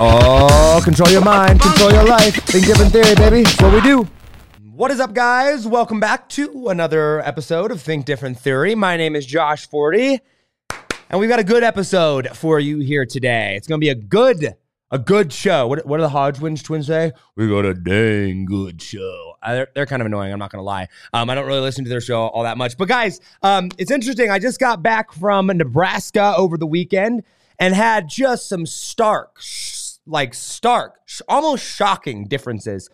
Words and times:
Oh, 0.00 0.80
control 0.82 1.08
your 1.08 1.22
mind, 1.22 1.60
control 1.60 1.92
your 1.92 2.04
life. 2.04 2.34
Think 2.46 2.66
different 2.66 2.90
theory, 2.90 3.14
baby. 3.14 3.42
That's 3.44 3.62
what 3.62 3.72
we 3.72 3.80
do. 3.80 4.08
What 4.72 4.90
is 4.90 4.98
up, 4.98 5.14
guys? 5.14 5.68
Welcome 5.68 6.00
back 6.00 6.28
to 6.30 6.68
another 6.68 7.20
episode 7.20 7.70
of 7.70 7.80
Think 7.80 8.04
Different 8.04 8.36
Theory. 8.36 8.74
My 8.74 8.96
name 8.96 9.14
is 9.14 9.24
Josh 9.24 9.68
Forti, 9.68 10.18
and 11.08 11.20
we've 11.20 11.30
got 11.30 11.38
a 11.38 11.44
good 11.44 11.62
episode 11.62 12.36
for 12.36 12.58
you 12.58 12.80
here 12.80 13.06
today. 13.06 13.54
It's 13.54 13.68
going 13.68 13.80
to 13.80 13.84
be 13.84 13.90
a 13.90 13.94
good, 13.94 14.56
a 14.90 14.98
good 14.98 15.32
show. 15.32 15.68
What, 15.68 15.86
what 15.86 15.98
do 15.98 16.02
the 16.02 16.08
Hodgetwins 16.08 16.64
twins 16.64 16.88
say? 16.88 17.12
We 17.36 17.46
got 17.46 17.64
a 17.64 17.72
dang 17.72 18.46
good 18.46 18.82
show. 18.82 19.34
Uh, 19.40 19.54
they're, 19.54 19.68
they're 19.76 19.86
kind 19.86 20.02
of 20.02 20.06
annoying. 20.06 20.32
I'm 20.32 20.40
not 20.40 20.50
going 20.50 20.58
to 20.58 20.66
lie. 20.66 20.88
Um, 21.12 21.30
I 21.30 21.36
don't 21.36 21.46
really 21.46 21.60
listen 21.60 21.84
to 21.84 21.88
their 21.88 22.00
show 22.00 22.22
all 22.22 22.42
that 22.42 22.58
much. 22.58 22.76
But 22.76 22.88
guys, 22.88 23.20
um, 23.44 23.70
it's 23.78 23.92
interesting. 23.92 24.28
I 24.28 24.40
just 24.40 24.58
got 24.58 24.82
back 24.82 25.12
from 25.12 25.46
Nebraska 25.46 26.34
over 26.36 26.58
the 26.58 26.66
weekend 26.66 27.22
and 27.60 27.74
had 27.74 28.08
just 28.08 28.48
some 28.48 28.66
stark, 28.66 29.36
like 30.06 30.34
stark, 30.34 31.00
almost 31.28 31.64
shocking 31.64 32.26
differences 32.26 32.88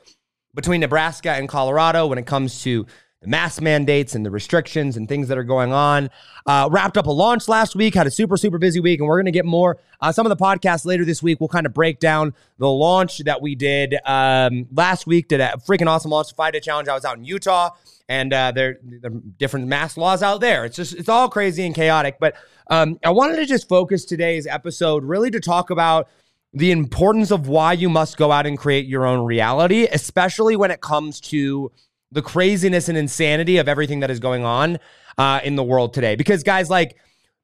between 0.54 0.80
Nebraska 0.80 1.32
and 1.32 1.48
Colorado 1.48 2.06
when 2.06 2.18
it 2.18 2.26
comes 2.26 2.62
to 2.62 2.86
the 3.20 3.28
mask 3.28 3.60
mandates 3.60 4.14
and 4.14 4.24
the 4.24 4.30
restrictions 4.30 4.96
and 4.96 5.06
things 5.06 5.28
that 5.28 5.36
are 5.36 5.44
going 5.44 5.72
on. 5.72 6.08
Uh, 6.46 6.68
wrapped 6.72 6.96
up 6.96 7.06
a 7.06 7.10
launch 7.10 7.48
last 7.48 7.76
week, 7.76 7.94
had 7.94 8.06
a 8.06 8.10
super, 8.10 8.36
super 8.36 8.56
busy 8.56 8.80
week, 8.80 8.98
and 8.98 9.06
we're 9.06 9.18
going 9.18 9.26
to 9.26 9.30
get 9.30 9.44
more. 9.44 9.78
Uh, 10.00 10.10
some 10.10 10.24
of 10.24 10.30
the 10.30 10.42
podcasts 10.42 10.86
later 10.86 11.04
this 11.04 11.22
week, 11.22 11.38
we'll 11.38 11.48
kind 11.48 11.66
of 11.66 11.74
break 11.74 12.00
down 12.00 12.34
the 12.58 12.68
launch 12.68 13.18
that 13.18 13.42
we 13.42 13.54
did 13.54 13.96
um, 14.06 14.66
last 14.72 15.06
week. 15.06 15.28
Did 15.28 15.40
a 15.40 15.52
freaking 15.68 15.86
awesome 15.86 16.10
launch, 16.10 16.34
five 16.34 16.54
day 16.54 16.60
challenge. 16.60 16.88
I 16.88 16.94
was 16.94 17.04
out 17.04 17.18
in 17.18 17.24
Utah, 17.24 17.70
and 18.08 18.32
uh, 18.32 18.52
there, 18.52 18.78
there 18.82 19.10
are 19.10 19.20
different 19.38 19.66
mask 19.66 19.98
laws 19.98 20.22
out 20.22 20.40
there. 20.40 20.64
It's 20.64 20.76
just, 20.76 20.94
it's 20.94 21.10
all 21.10 21.28
crazy 21.28 21.66
and 21.66 21.74
chaotic. 21.74 22.16
But 22.18 22.36
um, 22.70 22.98
I 23.04 23.10
wanted 23.10 23.36
to 23.36 23.46
just 23.46 23.68
focus 23.68 24.06
today's 24.06 24.46
episode 24.46 25.04
really 25.04 25.30
to 25.30 25.40
talk 25.40 25.68
about 25.68 26.08
the 26.52 26.70
importance 26.72 27.30
of 27.30 27.48
why 27.48 27.72
you 27.72 27.88
must 27.88 28.16
go 28.16 28.32
out 28.32 28.46
and 28.46 28.58
create 28.58 28.86
your 28.86 29.06
own 29.06 29.24
reality, 29.24 29.86
especially 29.90 30.56
when 30.56 30.70
it 30.70 30.80
comes 30.80 31.20
to 31.20 31.70
the 32.10 32.22
craziness 32.22 32.88
and 32.88 32.98
insanity 32.98 33.58
of 33.58 33.68
everything 33.68 34.00
that 34.00 34.10
is 34.10 34.18
going 34.18 34.44
on 34.44 34.78
uh, 35.16 35.40
in 35.44 35.56
the 35.56 35.62
world 35.62 35.94
today. 35.94 36.16
Because, 36.16 36.42
guys, 36.42 36.68
like 36.68 36.96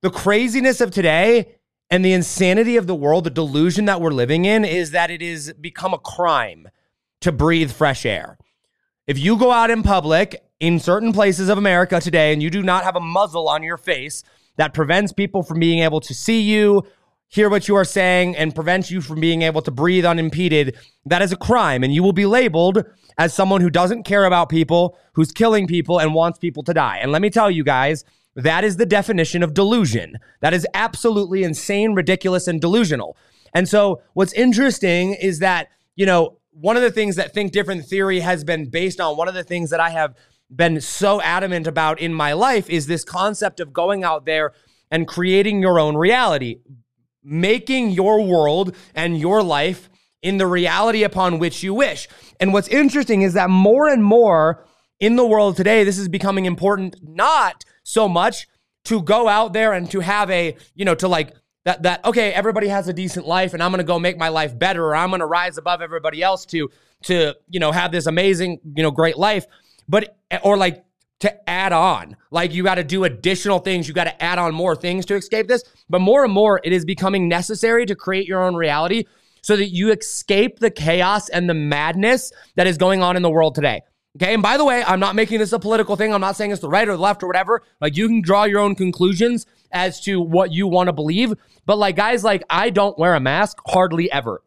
the 0.02 0.10
craziness 0.10 0.80
of 0.80 0.90
today 0.90 1.54
and 1.88 2.04
the 2.04 2.12
insanity 2.12 2.76
of 2.76 2.88
the 2.88 2.94
world, 2.94 3.24
the 3.24 3.30
delusion 3.30 3.84
that 3.84 4.00
we're 4.00 4.10
living 4.10 4.44
in 4.44 4.64
is 4.64 4.90
that 4.90 5.10
it 5.10 5.22
is 5.22 5.52
become 5.52 5.94
a 5.94 5.98
crime 5.98 6.68
to 7.20 7.30
breathe 7.30 7.70
fresh 7.70 8.04
air. 8.04 8.38
If 9.06 9.18
you 9.20 9.38
go 9.38 9.52
out 9.52 9.70
in 9.70 9.84
public 9.84 10.42
in 10.58 10.80
certain 10.80 11.12
places 11.12 11.48
of 11.48 11.58
America 11.58 12.00
today 12.00 12.32
and 12.32 12.42
you 12.42 12.50
do 12.50 12.62
not 12.62 12.82
have 12.82 12.96
a 12.96 13.00
muzzle 13.00 13.48
on 13.48 13.62
your 13.62 13.76
face 13.76 14.24
that 14.56 14.74
prevents 14.74 15.12
people 15.12 15.44
from 15.44 15.60
being 15.60 15.80
able 15.80 16.00
to 16.00 16.14
see 16.14 16.40
you 16.40 16.82
hear 17.28 17.48
what 17.48 17.68
you 17.68 17.76
are 17.76 17.84
saying 17.84 18.36
and 18.36 18.54
prevent 18.54 18.90
you 18.90 19.00
from 19.00 19.20
being 19.20 19.42
able 19.42 19.62
to 19.62 19.70
breathe 19.70 20.04
unimpeded, 20.04 20.76
that 21.04 21.22
is 21.22 21.32
a 21.32 21.36
crime. 21.36 21.82
And 21.82 21.92
you 21.92 22.02
will 22.02 22.12
be 22.12 22.26
labeled 22.26 22.84
as 23.18 23.34
someone 23.34 23.60
who 23.60 23.70
doesn't 23.70 24.04
care 24.04 24.24
about 24.24 24.48
people, 24.48 24.98
who's 25.14 25.32
killing 25.32 25.66
people, 25.66 25.98
and 25.98 26.14
wants 26.14 26.38
people 26.38 26.62
to 26.64 26.74
die. 26.74 26.98
And 26.98 27.12
let 27.12 27.22
me 27.22 27.30
tell 27.30 27.50
you 27.50 27.64
guys, 27.64 28.04
that 28.36 28.64
is 28.64 28.76
the 28.76 28.86
definition 28.86 29.42
of 29.42 29.54
delusion. 29.54 30.18
That 30.40 30.52
is 30.52 30.66
absolutely 30.74 31.42
insane, 31.42 31.94
ridiculous, 31.94 32.46
and 32.46 32.60
delusional. 32.60 33.16
And 33.54 33.66
so, 33.66 34.02
what's 34.12 34.34
interesting 34.34 35.14
is 35.14 35.38
that, 35.38 35.68
you 35.94 36.04
know, 36.04 36.36
one 36.50 36.76
of 36.76 36.82
the 36.82 36.90
things 36.90 37.16
that 37.16 37.32
Think 37.32 37.52
Different 37.52 37.86
Theory 37.86 38.20
has 38.20 38.44
been 38.44 38.68
based 38.68 39.00
on, 39.00 39.16
one 39.16 39.28
of 39.28 39.34
the 39.34 39.44
things 39.44 39.70
that 39.70 39.80
I 39.80 39.90
have 39.90 40.14
been 40.54 40.80
so 40.80 41.20
adamant 41.22 41.66
about 41.66 41.98
in 41.98 42.12
my 42.12 42.34
life 42.34 42.68
is 42.68 42.86
this 42.86 43.04
concept 43.04 43.58
of 43.58 43.72
going 43.72 44.04
out 44.04 44.26
there 44.26 44.52
and 44.90 45.08
creating 45.08 45.60
your 45.60 45.80
own 45.80 45.96
reality, 45.96 46.60
making 47.26 47.90
your 47.90 48.22
world 48.22 48.74
and 48.94 49.18
your 49.18 49.42
life 49.42 49.90
in 50.22 50.38
the 50.38 50.46
reality 50.46 51.02
upon 51.02 51.38
which 51.38 51.62
you 51.62 51.74
wish. 51.74 52.08
And 52.40 52.52
what's 52.52 52.68
interesting 52.68 53.22
is 53.22 53.34
that 53.34 53.50
more 53.50 53.88
and 53.88 54.02
more 54.02 54.64
in 55.00 55.16
the 55.16 55.26
world 55.26 55.56
today, 55.56 55.84
this 55.84 55.98
is 55.98 56.08
becoming 56.08 56.46
important, 56.46 56.96
not 57.02 57.64
so 57.82 58.08
much 58.08 58.46
to 58.84 59.02
go 59.02 59.28
out 59.28 59.52
there 59.52 59.72
and 59.72 59.90
to 59.90 60.00
have 60.00 60.30
a, 60.30 60.56
you 60.74 60.84
know, 60.84 60.94
to 60.94 61.08
like, 61.08 61.34
that, 61.64 61.82
that 61.82 62.04
okay 62.04 62.32
everybody 62.32 62.68
has 62.68 62.86
a 62.86 62.92
decent 62.92 63.26
life 63.26 63.52
and 63.52 63.60
i'm 63.60 63.72
to 63.72 63.82
go 63.82 63.98
make 63.98 64.16
my 64.16 64.28
life 64.28 64.56
better 64.56 64.84
or 64.84 64.94
i'm 64.94 65.10
to 65.10 65.26
rise 65.26 65.58
above 65.58 65.82
everybody 65.82 66.22
else 66.22 66.46
to 66.46 66.70
to 67.02 67.34
you 67.48 67.58
know 67.58 67.72
have 67.72 67.90
this 67.90 68.06
amazing 68.06 68.60
you 68.76 68.84
know 68.84 68.92
great 68.92 69.18
life 69.18 69.46
but 69.88 70.16
or 70.44 70.56
like 70.56 70.85
to 71.20 71.50
add 71.50 71.72
on. 71.72 72.16
Like 72.30 72.52
you 72.52 72.62
got 72.62 72.76
to 72.76 72.84
do 72.84 73.04
additional 73.04 73.58
things. 73.58 73.88
You 73.88 73.94
got 73.94 74.04
to 74.04 74.22
add 74.22 74.38
on 74.38 74.54
more 74.54 74.76
things 74.76 75.06
to 75.06 75.14
escape 75.14 75.48
this. 75.48 75.62
But 75.88 76.00
more 76.00 76.24
and 76.24 76.32
more, 76.32 76.60
it 76.62 76.72
is 76.72 76.84
becoming 76.84 77.28
necessary 77.28 77.86
to 77.86 77.94
create 77.94 78.26
your 78.26 78.42
own 78.42 78.54
reality 78.54 79.04
so 79.42 79.56
that 79.56 79.68
you 79.68 79.92
escape 79.92 80.58
the 80.58 80.70
chaos 80.70 81.28
and 81.28 81.48
the 81.48 81.54
madness 81.54 82.32
that 82.56 82.66
is 82.66 82.76
going 82.76 83.02
on 83.02 83.16
in 83.16 83.22
the 83.22 83.30
world 83.30 83.54
today. 83.54 83.82
Okay. 84.16 84.34
And 84.34 84.42
by 84.42 84.56
the 84.56 84.64
way, 84.64 84.82
I'm 84.84 85.00
not 85.00 85.14
making 85.14 85.38
this 85.38 85.52
a 85.52 85.58
political 85.58 85.94
thing. 85.94 86.12
I'm 86.12 86.20
not 86.20 86.36
saying 86.36 86.50
it's 86.50 86.60
the 86.60 86.68
right 86.68 86.88
or 86.88 86.92
the 86.92 87.02
left 87.02 87.22
or 87.22 87.26
whatever. 87.26 87.62
Like 87.80 87.96
you 87.96 88.08
can 88.08 88.22
draw 88.22 88.44
your 88.44 88.60
own 88.60 88.74
conclusions 88.74 89.46
as 89.72 90.00
to 90.00 90.20
what 90.20 90.52
you 90.52 90.66
want 90.66 90.88
to 90.88 90.92
believe. 90.92 91.34
But 91.66 91.78
like 91.78 91.96
guys, 91.96 92.24
like 92.24 92.42
I 92.48 92.70
don't 92.70 92.98
wear 92.98 93.14
a 93.14 93.20
mask 93.20 93.58
hardly 93.66 94.10
ever. 94.10 94.42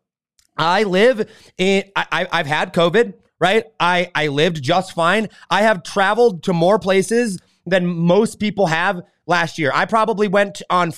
I 0.58 0.84
live 0.84 1.30
in, 1.58 1.86
I, 1.96 2.28
I've 2.32 2.48
had 2.48 2.74
COVID 2.74 3.14
right? 3.40 3.66
I, 3.80 4.12
I 4.14 4.28
lived 4.28 4.62
just 4.62 4.94
fine. 4.94 5.30
I 5.50 5.62
have 5.62 5.84
traveled 5.84 6.44
to 6.44 6.54
more 6.54 6.80
places 6.80 7.40
than 7.66 7.86
most 7.86 8.40
people 8.40 8.68
have 8.68 9.02
last 9.26 9.58
year. 9.58 9.72
I 9.74 9.86
probably 9.86 10.28
went 10.28 10.62
on 10.70 10.94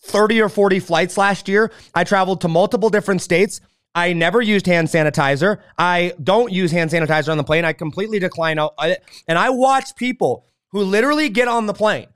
30 0.00 0.42
or 0.42 0.48
40 0.48 0.80
flights 0.80 1.16
last 1.18 1.48
year. 1.48 1.70
I 1.94 2.04
traveled 2.04 2.40
to 2.42 2.48
multiple 2.48 2.90
different 2.90 3.22
states. 3.22 3.60
I 3.94 4.12
never 4.12 4.40
used 4.40 4.66
hand 4.66 4.88
sanitizer. 4.88 5.58
I 5.76 6.12
don't 6.22 6.52
use 6.52 6.70
hand 6.70 6.90
sanitizer 6.90 7.30
on 7.30 7.36
the 7.36 7.44
plane. 7.44 7.64
I 7.64 7.72
completely 7.72 8.18
decline 8.18 8.58
it. 8.58 9.04
And 9.26 9.38
I 9.38 9.50
watch 9.50 9.96
people 9.96 10.46
who 10.68 10.82
literally 10.82 11.28
get 11.28 11.48
on 11.48 11.66
the 11.66 11.74
plane. 11.74 12.06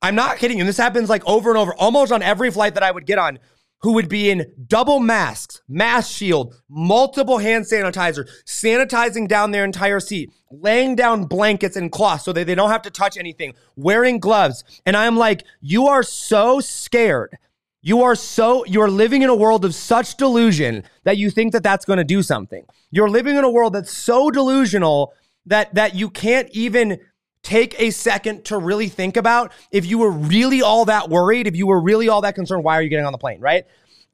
I'm 0.00 0.14
not 0.14 0.38
kidding 0.38 0.58
you. 0.58 0.64
This 0.64 0.76
happens 0.76 1.08
like 1.08 1.26
over 1.26 1.50
and 1.50 1.58
over, 1.58 1.74
almost 1.74 2.12
on 2.12 2.22
every 2.22 2.50
flight 2.50 2.74
that 2.74 2.82
I 2.82 2.90
would 2.90 3.06
get 3.06 3.18
on 3.18 3.38
who 3.80 3.92
would 3.92 4.08
be 4.08 4.30
in 4.30 4.52
double 4.66 4.98
masks, 5.00 5.62
mask 5.68 6.16
shield, 6.16 6.54
multiple 6.68 7.38
hand 7.38 7.64
sanitizer, 7.64 8.28
sanitizing 8.44 9.28
down 9.28 9.50
their 9.50 9.64
entire 9.64 10.00
seat, 10.00 10.32
laying 10.50 10.96
down 10.96 11.24
blankets 11.24 11.76
and 11.76 11.92
cloths 11.92 12.24
so 12.24 12.32
that 12.32 12.46
they 12.46 12.54
don't 12.54 12.70
have 12.70 12.82
to 12.82 12.90
touch 12.90 13.16
anything, 13.16 13.54
wearing 13.76 14.18
gloves. 14.18 14.64
And 14.84 14.96
I'm 14.96 15.16
like, 15.16 15.44
you 15.60 15.86
are 15.86 16.02
so 16.02 16.60
scared. 16.60 17.38
You 17.80 18.02
are 18.02 18.16
so, 18.16 18.64
you're 18.64 18.90
living 18.90 19.22
in 19.22 19.30
a 19.30 19.36
world 19.36 19.64
of 19.64 19.74
such 19.74 20.16
delusion 20.16 20.82
that 21.04 21.16
you 21.16 21.30
think 21.30 21.52
that 21.52 21.62
that's 21.62 21.84
going 21.84 21.98
to 21.98 22.04
do 22.04 22.22
something. 22.22 22.64
You're 22.90 23.08
living 23.08 23.36
in 23.36 23.44
a 23.44 23.50
world 23.50 23.74
that's 23.74 23.92
so 23.92 24.30
delusional 24.30 25.14
that, 25.46 25.74
that 25.74 25.94
you 25.94 26.10
can't 26.10 26.48
even 26.50 26.98
take 27.42 27.80
a 27.80 27.90
second 27.90 28.44
to 28.46 28.58
really 28.58 28.88
think 28.88 29.16
about 29.16 29.52
if 29.70 29.86
you 29.86 29.98
were 29.98 30.10
really 30.10 30.62
all 30.62 30.84
that 30.86 31.08
worried, 31.08 31.46
if 31.46 31.56
you 31.56 31.66
were 31.66 31.80
really 31.80 32.08
all 32.08 32.20
that 32.22 32.34
concerned, 32.34 32.64
why 32.64 32.74
are 32.74 32.82
you 32.82 32.88
getting 32.88 33.06
on 33.06 33.12
the 33.12 33.18
plane, 33.18 33.40
right? 33.40 33.64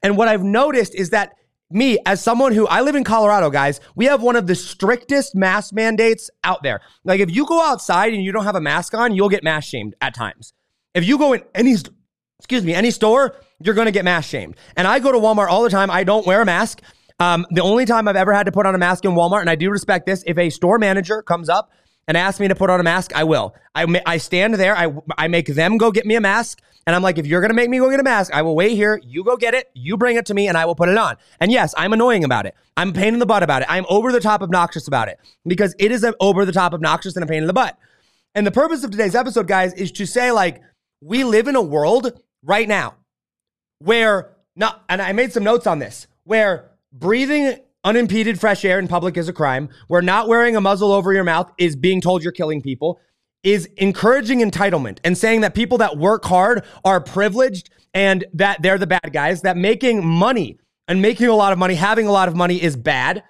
And 0.02 0.16
what 0.16 0.28
I've 0.28 0.42
noticed 0.42 0.94
is 0.94 1.10
that 1.10 1.34
me, 1.70 1.98
as 2.06 2.22
someone 2.22 2.52
who 2.52 2.66
I 2.66 2.82
live 2.82 2.94
in 2.94 3.04
Colorado, 3.04 3.50
guys, 3.50 3.80
we 3.96 4.04
have 4.04 4.22
one 4.22 4.36
of 4.36 4.46
the 4.46 4.54
strictest 4.54 5.34
mask 5.34 5.72
mandates 5.72 6.30
out 6.44 6.62
there. 6.62 6.80
Like, 7.04 7.20
if 7.20 7.34
you 7.34 7.46
go 7.46 7.60
outside 7.60 8.12
and 8.12 8.22
you 8.22 8.32
don't 8.32 8.44
have 8.44 8.54
a 8.54 8.60
mask 8.60 8.94
on, 8.94 9.14
you'll 9.14 9.28
get 9.28 9.42
mask 9.42 9.70
shamed 9.70 9.94
at 10.00 10.14
times. 10.14 10.52
If 10.94 11.04
you 11.04 11.18
go 11.18 11.32
in 11.32 11.42
any, 11.54 11.74
excuse 12.38 12.64
me, 12.64 12.74
any 12.74 12.90
store, 12.90 13.36
you're 13.60 13.74
to 13.74 13.90
get 13.90 14.04
mask 14.04 14.30
shamed. 14.30 14.56
And 14.76 14.86
I 14.86 14.98
go 14.98 15.10
to 15.10 15.18
Walmart 15.18 15.48
all 15.48 15.62
the 15.62 15.70
time. 15.70 15.90
I 15.90 16.04
don't 16.04 16.26
wear 16.26 16.42
a 16.42 16.44
mask. 16.44 16.80
Um, 17.18 17.46
the 17.50 17.62
only 17.62 17.86
time 17.86 18.08
I've 18.08 18.16
ever 18.16 18.32
had 18.32 18.46
to 18.46 18.52
put 18.52 18.66
on 18.66 18.74
a 18.74 18.78
mask 18.78 19.04
in 19.04 19.12
Walmart, 19.12 19.40
and 19.40 19.50
I 19.50 19.54
do 19.54 19.70
respect 19.70 20.06
this, 20.06 20.22
if 20.26 20.36
a 20.36 20.50
store 20.50 20.78
manager 20.78 21.22
comes 21.22 21.48
up 21.48 21.70
and 22.06 22.16
ask 22.16 22.40
me 22.40 22.48
to 22.48 22.54
put 22.54 22.70
on 22.70 22.80
a 22.80 22.82
mask, 22.82 23.14
I 23.14 23.24
will. 23.24 23.54
I, 23.74 23.86
I 24.06 24.18
stand 24.18 24.54
there. 24.54 24.76
I, 24.76 24.92
I 25.16 25.28
make 25.28 25.46
them 25.46 25.78
go 25.78 25.90
get 25.90 26.06
me 26.06 26.14
a 26.16 26.20
mask. 26.20 26.60
And 26.86 26.94
I'm 26.94 27.02
like, 27.02 27.16
if 27.16 27.26
you're 27.26 27.40
going 27.40 27.50
to 27.50 27.54
make 27.54 27.70
me 27.70 27.78
go 27.78 27.90
get 27.90 28.00
a 28.00 28.04
mask, 28.04 28.32
I 28.34 28.42
will 28.42 28.54
wait 28.54 28.72
here. 28.72 29.00
You 29.02 29.24
go 29.24 29.36
get 29.36 29.54
it. 29.54 29.70
You 29.74 29.96
bring 29.96 30.16
it 30.16 30.26
to 30.26 30.34
me 30.34 30.48
and 30.48 30.58
I 30.58 30.66
will 30.66 30.74
put 30.74 30.90
it 30.90 30.98
on. 30.98 31.16
And 31.40 31.50
yes, 31.50 31.74
I'm 31.78 31.94
annoying 31.94 32.24
about 32.24 32.44
it. 32.44 32.54
I'm 32.76 32.92
pain 32.92 33.14
in 33.14 33.20
the 33.20 33.26
butt 33.26 33.42
about 33.42 33.62
it. 33.62 33.68
I'm 33.70 33.86
over 33.88 34.12
the 34.12 34.20
top 34.20 34.42
obnoxious 34.42 34.86
about 34.86 35.08
it 35.08 35.18
because 35.46 35.74
it 35.78 35.90
is 35.90 36.06
over 36.20 36.44
the 36.44 36.52
top 36.52 36.74
obnoxious 36.74 37.16
and 37.16 37.24
a 37.24 37.26
pain 37.26 37.42
in 37.42 37.46
the 37.46 37.54
butt. 37.54 37.78
And 38.34 38.46
the 38.46 38.50
purpose 38.50 38.84
of 38.84 38.90
today's 38.90 39.14
episode, 39.14 39.46
guys, 39.46 39.72
is 39.74 39.92
to 39.92 40.06
say 40.06 40.30
like, 40.30 40.60
we 41.00 41.24
live 41.24 41.48
in 41.48 41.56
a 41.56 41.62
world 41.62 42.20
right 42.42 42.68
now 42.68 42.96
where 43.78 44.34
not, 44.56 44.84
and 44.88 45.00
I 45.00 45.12
made 45.12 45.32
some 45.32 45.44
notes 45.44 45.66
on 45.66 45.78
this, 45.78 46.06
where 46.24 46.70
breathing 46.92 47.58
Unimpeded 47.84 48.40
fresh 48.40 48.64
air 48.64 48.78
in 48.78 48.88
public 48.88 49.18
is 49.18 49.28
a 49.28 49.32
crime. 49.32 49.68
Where 49.88 50.00
not 50.00 50.26
wearing 50.26 50.56
a 50.56 50.60
muzzle 50.60 50.90
over 50.90 51.12
your 51.12 51.24
mouth 51.24 51.52
is 51.58 51.76
being 51.76 52.00
told 52.00 52.22
you're 52.22 52.32
killing 52.32 52.62
people. 52.62 52.98
Is 53.42 53.66
encouraging 53.76 54.40
entitlement 54.40 55.00
and 55.04 55.18
saying 55.18 55.42
that 55.42 55.54
people 55.54 55.76
that 55.78 55.98
work 55.98 56.24
hard 56.24 56.64
are 56.82 56.98
privileged 56.98 57.68
and 57.92 58.24
that 58.32 58.62
they're 58.62 58.78
the 58.78 58.86
bad 58.86 59.12
guys. 59.12 59.42
That 59.42 59.58
making 59.58 60.04
money 60.04 60.58
and 60.88 61.02
making 61.02 61.26
a 61.26 61.34
lot 61.34 61.52
of 61.52 61.58
money, 61.58 61.74
having 61.74 62.06
a 62.06 62.12
lot 62.12 62.28
of 62.28 62.34
money 62.34 62.62
is 62.62 62.74
bad. 62.74 63.22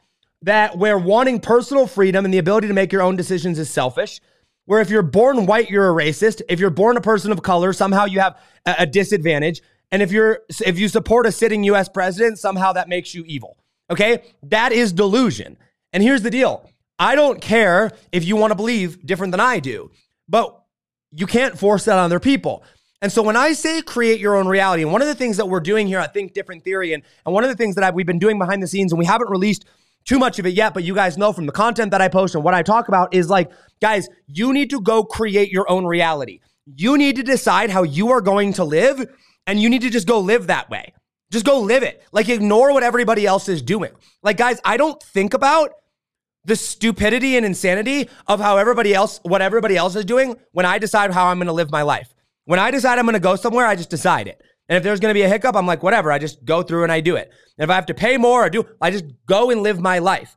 That 0.42 0.78
where 0.78 0.98
wanting 0.98 1.40
personal 1.40 1.88
freedom 1.88 2.24
and 2.24 2.32
the 2.32 2.38
ability 2.38 2.68
to 2.68 2.74
make 2.74 2.92
your 2.92 3.02
own 3.02 3.16
decisions 3.16 3.58
is 3.58 3.68
selfish. 3.70 4.20
Where 4.66 4.80
if 4.80 4.88
you're 4.88 5.02
born 5.02 5.46
white, 5.46 5.68
you're 5.68 5.90
a 5.90 6.04
racist. 6.04 6.42
If 6.48 6.60
you're 6.60 6.70
born 6.70 6.96
a 6.96 7.00
person 7.00 7.32
of 7.32 7.42
color, 7.42 7.72
somehow 7.72 8.04
you 8.04 8.20
have 8.20 8.38
a, 8.64 8.86
disadvantage. 8.86 9.62
And 9.90 10.00
if 10.00 10.12
you're 10.12 10.42
if 10.64 10.78
you 10.78 10.86
support 10.88 11.26
a 11.26 11.32
sitting 11.32 11.64
US 11.64 11.88
president, 11.88 12.38
somehow 12.38 12.72
that 12.74 12.88
makes 12.88 13.14
you 13.14 13.24
evil. 13.26 13.58
Okay? 13.90 14.22
That 14.44 14.72
is 14.72 14.92
delusion. 14.92 15.56
And 15.92 16.02
here's 16.02 16.22
the 16.22 16.30
deal. 16.30 16.68
I 16.98 17.14
don't 17.14 17.40
care 17.40 17.90
if 18.12 18.24
you 18.24 18.36
want 18.36 18.52
to 18.52 18.54
believe 18.54 19.04
different 19.04 19.32
than 19.32 19.40
I 19.40 19.60
do, 19.60 19.90
but 20.28 20.62
you 21.10 21.26
can't 21.26 21.58
force 21.58 21.84
that 21.84 21.98
on 21.98 22.04
other 22.04 22.20
people. 22.20 22.64
And 23.02 23.12
so 23.12 23.22
when 23.22 23.36
I 23.36 23.52
say 23.52 23.82
create 23.82 24.20
your 24.20 24.36
own 24.36 24.48
reality, 24.48 24.82
and 24.82 24.92
one 24.92 25.02
of 25.02 25.08
the 25.08 25.14
things 25.14 25.36
that 25.36 25.46
we're 25.46 25.60
doing 25.60 25.86
here 25.86 25.98
at 25.98 26.14
Think 26.14 26.32
Different 26.32 26.64
Theory, 26.64 26.92
and, 26.92 27.02
and 27.26 27.34
one 27.34 27.44
of 27.44 27.50
the 27.50 27.56
things 27.56 27.74
that 27.74 27.84
I've, 27.84 27.94
we've 27.94 28.06
been 28.06 28.18
doing 28.18 28.38
behind 28.38 28.62
the 28.62 28.66
scenes, 28.66 28.92
and 28.92 28.98
we 28.98 29.04
haven't 29.04 29.28
released 29.28 29.66
too 30.04 30.18
much 30.18 30.38
of 30.38 30.46
it 30.46 30.54
yet, 30.54 30.74
but 30.74 30.84
you 30.84 30.94
guys 30.94 31.18
know 31.18 31.32
from 31.32 31.46
the 31.46 31.52
content 31.52 31.90
that 31.90 32.00
I 32.00 32.08
post 32.08 32.34
and 32.34 32.44
what 32.44 32.54
I 32.54 32.62
talk 32.62 32.88
about 32.88 33.14
is 33.14 33.28
like, 33.28 33.50
guys, 33.80 34.08
you 34.26 34.52
need 34.52 34.70
to 34.70 34.80
go 34.80 35.04
create 35.04 35.50
your 35.50 35.70
own 35.70 35.84
reality. 35.84 36.40
You 36.66 36.96
need 36.96 37.16
to 37.16 37.22
decide 37.22 37.70
how 37.70 37.82
you 37.82 38.10
are 38.10 38.20
going 38.20 38.54
to 38.54 38.64
live, 38.64 39.06
and 39.46 39.60
you 39.60 39.68
need 39.68 39.82
to 39.82 39.90
just 39.90 40.06
go 40.06 40.20
live 40.20 40.46
that 40.46 40.70
way. 40.70 40.94
Just 41.30 41.46
go 41.46 41.60
live 41.60 41.82
it. 41.82 42.02
Like, 42.12 42.28
ignore 42.28 42.72
what 42.72 42.82
everybody 42.82 43.26
else 43.26 43.48
is 43.48 43.62
doing. 43.62 43.92
Like, 44.22 44.36
guys, 44.36 44.60
I 44.64 44.76
don't 44.76 45.02
think 45.02 45.34
about 45.34 45.72
the 46.44 46.56
stupidity 46.56 47.36
and 47.36 47.46
insanity 47.46 48.08
of 48.26 48.40
how 48.40 48.58
everybody 48.58 48.94
else, 48.94 49.18
what 49.22 49.42
everybody 49.42 49.76
else 49.76 49.96
is 49.96 50.04
doing 50.04 50.36
when 50.52 50.66
I 50.66 50.78
decide 50.78 51.12
how 51.12 51.26
I'm 51.26 51.40
to 51.40 51.52
live 51.52 51.70
my 51.70 51.82
life. 51.82 52.14
When 52.44 52.58
I 52.58 52.70
decide 52.70 52.98
I'm 52.98 53.06
to 53.06 53.18
go 53.18 53.36
somewhere, 53.36 53.66
I 53.66 53.76
just 53.76 53.90
decide 53.90 54.28
it. 54.28 54.42
And 54.68 54.76
if 54.76 54.82
there's 54.82 55.00
to 55.00 55.12
be 55.14 55.22
a 55.22 55.28
hiccup, 55.28 55.56
I'm 55.56 55.66
like, 55.66 55.82
whatever. 55.82 56.12
I 56.12 56.18
just 56.18 56.44
go 56.44 56.62
through 56.62 56.84
and 56.84 56.92
I 56.92 57.00
do 57.00 57.16
it. 57.16 57.30
And 57.58 57.64
if 57.64 57.70
I 57.70 57.74
have 57.74 57.86
to 57.86 57.94
pay 57.94 58.16
more 58.16 58.44
or 58.44 58.50
do, 58.50 58.66
I 58.80 58.90
just 58.90 59.04
go 59.26 59.50
and 59.50 59.62
live 59.62 59.80
my 59.80 59.98
life. 59.98 60.36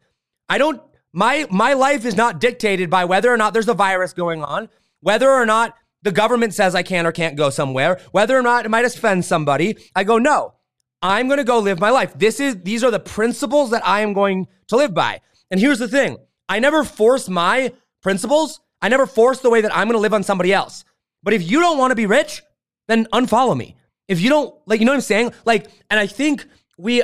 I 0.49 0.57
don't, 0.57 0.81
my, 1.13 1.45
my 1.49 1.73
life 1.73 2.05
is 2.05 2.15
not 2.15 2.39
dictated 2.39 2.89
by 2.89 3.05
whether 3.05 3.31
or 3.31 3.37
not 3.37 3.53
there's 3.53 3.67
a 3.67 3.73
virus 3.73 4.13
going 4.13 4.43
on, 4.43 4.69
whether 5.01 5.29
or 5.29 5.45
not 5.45 5.75
the 6.03 6.11
government 6.11 6.53
says 6.53 6.75
I 6.75 6.83
can 6.83 7.05
or 7.05 7.11
can't 7.11 7.35
go 7.35 7.49
somewhere, 7.49 7.99
whether 8.11 8.37
or 8.37 8.41
not 8.41 8.65
it 8.65 8.69
might 8.69 8.85
offend 8.85 9.25
somebody. 9.25 9.77
I 9.95 10.03
go, 10.03 10.17
no, 10.17 10.53
I'm 11.01 11.27
going 11.27 11.37
to 11.37 11.43
go 11.43 11.59
live 11.59 11.79
my 11.79 11.89
life. 11.89 12.13
This 12.17 12.39
is, 12.39 12.61
these 12.63 12.83
are 12.83 12.91
the 12.91 12.99
principles 12.99 13.71
that 13.71 13.85
I 13.85 14.01
am 14.01 14.13
going 14.13 14.47
to 14.67 14.75
live 14.75 14.93
by. 14.93 15.21
And 15.51 15.59
here's 15.59 15.79
the 15.79 15.87
thing 15.87 16.17
I 16.49 16.59
never 16.59 16.83
force 16.83 17.29
my 17.29 17.71
principles. 18.01 18.59
I 18.81 18.89
never 18.89 19.05
force 19.05 19.39
the 19.39 19.49
way 19.49 19.61
that 19.61 19.75
I'm 19.75 19.87
going 19.87 19.97
to 19.97 20.01
live 20.01 20.13
on 20.13 20.23
somebody 20.23 20.53
else. 20.53 20.83
But 21.23 21.33
if 21.33 21.49
you 21.49 21.59
don't 21.59 21.77
want 21.77 21.91
to 21.91 21.95
be 21.95 22.05
rich, 22.05 22.43
then 22.87 23.05
unfollow 23.13 23.57
me. 23.57 23.75
If 24.07 24.21
you 24.21 24.29
don't 24.29 24.55
like, 24.65 24.79
you 24.79 24.85
know 24.85 24.91
what 24.91 24.97
I'm 24.97 25.01
saying? 25.01 25.33
Like, 25.45 25.67
and 25.89 25.99
I 25.99 26.07
think 26.07 26.45
we 26.77 27.03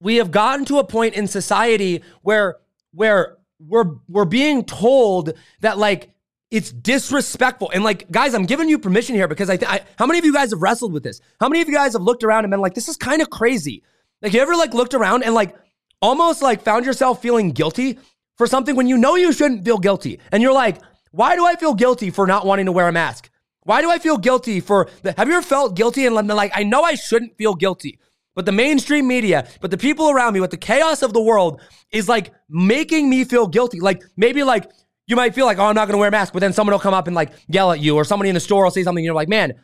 we 0.00 0.16
have 0.16 0.30
gotten 0.30 0.64
to 0.66 0.78
a 0.78 0.84
point 0.84 1.14
in 1.14 1.26
society 1.26 2.02
where 2.22 2.56
where 2.92 3.38
we're 3.58 3.96
we're 4.08 4.24
being 4.24 4.64
told 4.64 5.32
that 5.60 5.78
like 5.78 6.10
it's 6.50 6.72
disrespectful. 6.72 7.70
And 7.72 7.84
like, 7.84 8.10
guys, 8.10 8.34
I'm 8.34 8.46
giving 8.46 8.68
you 8.68 8.78
permission 8.78 9.14
here 9.14 9.28
because 9.28 9.50
I, 9.50 9.56
th- 9.56 9.70
I 9.70 9.80
how 9.96 10.06
many 10.06 10.18
of 10.18 10.24
you 10.24 10.32
guys 10.32 10.50
have 10.50 10.60
wrestled 10.60 10.92
with 10.92 11.02
this? 11.02 11.20
How 11.40 11.48
many 11.48 11.60
of 11.62 11.68
you 11.68 11.74
guys 11.74 11.92
have 11.92 12.02
looked 12.02 12.24
around 12.24 12.44
and 12.44 12.50
been 12.50 12.60
like, 12.60 12.74
this 12.74 12.88
is 12.88 12.96
kind 12.96 13.22
of 13.22 13.30
crazy? 13.30 13.82
Like, 14.22 14.32
you 14.34 14.40
ever 14.40 14.56
like 14.56 14.74
looked 14.74 14.94
around 14.94 15.22
and 15.22 15.34
like 15.34 15.54
almost 16.02 16.42
like 16.42 16.62
found 16.62 16.84
yourself 16.84 17.22
feeling 17.22 17.52
guilty 17.52 17.98
for 18.36 18.46
something 18.46 18.74
when 18.74 18.86
you 18.86 18.96
know 18.96 19.16
you 19.16 19.32
shouldn't 19.32 19.64
feel 19.64 19.78
guilty, 19.78 20.18
and 20.32 20.42
you're 20.42 20.52
like, 20.52 20.78
why 21.10 21.36
do 21.36 21.44
I 21.44 21.56
feel 21.56 21.74
guilty 21.74 22.10
for 22.10 22.26
not 22.26 22.46
wanting 22.46 22.66
to 22.66 22.72
wear 22.72 22.88
a 22.88 22.92
mask? 22.92 23.30
Why 23.64 23.82
do 23.82 23.90
I 23.90 23.98
feel 23.98 24.16
guilty 24.16 24.60
for 24.60 24.88
the, 25.02 25.12
have 25.16 25.28
you 25.28 25.34
ever 25.34 25.42
felt 25.42 25.76
guilty 25.76 26.06
and 26.06 26.14
like, 26.14 26.52
I 26.54 26.62
know 26.62 26.82
I 26.82 26.94
shouldn't 26.94 27.36
feel 27.36 27.54
guilty, 27.54 27.98
but 28.34 28.46
the 28.46 28.52
mainstream 28.52 29.06
media, 29.06 29.46
but 29.60 29.70
the 29.70 29.76
people 29.76 30.10
around 30.10 30.32
me 30.32 30.40
with 30.40 30.50
the 30.50 30.56
chaos 30.56 31.02
of 31.02 31.12
the 31.12 31.20
world 31.20 31.60
is 31.92 32.08
like 32.08 32.32
making 32.48 33.10
me 33.10 33.24
feel 33.24 33.46
guilty. 33.46 33.80
Like 33.80 34.02
maybe 34.16 34.42
like 34.42 34.70
you 35.10 35.16
might 35.16 35.34
feel 35.34 35.44
like, 35.44 35.58
oh, 35.58 35.64
I'm 35.64 35.74
not 35.74 35.86
going 35.86 35.94
to 35.94 35.98
wear 35.98 36.08
a 36.08 36.12
mask, 36.12 36.32
but 36.32 36.38
then 36.38 36.52
someone 36.52 36.72
will 36.72 36.80
come 36.80 36.94
up 36.94 37.08
and 37.08 37.16
like 37.16 37.32
yell 37.48 37.72
at 37.72 37.80
you 37.80 37.96
or 37.96 38.04
somebody 38.04 38.30
in 38.30 38.34
the 38.34 38.40
store 38.40 38.62
will 38.64 38.70
say 38.70 38.84
something. 38.84 39.02
And 39.02 39.04
you're 39.04 39.14
like, 39.14 39.28
man, 39.28 39.54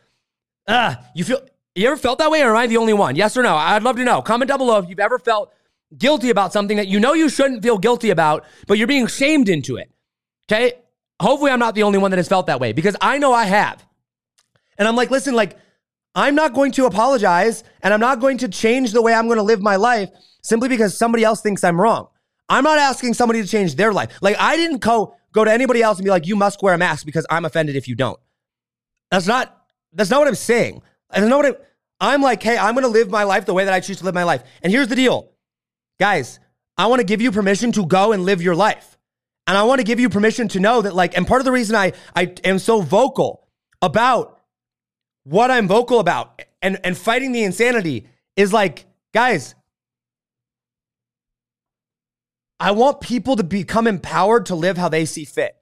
ah, 0.67 1.01
you 1.15 1.25
feel, 1.25 1.41
you 1.77 1.87
ever 1.87 1.97
felt 1.97 2.19
that 2.19 2.31
way 2.31 2.43
or 2.43 2.51
am 2.51 2.57
I 2.57 2.67
the 2.67 2.79
only 2.79 2.93
one? 2.93 3.15
Yes 3.15 3.37
or 3.37 3.45
no? 3.45 3.55
I'd 3.55 3.85
love 3.85 3.97
to 3.97 4.05
know. 4.05 4.21
Comment 4.23 4.49
down 4.49 4.59
below 4.59 4.79
if 4.79 4.89
you've 4.89 4.99
ever 4.99 5.21
felt 5.21 5.55
guilty 5.97 6.31
about 6.31 6.53
something 6.53 6.77
that 6.79 6.89
you 6.89 6.99
know 6.99 7.15
you 7.15 7.29
shouldn't 7.29 7.63
feel 7.63 7.79
guilty 7.79 8.11
about, 8.11 8.45
but 8.67 8.77
you're 8.77 8.89
being 8.89 9.07
shamed 9.07 9.49
into 9.49 9.77
it. 9.77 9.91
Okay. 10.51 10.75
Hopefully, 11.21 11.51
I'm 11.51 11.61
not 11.61 11.75
the 11.75 11.85
only 11.85 11.99
one 11.99 12.11
that 12.11 12.19
has 12.19 12.29
felt 12.29 12.47
that 12.49 12.61
way 12.61 12.73
because 12.73 12.97
I 13.01 13.19
know 13.19 13.33
I 13.33 13.45
have. 13.45 13.87
And 14.79 14.87
I'm 14.87 14.97
like, 14.97 15.11
listen, 15.11 15.35
like, 15.35 15.57
I'm 16.15 16.35
not 16.35 16.55
going 16.55 16.73
to 16.73 16.87
apologize 16.87 17.63
and 17.83 17.95
I'm 17.95 18.01
not 18.01 18.21
going 18.21 18.39
to 18.39 18.49
change 18.49 18.93
the 18.93 19.01
way 19.01 19.15
I'm 19.15 19.27
going 19.27 19.39
to 19.39 19.43
live 19.43 19.63
my 19.63 19.77
life 19.77 20.11
simply 20.43 20.69
because 20.69 20.99
somebody 20.99 21.25
else 21.25 21.41
thinks 21.41 21.63
I'm 21.63 21.81
wrong. 21.81 22.09
I'm 22.49 22.65
not 22.65 22.79
asking 22.79 23.15
somebody 23.15 23.43
to 23.43 23.49
change 23.49 23.75
their 23.75 23.93
life. 23.93 24.19
Like, 24.21 24.37
I 24.39 24.57
didn't 24.57 24.79
go, 24.79 25.17
go 25.33 25.45
to 25.45 25.53
anybody 25.53 25.83
else 25.83 25.99
and 25.99 26.05
be 26.05 26.11
like, 26.11 26.27
you 26.27 26.37
must 26.37 26.63
wear 26.63 26.75
a 26.75 26.79
mask 26.79 27.05
because 27.05 27.27
I'm 27.29 27.45
offended 27.45 27.77
if 27.77 27.89
you 27.89 27.95
don't. 27.95 28.19
That's 29.11 29.27
not, 29.27 29.57
that's 29.93 30.11
not 30.11 30.21
what 30.21 30.29
I'm 30.29 30.35
saying. 30.35 30.83
Don't 31.15 31.29
know 31.29 31.39
what 31.39 31.47
I, 31.47 32.13
I'm 32.15 32.23
like, 32.23 32.43
hey, 32.43 32.59
I'm 32.59 32.77
to 32.77 32.89
live 32.89 33.11
my 33.11 33.25
life 33.25 33.47
the 33.47 33.55
way 33.55 33.65
that 33.65 33.73
I 33.73 33.81
choose 33.81 33.99
to 33.99 34.05
live 34.05 34.15
my 34.15 34.25
life. 34.25 34.43
And 34.63 34.73
here's 34.73 34.89
the 34.89 34.97
deal, 34.97 35.31
guys, 35.99 36.39
I 36.77 36.87
want 36.87 37.01
to 37.01 37.07
give 37.07 37.23
you 37.23 37.33
permission 37.33 37.73
to 37.73 37.87
go 37.87 38.13
and 38.13 38.25
live 38.25 38.43
your 38.43 38.55
life. 38.55 38.99
And 39.47 39.57
I 39.57 39.63
want 39.63 39.79
to 39.79 39.85
give 39.85 40.01
you 40.01 40.09
permission 40.09 40.49
to 40.49 40.61
know 40.61 40.83
that, 40.83 40.95
like, 40.95 41.17
and 41.17 41.27
part 41.27 41.41
of 41.41 41.45
the 41.45 41.53
reason 41.53 41.77
I, 41.77 41.93
I 42.15 42.33
am 42.45 42.59
so 42.59 42.81
vocal 42.81 43.47
about 43.81 44.41
what 45.25 45.51
I'm 45.51 45.69
vocal 45.69 46.01
about 46.01 46.43
and, 46.61 46.79
and 46.85 46.97
fighting 46.99 47.33
the 47.33 47.45
insanity 47.45 48.09
is 48.35 48.53
like, 48.53 48.87
guys, 49.15 49.55
I 52.59 52.71
want 52.71 53.01
people 53.01 53.37
to 53.37 53.45
become 53.45 53.87
empowered 53.87 54.47
to 54.47 54.55
live 54.55 54.79
how 54.79 54.89
they 54.89 55.05
see 55.05 55.25
fit. 55.25 55.57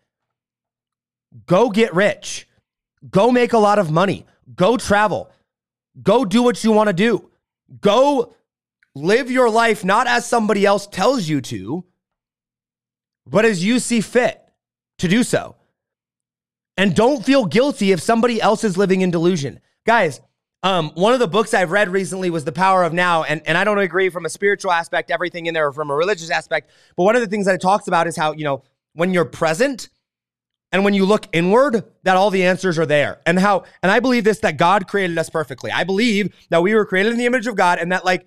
Go 1.46 1.70
get 1.70 1.94
rich. 1.94 2.48
Go 3.10 3.30
make 3.30 3.52
a 3.52 3.58
lot 3.58 3.78
of 3.78 3.90
money. 3.90 4.26
Go 4.54 4.76
travel. 4.76 5.30
Go 6.02 6.24
do 6.24 6.42
what 6.42 6.62
you 6.62 6.72
want 6.72 6.88
to 6.88 6.92
do. 6.92 7.30
Go 7.80 8.34
live 8.94 9.30
your 9.30 9.50
life 9.50 9.84
not 9.84 10.06
as 10.06 10.26
somebody 10.26 10.64
else 10.64 10.86
tells 10.86 11.28
you 11.28 11.40
to, 11.40 11.84
but 13.26 13.44
as 13.44 13.64
you 13.64 13.78
see 13.78 14.00
fit 14.00 14.40
to 14.98 15.08
do 15.08 15.22
so. 15.22 15.56
And 16.76 16.94
don't 16.94 17.24
feel 17.24 17.44
guilty 17.44 17.92
if 17.92 18.00
somebody 18.00 18.40
else 18.40 18.64
is 18.64 18.76
living 18.76 19.00
in 19.00 19.10
delusion. 19.10 19.60
Guys, 19.86 20.20
um, 20.64 20.90
one 20.94 21.12
of 21.12 21.20
the 21.20 21.28
books 21.28 21.52
I've 21.52 21.70
read 21.70 21.90
recently 21.90 22.30
was 22.30 22.44
The 22.44 22.50
Power 22.50 22.84
of 22.84 22.94
Now. 22.94 23.22
And, 23.22 23.42
and 23.46 23.58
I 23.58 23.64
don't 23.64 23.78
agree 23.78 24.08
from 24.08 24.24
a 24.24 24.30
spiritual 24.30 24.72
aspect, 24.72 25.10
everything 25.10 25.44
in 25.44 25.52
there 25.52 25.70
from 25.72 25.90
a 25.90 25.94
religious 25.94 26.30
aspect. 26.30 26.70
But 26.96 27.04
one 27.04 27.14
of 27.14 27.20
the 27.20 27.28
things 27.28 27.44
that 27.44 27.54
it 27.54 27.60
talks 27.60 27.86
about 27.86 28.06
is 28.06 28.16
how, 28.16 28.32
you 28.32 28.44
know, 28.44 28.62
when 28.94 29.12
you're 29.12 29.26
present 29.26 29.90
and 30.72 30.82
when 30.82 30.94
you 30.94 31.04
look 31.04 31.26
inward, 31.34 31.84
that 32.04 32.16
all 32.16 32.30
the 32.30 32.44
answers 32.44 32.78
are 32.78 32.86
there. 32.86 33.20
And 33.26 33.38
how, 33.38 33.64
and 33.82 33.92
I 33.92 34.00
believe 34.00 34.24
this, 34.24 34.38
that 34.38 34.56
God 34.56 34.88
created 34.88 35.18
us 35.18 35.28
perfectly. 35.28 35.70
I 35.70 35.84
believe 35.84 36.34
that 36.48 36.62
we 36.62 36.74
were 36.74 36.86
created 36.86 37.12
in 37.12 37.18
the 37.18 37.26
image 37.26 37.46
of 37.46 37.56
God 37.56 37.78
and 37.78 37.92
that 37.92 38.06
like, 38.06 38.26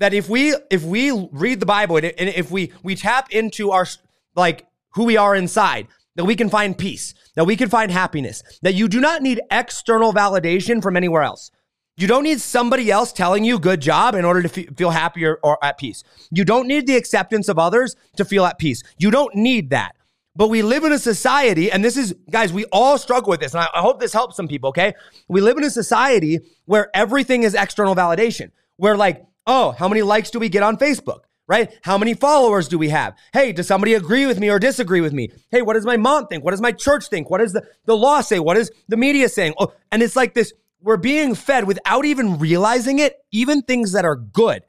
that 0.00 0.12
if 0.12 0.28
we, 0.28 0.56
if 0.70 0.82
we 0.82 1.12
read 1.30 1.60
the 1.60 1.66
Bible 1.66 1.98
and 1.98 2.12
if 2.16 2.50
we, 2.50 2.72
we 2.82 2.96
tap 2.96 3.30
into 3.30 3.70
our, 3.70 3.86
like 4.34 4.66
who 4.90 5.04
we 5.04 5.16
are 5.16 5.36
inside, 5.36 5.86
that 6.16 6.24
we 6.24 6.34
can 6.34 6.50
find 6.50 6.76
peace, 6.76 7.14
that 7.36 7.44
we 7.44 7.54
can 7.54 7.68
find 7.68 7.92
happiness, 7.92 8.42
that 8.62 8.74
you 8.74 8.88
do 8.88 9.00
not 9.00 9.22
need 9.22 9.40
external 9.52 10.12
validation 10.12 10.82
from 10.82 10.96
anywhere 10.96 11.22
else. 11.22 11.52
You 11.98 12.06
don't 12.06 12.24
need 12.24 12.42
somebody 12.42 12.90
else 12.90 13.10
telling 13.10 13.42
you 13.42 13.58
good 13.58 13.80
job 13.80 14.14
in 14.14 14.26
order 14.26 14.42
to 14.42 14.68
f- 14.68 14.76
feel 14.76 14.90
happier 14.90 15.38
or 15.42 15.56
at 15.64 15.78
peace. 15.78 16.04
You 16.30 16.44
don't 16.44 16.68
need 16.68 16.86
the 16.86 16.94
acceptance 16.94 17.48
of 17.48 17.58
others 17.58 17.96
to 18.16 18.24
feel 18.26 18.44
at 18.44 18.58
peace. 18.58 18.82
You 18.98 19.10
don't 19.10 19.34
need 19.34 19.70
that. 19.70 19.96
But 20.34 20.48
we 20.48 20.60
live 20.60 20.84
in 20.84 20.92
a 20.92 20.98
society, 20.98 21.72
and 21.72 21.82
this 21.82 21.96
is, 21.96 22.14
guys, 22.28 22.52
we 22.52 22.66
all 22.66 22.98
struggle 22.98 23.30
with 23.30 23.40
this, 23.40 23.54
and 23.54 23.62
I, 23.62 23.68
I 23.72 23.80
hope 23.80 23.98
this 23.98 24.12
helps 24.12 24.36
some 24.36 24.46
people, 24.46 24.68
okay? 24.68 24.92
We 25.28 25.40
live 25.40 25.56
in 25.56 25.64
a 25.64 25.70
society 25.70 26.40
where 26.66 26.94
everything 26.94 27.44
is 27.44 27.54
external 27.54 27.96
validation. 27.96 28.50
Where, 28.76 28.94
like, 28.94 29.24
oh, 29.46 29.70
how 29.70 29.88
many 29.88 30.02
likes 30.02 30.28
do 30.28 30.38
we 30.38 30.50
get 30.50 30.62
on 30.62 30.76
Facebook? 30.76 31.20
right? 31.48 31.72
How 31.82 31.96
many 31.96 32.14
followers 32.14 32.66
do 32.66 32.76
we 32.76 32.88
have? 32.88 33.14
Hey, 33.32 33.52
does 33.52 33.68
somebody 33.68 33.94
agree 33.94 34.26
with 34.26 34.40
me 34.40 34.50
or 34.50 34.58
disagree 34.58 35.00
with 35.00 35.12
me? 35.12 35.30
Hey, 35.52 35.62
what 35.62 35.74
does 35.74 35.86
my 35.86 35.96
mom 35.96 36.26
think? 36.26 36.42
What 36.42 36.50
does 36.50 36.60
my 36.60 36.72
church 36.72 37.06
think? 37.06 37.30
What 37.30 37.38
does 37.38 37.52
the, 37.52 37.64
the 37.84 37.96
law 37.96 38.20
say? 38.20 38.40
What 38.40 38.56
is 38.56 38.72
the 38.88 38.96
media 38.96 39.28
saying? 39.28 39.54
Oh, 39.58 39.72
and 39.92 40.02
it's 40.02 40.16
like 40.16 40.34
this 40.34 40.52
we're 40.86 40.96
being 40.96 41.34
fed 41.34 41.64
without 41.64 42.04
even 42.04 42.38
realizing 42.38 43.00
it, 43.00 43.16
even 43.32 43.60
things 43.60 43.90
that 43.90 44.04
are 44.04 44.14
good, 44.14 44.62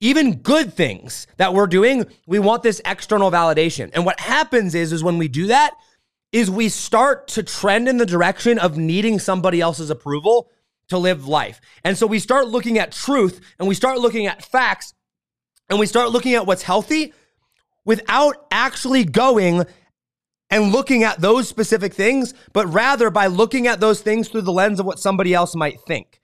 even 0.00 0.36
good 0.36 0.72
things 0.72 1.26
that 1.36 1.52
we're 1.52 1.66
doing, 1.66 2.06
we 2.28 2.38
want 2.38 2.62
this 2.62 2.80
external 2.84 3.28
validation. 3.28 3.90
And 3.92 4.06
what 4.06 4.20
happens 4.20 4.76
is, 4.76 4.92
is 4.92 5.02
when 5.02 5.18
we 5.18 5.26
do 5.26 5.48
that, 5.48 5.74
is 6.30 6.48
we 6.48 6.68
start 6.68 7.26
to 7.28 7.42
trend 7.42 7.88
in 7.88 7.96
the 7.96 8.06
direction 8.06 8.56
of 8.60 8.76
needing 8.76 9.18
somebody 9.18 9.60
else's 9.60 9.90
approval 9.90 10.48
to 10.90 10.96
live 10.96 11.26
life. 11.26 11.60
And 11.82 11.98
so 11.98 12.06
we 12.06 12.20
start 12.20 12.46
looking 12.46 12.78
at 12.78 12.92
truth 12.92 13.40
and 13.58 13.66
we 13.66 13.74
start 13.74 13.98
looking 13.98 14.28
at 14.28 14.44
facts 14.44 14.94
and 15.68 15.80
we 15.80 15.86
start 15.86 16.10
looking 16.10 16.34
at 16.34 16.46
what's 16.46 16.62
healthy 16.62 17.12
without 17.84 18.46
actually 18.52 19.02
going 19.02 19.64
and 20.50 20.72
looking 20.72 21.04
at 21.04 21.20
those 21.20 21.48
specific 21.48 21.92
things, 21.92 22.34
but 22.52 22.66
rather 22.66 23.10
by 23.10 23.26
looking 23.26 23.66
at 23.66 23.80
those 23.80 24.00
things 24.00 24.28
through 24.28 24.42
the 24.42 24.52
lens 24.52 24.80
of 24.80 24.86
what 24.86 24.98
somebody 24.98 25.34
else 25.34 25.54
might 25.54 25.80
think. 25.82 26.20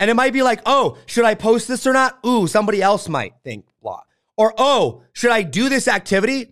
And 0.00 0.10
it 0.10 0.14
might 0.14 0.32
be 0.32 0.42
like, 0.42 0.60
oh, 0.66 0.98
should 1.06 1.24
I 1.24 1.34
post 1.34 1.68
this 1.68 1.86
or 1.86 1.92
not? 1.92 2.18
Ooh, 2.26 2.46
somebody 2.46 2.82
else 2.82 3.08
might 3.08 3.34
think 3.44 3.64
blah. 3.80 4.00
Or, 4.36 4.52
oh, 4.58 5.02
should 5.12 5.30
I 5.30 5.42
do 5.42 5.68
this 5.68 5.86
activity? 5.86 6.50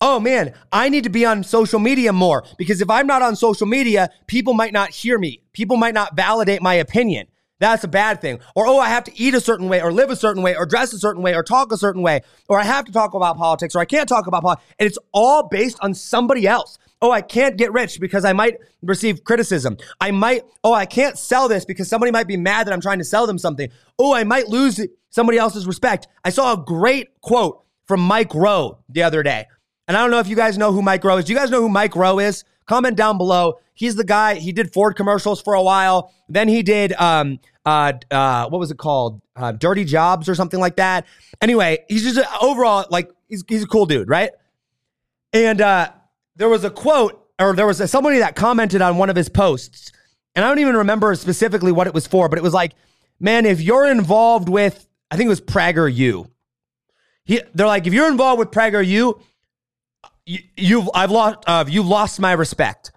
Oh 0.00 0.18
man, 0.18 0.54
I 0.72 0.88
need 0.88 1.04
to 1.04 1.10
be 1.10 1.26
on 1.26 1.44
social 1.44 1.78
media 1.78 2.12
more 2.12 2.42
because 2.56 2.80
if 2.80 2.88
I'm 2.88 3.06
not 3.06 3.20
on 3.20 3.36
social 3.36 3.66
media, 3.66 4.08
people 4.26 4.54
might 4.54 4.72
not 4.72 4.90
hear 4.90 5.18
me. 5.18 5.42
People 5.52 5.76
might 5.76 5.92
not 5.92 6.16
validate 6.16 6.62
my 6.62 6.74
opinion. 6.74 7.26
That's 7.60 7.84
a 7.84 7.88
bad 7.88 8.20
thing. 8.20 8.40
Or, 8.56 8.66
oh, 8.66 8.78
I 8.78 8.88
have 8.88 9.04
to 9.04 9.12
eat 9.20 9.34
a 9.34 9.40
certain 9.40 9.68
way, 9.68 9.80
or 9.80 9.92
live 9.92 10.10
a 10.10 10.16
certain 10.16 10.42
way, 10.42 10.56
or 10.56 10.66
dress 10.66 10.92
a 10.92 10.98
certain 10.98 11.22
way, 11.22 11.34
or 11.34 11.42
talk 11.42 11.70
a 11.72 11.76
certain 11.76 12.02
way, 12.02 12.22
or 12.48 12.58
I 12.58 12.64
have 12.64 12.86
to 12.86 12.92
talk 12.92 13.14
about 13.14 13.36
politics, 13.36 13.76
or 13.76 13.80
I 13.80 13.84
can't 13.84 14.08
talk 14.08 14.26
about 14.26 14.42
politics. 14.42 14.66
And 14.78 14.86
it's 14.86 14.98
all 15.12 15.46
based 15.46 15.78
on 15.80 15.94
somebody 15.94 16.48
else. 16.48 16.78
Oh, 17.02 17.10
I 17.10 17.20
can't 17.20 17.56
get 17.56 17.72
rich 17.72 18.00
because 18.00 18.24
I 18.24 18.32
might 18.32 18.58
receive 18.82 19.24
criticism. 19.24 19.76
I 20.00 20.10
might, 20.10 20.42
oh, 20.64 20.72
I 20.72 20.86
can't 20.86 21.18
sell 21.18 21.48
this 21.48 21.64
because 21.64 21.88
somebody 21.88 22.10
might 22.10 22.26
be 22.26 22.36
mad 22.36 22.66
that 22.66 22.72
I'm 22.72 22.80
trying 22.80 22.98
to 22.98 23.04
sell 23.04 23.26
them 23.26 23.38
something. 23.38 23.70
Oh, 23.98 24.14
I 24.14 24.24
might 24.24 24.48
lose 24.48 24.80
somebody 25.10 25.38
else's 25.38 25.66
respect. 25.66 26.08
I 26.24 26.30
saw 26.30 26.54
a 26.54 26.56
great 26.56 27.20
quote 27.20 27.62
from 27.86 28.00
Mike 28.00 28.34
Rowe 28.34 28.78
the 28.88 29.02
other 29.02 29.22
day. 29.22 29.46
And 29.86 29.96
I 29.96 30.00
don't 30.00 30.10
know 30.10 30.20
if 30.20 30.28
you 30.28 30.36
guys 30.36 30.56
know 30.56 30.72
who 30.72 30.82
Mike 30.82 31.04
Rowe 31.04 31.16
is. 31.18 31.24
Do 31.24 31.32
you 31.32 31.38
guys 31.38 31.50
know 31.50 31.60
who 31.60 31.68
Mike 31.68 31.96
Rowe 31.96 32.18
is? 32.18 32.44
Comment 32.70 32.96
down 32.96 33.18
below. 33.18 33.58
He's 33.74 33.96
the 33.96 34.04
guy. 34.04 34.36
He 34.36 34.52
did 34.52 34.72
Ford 34.72 34.94
commercials 34.94 35.42
for 35.42 35.54
a 35.54 35.62
while. 35.62 36.14
Then 36.28 36.46
he 36.46 36.62
did 36.62 36.92
um 36.92 37.40
uh 37.66 37.94
uh 38.12 38.48
what 38.48 38.60
was 38.60 38.70
it 38.70 38.78
called? 38.78 39.20
Uh, 39.34 39.50
Dirty 39.50 39.84
Jobs 39.84 40.28
or 40.28 40.36
something 40.36 40.60
like 40.60 40.76
that. 40.76 41.04
Anyway, 41.40 41.78
he's 41.88 42.04
just 42.04 42.16
a, 42.16 42.28
overall 42.40 42.86
like 42.88 43.10
he's 43.28 43.42
he's 43.48 43.64
a 43.64 43.66
cool 43.66 43.86
dude, 43.86 44.08
right? 44.08 44.30
And 45.32 45.60
uh 45.60 45.90
there 46.36 46.48
was 46.48 46.62
a 46.62 46.70
quote 46.70 47.20
or 47.40 47.56
there 47.56 47.66
was 47.66 47.80
a, 47.80 47.88
somebody 47.88 48.20
that 48.20 48.36
commented 48.36 48.82
on 48.82 48.98
one 48.98 49.10
of 49.10 49.16
his 49.16 49.28
posts, 49.28 49.90
and 50.36 50.44
I 50.44 50.48
don't 50.48 50.60
even 50.60 50.76
remember 50.76 51.12
specifically 51.16 51.72
what 51.72 51.88
it 51.88 51.92
was 51.92 52.06
for, 52.06 52.28
but 52.28 52.38
it 52.38 52.42
was 52.42 52.54
like, 52.54 52.74
man, 53.18 53.46
if 53.46 53.60
you're 53.60 53.90
involved 53.90 54.48
with 54.48 54.86
I 55.10 55.16
think 55.16 55.26
it 55.26 55.30
was 55.30 55.40
PragerU. 55.40 56.30
He, 57.24 57.42
they're 57.52 57.66
like, 57.66 57.88
if 57.88 57.94
you're 57.94 58.08
involved 58.08 58.38
with 58.38 58.52
PragerU, 58.52 58.86
you, 58.86 59.20
have 60.58 60.90
I've 60.94 61.10
lost 61.10 61.38
uh, 61.46 61.64
you 61.68 61.82
lost 61.82 62.20
my 62.20 62.32
respect. 62.32 62.92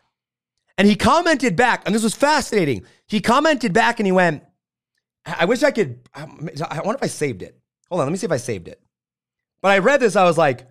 And 0.78 0.88
he 0.88 0.96
commented 0.96 1.56
back, 1.56 1.84
and 1.86 1.94
this 1.94 2.04
was 2.04 2.16
fascinating. 2.16 2.86
He 3.08 3.22
commented 3.22 3.74
back 3.74 4.00
and 4.00 4.08
he 4.08 4.12
went, 4.12 4.44
I 5.26 5.46
wish 5.46 5.62
I 5.64 5.72
could. 5.72 6.00
I 6.14 6.26
wonder 6.26 6.96
if 6.96 7.04
I 7.04 7.08
saved 7.08 7.44
it. 7.44 7.58
Hold 7.90 8.02
on, 8.02 8.08
let 8.08 8.12
me 8.12 8.18
see 8.18 8.26
if 8.26 8.32
I 8.32 8.38
saved 8.38 8.68
it. 8.68 8.82
But 9.62 9.72
I 9.72 9.78
read 9.78 10.00
this, 10.00 10.16
I 10.16 10.24
was 10.24 10.38
like, 10.38 10.68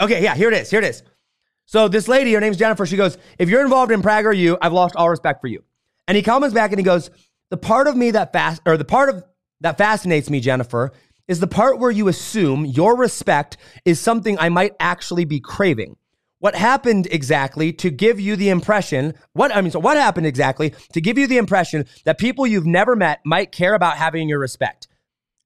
okay, 0.00 0.22
yeah, 0.22 0.34
here 0.34 0.48
it 0.50 0.54
is. 0.54 0.70
Here 0.70 0.80
it 0.80 0.86
is. 0.86 1.02
So 1.66 1.86
this 1.86 2.08
lady, 2.08 2.32
her 2.32 2.40
name's 2.40 2.56
Jennifer, 2.56 2.84
she 2.86 2.96
goes, 2.96 3.18
if 3.38 3.48
you're 3.48 3.62
involved 3.62 3.92
in 3.92 4.02
PragerU, 4.02 4.58
I've 4.60 4.72
lost 4.72 4.96
all 4.96 5.08
respect 5.08 5.40
for 5.40 5.46
you. 5.46 5.62
And 6.08 6.16
he 6.16 6.22
comments 6.22 6.54
back 6.54 6.72
and 6.72 6.80
he 6.80 6.84
goes, 6.84 7.10
the 7.50 7.56
part 7.56 7.86
of 7.86 7.96
me 7.96 8.10
that 8.12 8.32
fast 8.32 8.62
or 8.66 8.76
the 8.76 8.84
part 8.84 9.08
of 9.08 9.22
that 9.60 9.78
fascinates 9.78 10.30
me, 10.30 10.40
Jennifer, 10.40 10.92
is 11.30 11.38
the 11.38 11.46
part 11.46 11.78
where 11.78 11.92
you 11.92 12.08
assume 12.08 12.66
your 12.66 12.96
respect 12.96 13.56
is 13.84 14.00
something 14.00 14.36
I 14.36 14.48
might 14.48 14.74
actually 14.80 15.24
be 15.24 15.38
craving. 15.38 15.96
What 16.40 16.56
happened 16.56 17.06
exactly 17.08 17.72
to 17.74 17.88
give 17.88 18.18
you 18.18 18.34
the 18.34 18.48
impression, 18.48 19.14
what 19.32 19.54
I 19.54 19.60
mean, 19.60 19.70
so 19.70 19.78
what 19.78 19.96
happened 19.96 20.26
exactly 20.26 20.74
to 20.92 21.00
give 21.00 21.18
you 21.18 21.28
the 21.28 21.38
impression 21.38 21.86
that 22.04 22.18
people 22.18 22.48
you've 22.48 22.66
never 22.66 22.96
met 22.96 23.20
might 23.24 23.52
care 23.52 23.74
about 23.74 23.96
having 23.96 24.28
your 24.28 24.40
respect? 24.40 24.88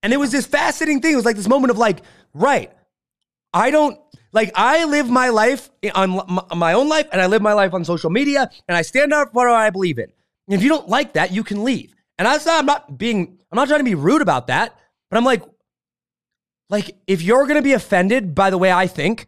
And 0.02 0.14
it 0.14 0.16
was 0.16 0.32
this 0.32 0.46
fascinating 0.46 1.02
thing. 1.02 1.12
It 1.12 1.16
was 1.16 1.26
like 1.26 1.36
this 1.36 1.48
moment 1.48 1.70
of 1.70 1.76
like, 1.76 2.00
right, 2.32 2.72
I 3.52 3.70
don't, 3.70 4.00
like, 4.32 4.52
I 4.54 4.86
live 4.86 5.10
my 5.10 5.28
life 5.28 5.68
on 5.94 6.40
my 6.56 6.72
own 6.72 6.88
life 6.88 7.08
and 7.12 7.20
I 7.20 7.26
live 7.26 7.42
my 7.42 7.52
life 7.52 7.74
on 7.74 7.84
social 7.84 8.08
media 8.08 8.50
and 8.68 8.76
I 8.76 8.80
stand 8.80 9.12
up 9.12 9.34
for 9.34 9.48
what 9.48 9.54
I 9.54 9.68
believe 9.68 9.98
in. 9.98 10.10
And 10.48 10.54
if 10.54 10.62
you 10.62 10.70
don't 10.70 10.88
like 10.88 11.12
that, 11.12 11.30
you 11.30 11.44
can 11.44 11.62
leave. 11.62 11.94
And 12.18 12.26
I 12.26 12.38
I'm 12.46 12.64
not 12.64 12.96
being, 12.96 13.38
I'm 13.52 13.56
not 13.56 13.68
trying 13.68 13.80
to 13.80 13.84
be 13.84 13.94
rude 13.94 14.22
about 14.22 14.46
that, 14.46 14.78
but 15.10 15.18
I'm 15.18 15.24
like, 15.24 15.42
like, 16.70 16.96
if 17.06 17.22
you're 17.22 17.44
going 17.44 17.56
to 17.56 17.62
be 17.62 17.72
offended 17.72 18.34
by 18.34 18.50
the 18.50 18.58
way 18.58 18.72
I 18.72 18.86
think, 18.86 19.26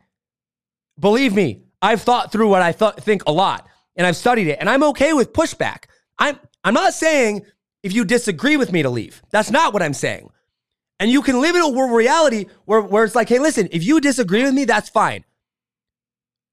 believe 0.99 1.35
me, 1.35 1.63
I've 1.83 2.03
thought 2.03 2.33
through 2.33 2.49
what 2.49 2.63
I 2.63 2.73
th- 2.73 2.95
think 2.95 3.23
a 3.27 3.33
lot 3.33 3.69
and 3.97 4.07
I've 4.07 4.17
studied 4.17 4.49
it 4.49 4.59
and 4.61 4.69
I'm 4.69 4.83
okay 4.85 5.13
with 5.13 5.33
pushback. 5.33 5.85
I'm, 6.19 6.39
I'm 6.65 6.75
not 6.75 6.95
saying 6.95 7.45
if 7.83 7.93
you 7.93 8.05
disagree 8.05 8.57
with 8.57 8.73
me 8.73 8.83
to 8.83 8.91
leave. 8.91 9.23
That's 9.31 9.51
not 9.51 9.73
what 9.73 9.83
I'm 9.83 9.95
saying. 9.95 10.31
And 10.99 11.11
you 11.11 11.23
can 11.23 11.41
live 11.41 11.55
in 11.55 11.63
a 11.63 11.69
world 11.69 11.93
reality 11.93 12.47
where, 12.65 12.81
where 12.81 13.05
it's 13.05 13.15
like, 13.15 13.29
hey, 13.29 13.39
listen, 13.39 13.69
if 13.71 13.85
you 13.85 14.01
disagree 14.01 14.43
with 14.43 14.55
me, 14.55 14.65
that's 14.65 14.89
fine. 14.89 15.25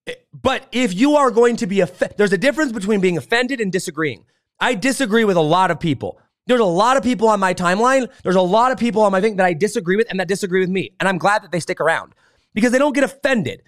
Eh, 0.05 0.13
but 0.33 0.67
if 0.71 0.93
you 0.93 1.15
are 1.15 1.31
going 1.31 1.55
to 1.57 1.67
be, 1.67 1.81
off- 1.81 1.97
there's 2.17 2.33
a 2.33 2.37
difference 2.37 2.73
between 2.73 2.99
being 2.99 3.17
offended 3.17 3.61
and 3.61 3.71
disagreeing. 3.71 4.25
I 4.59 4.75
disagree 4.75 5.23
with 5.23 5.37
a 5.37 5.41
lot 5.41 5.71
of 5.71 5.79
people. 5.79 6.19
There's 6.45 6.59
a 6.59 6.65
lot 6.65 6.97
of 6.97 7.03
people 7.03 7.27
on 7.27 7.39
my 7.39 7.53
timeline. 7.53 8.09
There's 8.23 8.35
a 8.35 8.41
lot 8.41 8.71
of 8.71 8.77
people 8.77 9.01
on 9.01 9.11
my 9.11 9.21
thing 9.21 9.37
that 9.37 9.45
I 9.45 9.53
disagree 9.53 9.95
with 9.95 10.09
and 10.09 10.19
that 10.19 10.27
disagree 10.27 10.59
with 10.59 10.69
me. 10.69 10.91
And 10.99 11.07
I'm 11.07 11.17
glad 11.17 11.43
that 11.43 11.51
they 11.51 11.59
stick 11.59 11.79
around 11.79 12.13
because 12.53 12.71
they 12.71 12.77
don't 12.79 12.93
get 12.93 13.03
offended. 13.03 13.63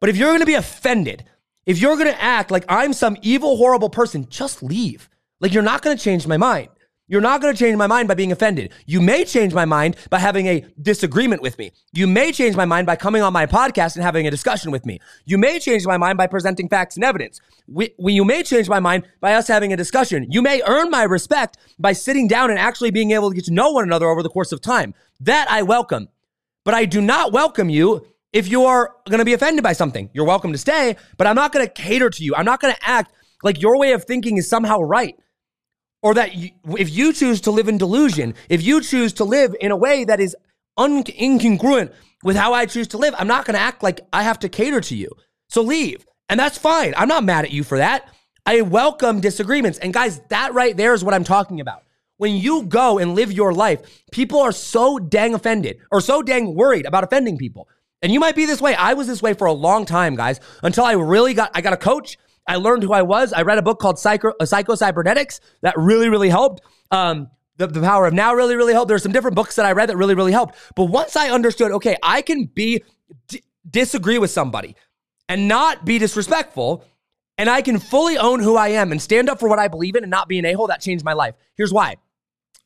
But 0.00 0.10
if 0.10 0.16
you're 0.16 0.28
going 0.28 0.40
to 0.40 0.46
be 0.46 0.54
offended, 0.54 1.24
if 1.66 1.78
you're 1.80 1.96
going 1.96 2.12
to 2.12 2.22
act 2.22 2.50
like 2.50 2.64
I'm 2.68 2.92
some 2.92 3.16
evil, 3.22 3.56
horrible 3.56 3.90
person, 3.90 4.28
just 4.28 4.62
leave. 4.62 5.08
Like 5.40 5.52
you're 5.52 5.62
not 5.62 5.82
going 5.82 5.96
to 5.96 6.02
change 6.02 6.26
my 6.26 6.36
mind. 6.36 6.68
You're 7.10 7.20
not 7.20 7.40
going 7.40 7.52
to 7.52 7.58
change 7.58 7.76
my 7.76 7.88
mind 7.88 8.06
by 8.06 8.14
being 8.14 8.30
offended. 8.30 8.72
You 8.86 9.00
may 9.00 9.24
change 9.24 9.52
my 9.52 9.64
mind 9.64 9.96
by 10.10 10.20
having 10.20 10.46
a 10.46 10.64
disagreement 10.80 11.42
with 11.42 11.58
me. 11.58 11.72
You 11.92 12.06
may 12.06 12.30
change 12.30 12.54
my 12.54 12.64
mind 12.64 12.86
by 12.86 12.94
coming 12.94 13.20
on 13.20 13.32
my 13.32 13.46
podcast 13.46 13.96
and 13.96 14.04
having 14.04 14.28
a 14.28 14.30
discussion 14.30 14.70
with 14.70 14.86
me. 14.86 15.00
You 15.24 15.36
may 15.36 15.58
change 15.58 15.84
my 15.84 15.96
mind 15.96 16.18
by 16.18 16.28
presenting 16.28 16.68
facts 16.68 16.94
and 16.94 17.04
evidence. 17.04 17.40
We, 17.66 17.92
we, 17.98 18.12
you 18.12 18.24
may 18.24 18.44
change 18.44 18.68
my 18.68 18.78
mind 18.78 19.08
by 19.20 19.34
us 19.34 19.48
having 19.48 19.72
a 19.72 19.76
discussion. 19.76 20.28
You 20.30 20.40
may 20.40 20.62
earn 20.62 20.88
my 20.88 21.02
respect 21.02 21.56
by 21.80 21.94
sitting 21.94 22.28
down 22.28 22.48
and 22.48 22.60
actually 22.60 22.92
being 22.92 23.10
able 23.10 23.30
to 23.30 23.34
get 23.34 23.46
to 23.46 23.52
know 23.52 23.72
one 23.72 23.82
another 23.82 24.06
over 24.06 24.22
the 24.22 24.30
course 24.30 24.52
of 24.52 24.60
time. 24.60 24.94
That 25.18 25.50
I 25.50 25.62
welcome. 25.62 26.10
But 26.62 26.74
I 26.74 26.84
do 26.84 27.00
not 27.00 27.32
welcome 27.32 27.68
you 27.68 28.06
if 28.32 28.46
you 28.46 28.66
are 28.66 28.94
going 29.08 29.18
to 29.18 29.24
be 29.24 29.34
offended 29.34 29.64
by 29.64 29.72
something. 29.72 30.10
You're 30.12 30.26
welcome 30.26 30.52
to 30.52 30.58
stay, 30.58 30.94
but 31.16 31.26
I'm 31.26 31.34
not 31.34 31.50
going 31.50 31.66
to 31.66 31.72
cater 31.72 32.08
to 32.08 32.24
you. 32.24 32.36
I'm 32.36 32.44
not 32.44 32.60
going 32.60 32.72
to 32.72 32.88
act 32.88 33.12
like 33.42 33.60
your 33.60 33.76
way 33.80 33.94
of 33.94 34.04
thinking 34.04 34.36
is 34.36 34.48
somehow 34.48 34.78
right 34.78 35.16
or 36.02 36.14
that 36.14 36.34
you, 36.34 36.50
if 36.78 36.90
you 36.90 37.12
choose 37.12 37.40
to 37.42 37.50
live 37.50 37.68
in 37.68 37.78
delusion, 37.78 38.34
if 38.48 38.62
you 38.62 38.80
choose 38.80 39.12
to 39.14 39.24
live 39.24 39.54
in 39.60 39.70
a 39.70 39.76
way 39.76 40.04
that 40.04 40.20
is 40.20 40.36
un- 40.76 41.04
incongruent 41.04 41.92
with 42.22 42.36
how 42.36 42.52
I 42.52 42.66
choose 42.66 42.88
to 42.88 42.98
live, 42.98 43.14
I'm 43.18 43.28
not 43.28 43.44
going 43.44 43.54
to 43.54 43.60
act 43.60 43.82
like 43.82 44.00
I 44.12 44.22
have 44.22 44.38
to 44.40 44.48
cater 44.48 44.80
to 44.80 44.96
you. 44.96 45.10
So 45.48 45.62
leave. 45.62 46.06
And 46.28 46.38
that's 46.38 46.58
fine. 46.58 46.94
I'm 46.96 47.08
not 47.08 47.24
mad 47.24 47.44
at 47.44 47.50
you 47.50 47.64
for 47.64 47.78
that. 47.78 48.08
I 48.46 48.62
welcome 48.62 49.20
disagreements. 49.20 49.78
And 49.78 49.92
guys, 49.92 50.20
that 50.28 50.54
right 50.54 50.76
there 50.76 50.94
is 50.94 51.04
what 51.04 51.14
I'm 51.14 51.24
talking 51.24 51.60
about. 51.60 51.82
When 52.16 52.34
you 52.34 52.64
go 52.64 52.98
and 52.98 53.14
live 53.14 53.32
your 53.32 53.52
life, 53.52 53.80
people 54.12 54.40
are 54.40 54.52
so 54.52 54.98
dang 54.98 55.34
offended 55.34 55.78
or 55.90 56.00
so 56.00 56.22
dang 56.22 56.54
worried 56.54 56.86
about 56.86 57.04
offending 57.04 57.38
people. 57.38 57.68
And 58.02 58.12
you 58.12 58.20
might 58.20 58.36
be 58.36 58.46
this 58.46 58.60
way. 58.60 58.74
I 58.74 58.94
was 58.94 59.06
this 59.06 59.22
way 59.22 59.34
for 59.34 59.46
a 59.46 59.52
long 59.52 59.84
time, 59.84 60.16
guys, 60.16 60.40
until 60.62 60.84
I 60.84 60.92
really 60.92 61.34
got 61.34 61.50
I 61.54 61.60
got 61.60 61.72
a 61.72 61.78
coach 61.78 62.18
I 62.46 62.56
learned 62.56 62.82
who 62.82 62.92
I 62.92 63.02
was. 63.02 63.32
I 63.32 63.42
read 63.42 63.58
a 63.58 63.62
book 63.62 63.78
called 63.78 63.98
Psycho, 63.98 64.32
uh, 64.40 64.46
Psycho 64.46 64.74
Cybernetics 64.74 65.40
that 65.62 65.74
really, 65.76 66.08
really 66.08 66.28
helped. 66.28 66.62
Um, 66.90 67.28
the, 67.56 67.66
the 67.66 67.80
power 67.80 68.06
of 68.06 68.14
now 68.14 68.34
really, 68.34 68.56
really 68.56 68.72
helped. 68.72 68.88
There's 68.88 69.02
some 69.02 69.12
different 69.12 69.36
books 69.36 69.56
that 69.56 69.66
I 69.66 69.72
read 69.72 69.88
that 69.90 69.96
really, 69.96 70.14
really 70.14 70.32
helped. 70.32 70.56
But 70.74 70.86
once 70.86 71.14
I 71.14 71.30
understood, 71.30 71.70
okay, 71.72 71.96
I 72.02 72.22
can 72.22 72.44
be 72.44 72.82
d- 73.28 73.42
disagree 73.68 74.18
with 74.18 74.30
somebody 74.30 74.76
and 75.28 75.46
not 75.46 75.84
be 75.84 75.98
disrespectful, 75.98 76.84
and 77.38 77.48
I 77.48 77.62
can 77.62 77.78
fully 77.78 78.18
own 78.18 78.40
who 78.40 78.56
I 78.56 78.68
am 78.68 78.90
and 78.90 79.00
stand 79.00 79.28
up 79.28 79.38
for 79.38 79.48
what 79.48 79.58
I 79.58 79.68
believe 79.68 79.94
in 79.94 80.02
and 80.02 80.10
not 80.10 80.28
be 80.28 80.38
an 80.38 80.44
a 80.46 80.52
hole. 80.54 80.66
That 80.66 80.80
changed 80.80 81.04
my 81.04 81.12
life. 81.12 81.34
Here's 81.56 81.72
why. 81.72 81.96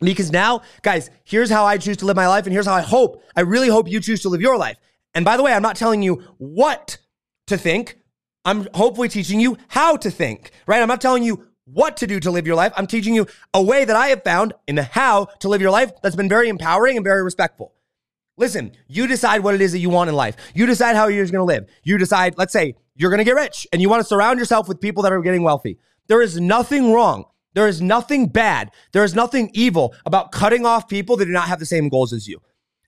Because 0.00 0.33
now, 0.33 0.62
guys, 0.83 1.11
here's 1.25 1.50
how 1.50 1.64
I 1.64 1.78
choose 1.78 1.99
to 1.99 2.07
live 2.07 2.16
my 2.16 2.28
life, 2.28 2.45
and 2.47 2.52
here's 2.52 2.66
how 2.66 2.75
I 2.75 2.83
hope, 2.83 3.23
I 3.37 3.43
really 3.43 3.69
hope 3.69 3.88
you 3.88 4.00
choose 4.00 4.23
to 4.23 4.28
live 4.28 4.40
your 4.40 4.57
life. 4.57 4.76
And 5.14 5.25
by 5.25 5.37
the 5.37 5.43
way, 5.43 5.52
I'm 5.52 5.62
not 5.62 5.76
telling 5.76 6.02
you 6.02 6.23
what 6.38 6.99
to 7.47 7.57
think. 7.57 7.99
I'm 8.45 8.69
hopefully 8.75 9.09
teaching 9.09 9.41
you 9.41 9.57
how 9.69 9.97
to 9.97 10.11
think, 10.11 10.51
right? 10.67 10.83
I'm 10.83 10.89
not 10.89 11.01
telling 11.01 11.23
you 11.23 11.47
what 11.65 11.97
to 11.99 12.07
do 12.07 12.21
to 12.21 12.31
live 12.31 12.47
your 12.47 12.57
life. 12.57 12.73
I'm 12.77 12.87
teaching 12.87 13.15
you 13.15 13.27
a 13.55 13.63
way 13.63 13.85
that 13.85 13.97
I 13.97 14.09
have 14.09 14.23
found 14.23 14.53
in 14.67 14.75
the 14.75 14.83
how 14.83 15.27
to 15.41 15.49
live 15.49 15.63
your 15.63 15.71
life 15.71 15.93
that's 16.03 16.17
been 16.17 16.29
very 16.29 16.49
empowering 16.49 16.97
and 16.97 17.05
very 17.05 17.23
respectful. 17.23 17.73
Listen, 18.37 18.73
you 18.89 19.07
decide 19.07 19.43
what 19.43 19.55
it 19.55 19.61
is 19.61 19.73
that 19.73 19.79
you 19.79 19.89
want 19.89 20.11
in 20.11 20.17
life. 20.17 20.37
You 20.55 20.67
decide 20.67 20.97
how 20.97 21.07
you're 21.07 21.25
going 21.25 21.35
to 21.35 21.45
live. 21.45 21.69
You 21.85 21.99
decide, 21.99 22.37
let's 22.37 22.53
say 22.53 22.75
you're 22.97 23.11
going 23.11 23.19
to 23.19 23.25
get 23.25 23.37
rich 23.37 23.67
and 23.73 23.81
you 23.81 23.89
want 23.89 24.01
to 24.01 24.07
surround 24.07 24.39
yourself 24.39 24.69
with 24.69 24.81
people 24.81 25.03
that 25.05 25.13
are 25.13 25.23
getting 25.23 25.43
wealthy. 25.43 25.79
There 26.09 26.21
is 26.21 26.41
nothing 26.41 26.93
wrong. 26.93 27.25
There 27.55 27.69
is 27.69 27.81
nothing 27.81 28.27
bad. 28.27 28.73
There 28.93 29.05
is 29.05 29.15
nothing 29.15 29.51
evil 29.55 29.95
about 30.05 30.33
cutting 30.33 30.67
off 30.67 30.89
people 30.89 31.17
that 31.17 31.27
do 31.27 31.31
not 31.31 31.49
have 31.49 31.61
the 31.61 31.67
same 31.67 31.89
goals 31.89 32.13
as 32.13 32.27
you. 32.27 32.43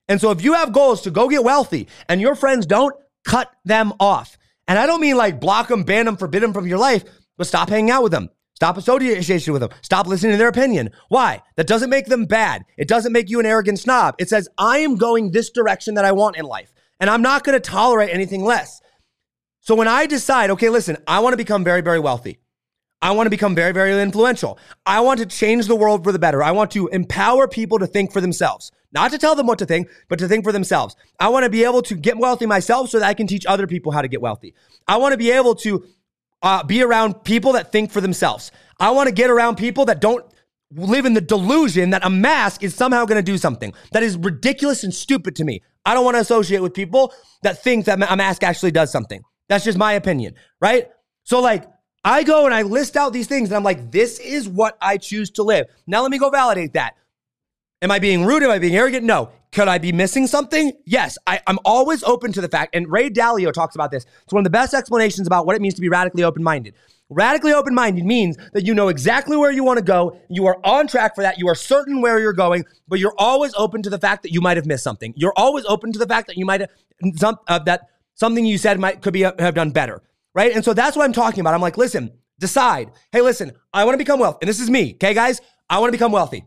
And 0.08 0.20
so 0.20 0.30
if 0.32 0.42
you 0.42 0.54
have 0.54 0.72
goals 0.72 1.00
to 1.02 1.10
go 1.10 1.28
get 1.28 1.44
wealthy 1.44 1.88
and 2.08 2.20
your 2.20 2.34
friends 2.34 2.66
don't, 2.66 2.94
cut 3.24 3.50
them 3.64 3.92
off. 3.98 4.36
And 4.68 4.78
I 4.78 4.86
don't 4.86 5.00
mean 5.00 5.16
like 5.16 5.40
block 5.40 5.68
them, 5.68 5.84
ban 5.84 6.06
them, 6.06 6.16
forbid 6.16 6.42
them 6.42 6.52
from 6.52 6.66
your 6.66 6.78
life, 6.78 7.04
but 7.36 7.46
stop 7.46 7.68
hanging 7.68 7.90
out 7.90 8.02
with 8.02 8.12
them. 8.12 8.30
Stop 8.54 8.78
association 8.78 9.52
with 9.52 9.60
them. 9.60 9.70
Stop 9.82 10.06
listening 10.06 10.32
to 10.32 10.38
their 10.38 10.48
opinion. 10.48 10.90
Why? 11.10 11.42
That 11.56 11.66
doesn't 11.66 11.90
make 11.90 12.06
them 12.06 12.24
bad. 12.24 12.64
It 12.78 12.88
doesn't 12.88 13.12
make 13.12 13.28
you 13.28 13.38
an 13.38 13.46
arrogant 13.46 13.78
snob. 13.78 14.14
It 14.18 14.30
says, 14.30 14.48
I 14.56 14.78
am 14.78 14.96
going 14.96 15.30
this 15.30 15.50
direction 15.50 15.94
that 15.94 16.06
I 16.06 16.12
want 16.12 16.36
in 16.36 16.46
life, 16.46 16.72
and 16.98 17.10
I'm 17.10 17.20
not 17.20 17.44
going 17.44 17.54
to 17.54 17.60
tolerate 17.60 18.14
anything 18.14 18.44
less. 18.44 18.80
So 19.60 19.74
when 19.74 19.88
I 19.88 20.06
decide, 20.06 20.48
okay, 20.50 20.70
listen, 20.70 20.96
I 21.06 21.20
want 21.20 21.34
to 21.34 21.36
become 21.36 21.64
very, 21.64 21.82
very 21.82 21.98
wealthy. 21.98 22.38
I 23.02 23.10
want 23.10 23.26
to 23.26 23.30
become 23.30 23.54
very, 23.54 23.72
very 23.72 24.00
influential. 24.00 24.58
I 24.86 25.00
want 25.00 25.20
to 25.20 25.26
change 25.26 25.66
the 25.66 25.76
world 25.76 26.02
for 26.02 26.12
the 26.12 26.18
better. 26.18 26.42
I 26.42 26.52
want 26.52 26.70
to 26.70 26.88
empower 26.88 27.46
people 27.46 27.78
to 27.80 27.86
think 27.86 28.10
for 28.10 28.22
themselves, 28.22 28.72
not 28.96 29.10
to 29.10 29.18
tell 29.18 29.34
them 29.34 29.46
what 29.46 29.58
to 29.58 29.66
think, 29.66 29.90
but 30.08 30.18
to 30.20 30.26
think 30.26 30.42
for 30.42 30.52
themselves. 30.52 30.96
I 31.20 31.28
want 31.28 31.44
to 31.44 31.50
be 31.50 31.64
able 31.64 31.82
to 31.82 31.94
get 31.94 32.16
wealthy 32.16 32.46
myself 32.46 32.88
so 32.88 32.98
that 32.98 33.06
I 33.06 33.12
can 33.12 33.26
teach 33.26 33.44
other 33.44 33.66
people 33.66 33.92
how 33.92 34.00
to 34.00 34.08
get 34.08 34.22
wealthy. 34.22 34.54
I 34.88 34.96
want 34.96 35.12
to 35.12 35.18
be 35.18 35.30
able 35.30 35.54
to 35.56 35.84
uh, 36.42 36.62
be 36.62 36.82
around 36.82 37.22
people 37.22 37.52
that 37.52 37.70
think 37.70 37.92
for 37.92 38.00
themselves. 38.00 38.50
I 38.80 38.92
want 38.92 39.08
to 39.08 39.14
get 39.14 39.28
around 39.28 39.56
people 39.56 39.84
that 39.84 40.00
don't 40.00 40.24
live 40.72 41.04
in 41.04 41.12
the 41.12 41.20
delusion 41.20 41.90
that 41.90 42.06
a 42.06 42.08
mask 42.10 42.62
is 42.62 42.74
somehow 42.74 43.04
going 43.04 43.22
to 43.22 43.32
do 43.32 43.36
something. 43.36 43.74
That 43.92 44.02
is 44.02 44.16
ridiculous 44.16 44.82
and 44.82 44.94
stupid 44.94 45.36
to 45.36 45.44
me. 45.44 45.62
I 45.84 45.92
don't 45.92 46.04
want 46.04 46.16
to 46.16 46.20
associate 46.20 46.62
with 46.62 46.72
people 46.72 47.12
that 47.42 47.62
think 47.62 47.84
that 47.84 47.98
a 48.10 48.16
mask 48.16 48.42
actually 48.42 48.70
does 48.70 48.90
something. 48.90 49.20
That's 49.50 49.64
just 49.64 49.76
my 49.76 49.92
opinion, 49.92 50.36
right? 50.60 50.88
So, 51.24 51.40
like, 51.40 51.64
I 52.02 52.22
go 52.22 52.46
and 52.46 52.54
I 52.54 52.62
list 52.62 52.96
out 52.96 53.12
these 53.12 53.26
things 53.26 53.50
and 53.50 53.56
I'm 53.56 53.62
like, 53.62 53.90
this 53.90 54.18
is 54.20 54.48
what 54.48 54.78
I 54.80 54.96
choose 54.96 55.30
to 55.32 55.42
live. 55.42 55.66
Now, 55.86 56.00
let 56.00 56.10
me 56.10 56.18
go 56.18 56.30
validate 56.30 56.72
that. 56.72 56.94
Am 57.82 57.90
I 57.90 57.98
being 57.98 58.24
rude? 58.24 58.42
Am 58.42 58.50
I 58.50 58.58
being 58.58 58.74
arrogant? 58.74 59.04
No. 59.04 59.30
Could 59.52 59.68
I 59.68 59.76
be 59.76 59.92
missing 59.92 60.26
something? 60.26 60.72
Yes. 60.86 61.18
I, 61.26 61.40
am 61.46 61.58
always 61.64 62.02
open 62.04 62.32
to 62.32 62.40
the 62.40 62.48
fact, 62.48 62.74
and 62.74 62.90
Ray 62.90 63.10
Dalio 63.10 63.52
talks 63.52 63.74
about 63.74 63.90
this. 63.90 64.06
It's 64.24 64.32
one 64.32 64.40
of 64.40 64.44
the 64.44 64.50
best 64.50 64.72
explanations 64.72 65.26
about 65.26 65.44
what 65.44 65.56
it 65.56 65.62
means 65.62 65.74
to 65.74 65.82
be 65.82 65.90
radically 65.90 66.24
open 66.24 66.42
minded. 66.42 66.74
Radically 67.10 67.52
open 67.52 67.74
minded 67.74 68.04
means 68.04 68.38
that 68.54 68.64
you 68.64 68.74
know 68.74 68.88
exactly 68.88 69.36
where 69.36 69.52
you 69.52 69.62
want 69.62 69.78
to 69.78 69.84
go. 69.84 70.18
You 70.30 70.46
are 70.46 70.58
on 70.64 70.86
track 70.88 71.14
for 71.14 71.20
that. 71.22 71.38
You 71.38 71.48
are 71.48 71.54
certain 71.54 72.00
where 72.00 72.18
you're 72.18 72.32
going, 72.32 72.64
but 72.88 72.98
you're 72.98 73.14
always 73.18 73.54
open 73.54 73.82
to 73.82 73.90
the 73.90 73.98
fact 73.98 74.22
that 74.22 74.32
you 74.32 74.40
might 74.40 74.56
have 74.56 74.66
missed 74.66 74.82
something. 74.82 75.12
You're 75.14 75.34
always 75.36 75.64
open 75.66 75.92
to 75.92 75.98
the 75.98 76.06
fact 76.06 76.26
that 76.28 76.36
you 76.36 76.46
might 76.46 76.62
have 76.62 76.70
some, 77.16 77.36
uh, 77.46 77.58
that 77.60 77.90
something 78.14 78.44
you 78.44 78.56
said 78.58 78.80
might 78.80 79.02
could 79.02 79.12
be 79.12 79.24
uh, 79.24 79.32
have 79.38 79.54
done 79.54 79.70
better, 79.70 80.02
right? 80.34 80.52
And 80.52 80.64
so 80.64 80.72
that's 80.72 80.96
what 80.96 81.04
I'm 81.04 81.12
talking 81.12 81.40
about. 81.40 81.52
I'm 81.52 81.60
like, 81.60 81.76
listen, 81.76 82.10
decide. 82.40 82.90
Hey, 83.12 83.20
listen, 83.20 83.52
I 83.72 83.84
want 83.84 83.94
to 83.94 83.98
become 83.98 84.18
wealthy, 84.18 84.38
and 84.42 84.48
this 84.48 84.60
is 84.60 84.70
me, 84.70 84.94
okay, 84.94 85.12
guys. 85.12 85.40
I 85.68 85.78
want 85.78 85.88
to 85.88 85.92
become 85.92 86.12
wealthy. 86.12 86.44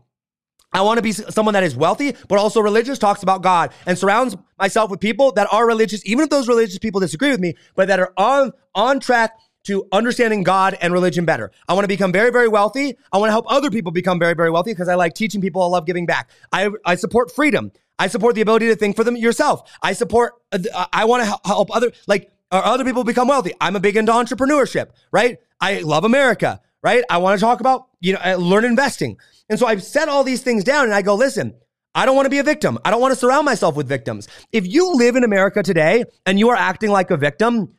I 0.72 0.82
want 0.82 0.98
to 0.98 1.02
be 1.02 1.12
someone 1.12 1.54
that 1.54 1.64
is 1.64 1.74
wealthy, 1.74 2.14
but 2.28 2.38
also 2.38 2.60
religious, 2.60 2.98
talks 2.98 3.22
about 3.22 3.42
God, 3.42 3.72
and 3.86 3.98
surrounds 3.98 4.36
myself 4.58 4.90
with 4.90 5.00
people 5.00 5.32
that 5.32 5.48
are 5.52 5.66
religious, 5.66 6.04
even 6.06 6.24
if 6.24 6.30
those 6.30 6.46
religious 6.48 6.78
people 6.78 7.00
disagree 7.00 7.30
with 7.30 7.40
me, 7.40 7.54
but 7.74 7.88
that 7.88 7.98
are 7.98 8.12
on 8.16 8.52
on 8.74 9.00
track 9.00 9.32
to 9.64 9.86
understanding 9.92 10.42
God 10.42 10.78
and 10.80 10.92
religion 10.92 11.24
better. 11.24 11.50
I 11.68 11.74
want 11.74 11.84
to 11.84 11.88
become 11.88 12.12
very, 12.12 12.30
very 12.30 12.48
wealthy. 12.48 12.96
I 13.12 13.18
want 13.18 13.28
to 13.28 13.32
help 13.32 13.46
other 13.48 13.70
people 13.70 13.92
become 13.92 14.18
very, 14.18 14.34
very 14.34 14.50
wealthy 14.50 14.72
because 14.72 14.88
I 14.88 14.94
like 14.94 15.14
teaching 15.14 15.40
people. 15.40 15.62
I 15.62 15.66
love 15.66 15.86
giving 15.86 16.06
back. 16.06 16.30
I, 16.52 16.70
I 16.86 16.94
support 16.94 17.30
freedom. 17.34 17.72
I 17.98 18.06
support 18.06 18.34
the 18.34 18.40
ability 18.40 18.68
to 18.68 18.76
think 18.76 18.96
for 18.96 19.04
them 19.04 19.16
yourself. 19.16 19.70
I 19.82 19.92
support, 19.92 20.32
uh, 20.52 20.86
I 20.92 21.04
want 21.04 21.24
to 21.24 21.38
help 21.46 21.74
other, 21.76 21.92
like, 22.06 22.30
other 22.50 22.84
people 22.84 23.04
become 23.04 23.28
wealthy. 23.28 23.52
I'm 23.60 23.76
a 23.76 23.80
big 23.80 23.96
into 23.96 24.12
entrepreneurship, 24.12 24.90
right? 25.12 25.38
I 25.60 25.80
love 25.80 26.04
America, 26.04 26.62
right? 26.82 27.04
I 27.10 27.18
want 27.18 27.38
to 27.38 27.44
talk 27.44 27.60
about, 27.60 27.88
you 28.00 28.14
know, 28.14 28.20
uh, 28.24 28.36
learn 28.36 28.64
investing. 28.64 29.18
And 29.48 29.58
so 29.58 29.66
I've 29.66 29.82
set 29.82 30.08
all 30.08 30.24
these 30.24 30.42
things 30.42 30.64
down 30.64 30.84
and 30.84 30.94
I 30.94 31.02
go, 31.02 31.14
listen, 31.14 31.54
I 31.94 32.06
don't 32.06 32.14
want 32.14 32.26
to 32.26 32.30
be 32.30 32.38
a 32.38 32.44
victim. 32.44 32.78
I 32.84 32.90
don't 32.90 33.00
want 33.00 33.12
to 33.12 33.18
surround 33.18 33.44
myself 33.44 33.74
with 33.74 33.88
victims. 33.88 34.28
If 34.52 34.66
you 34.66 34.94
live 34.94 35.16
in 35.16 35.24
America 35.24 35.62
today 35.62 36.04
and 36.24 36.38
you 36.38 36.48
are 36.50 36.56
acting 36.56 36.90
like 36.90 37.10
a 37.10 37.16
victim, 37.16 37.74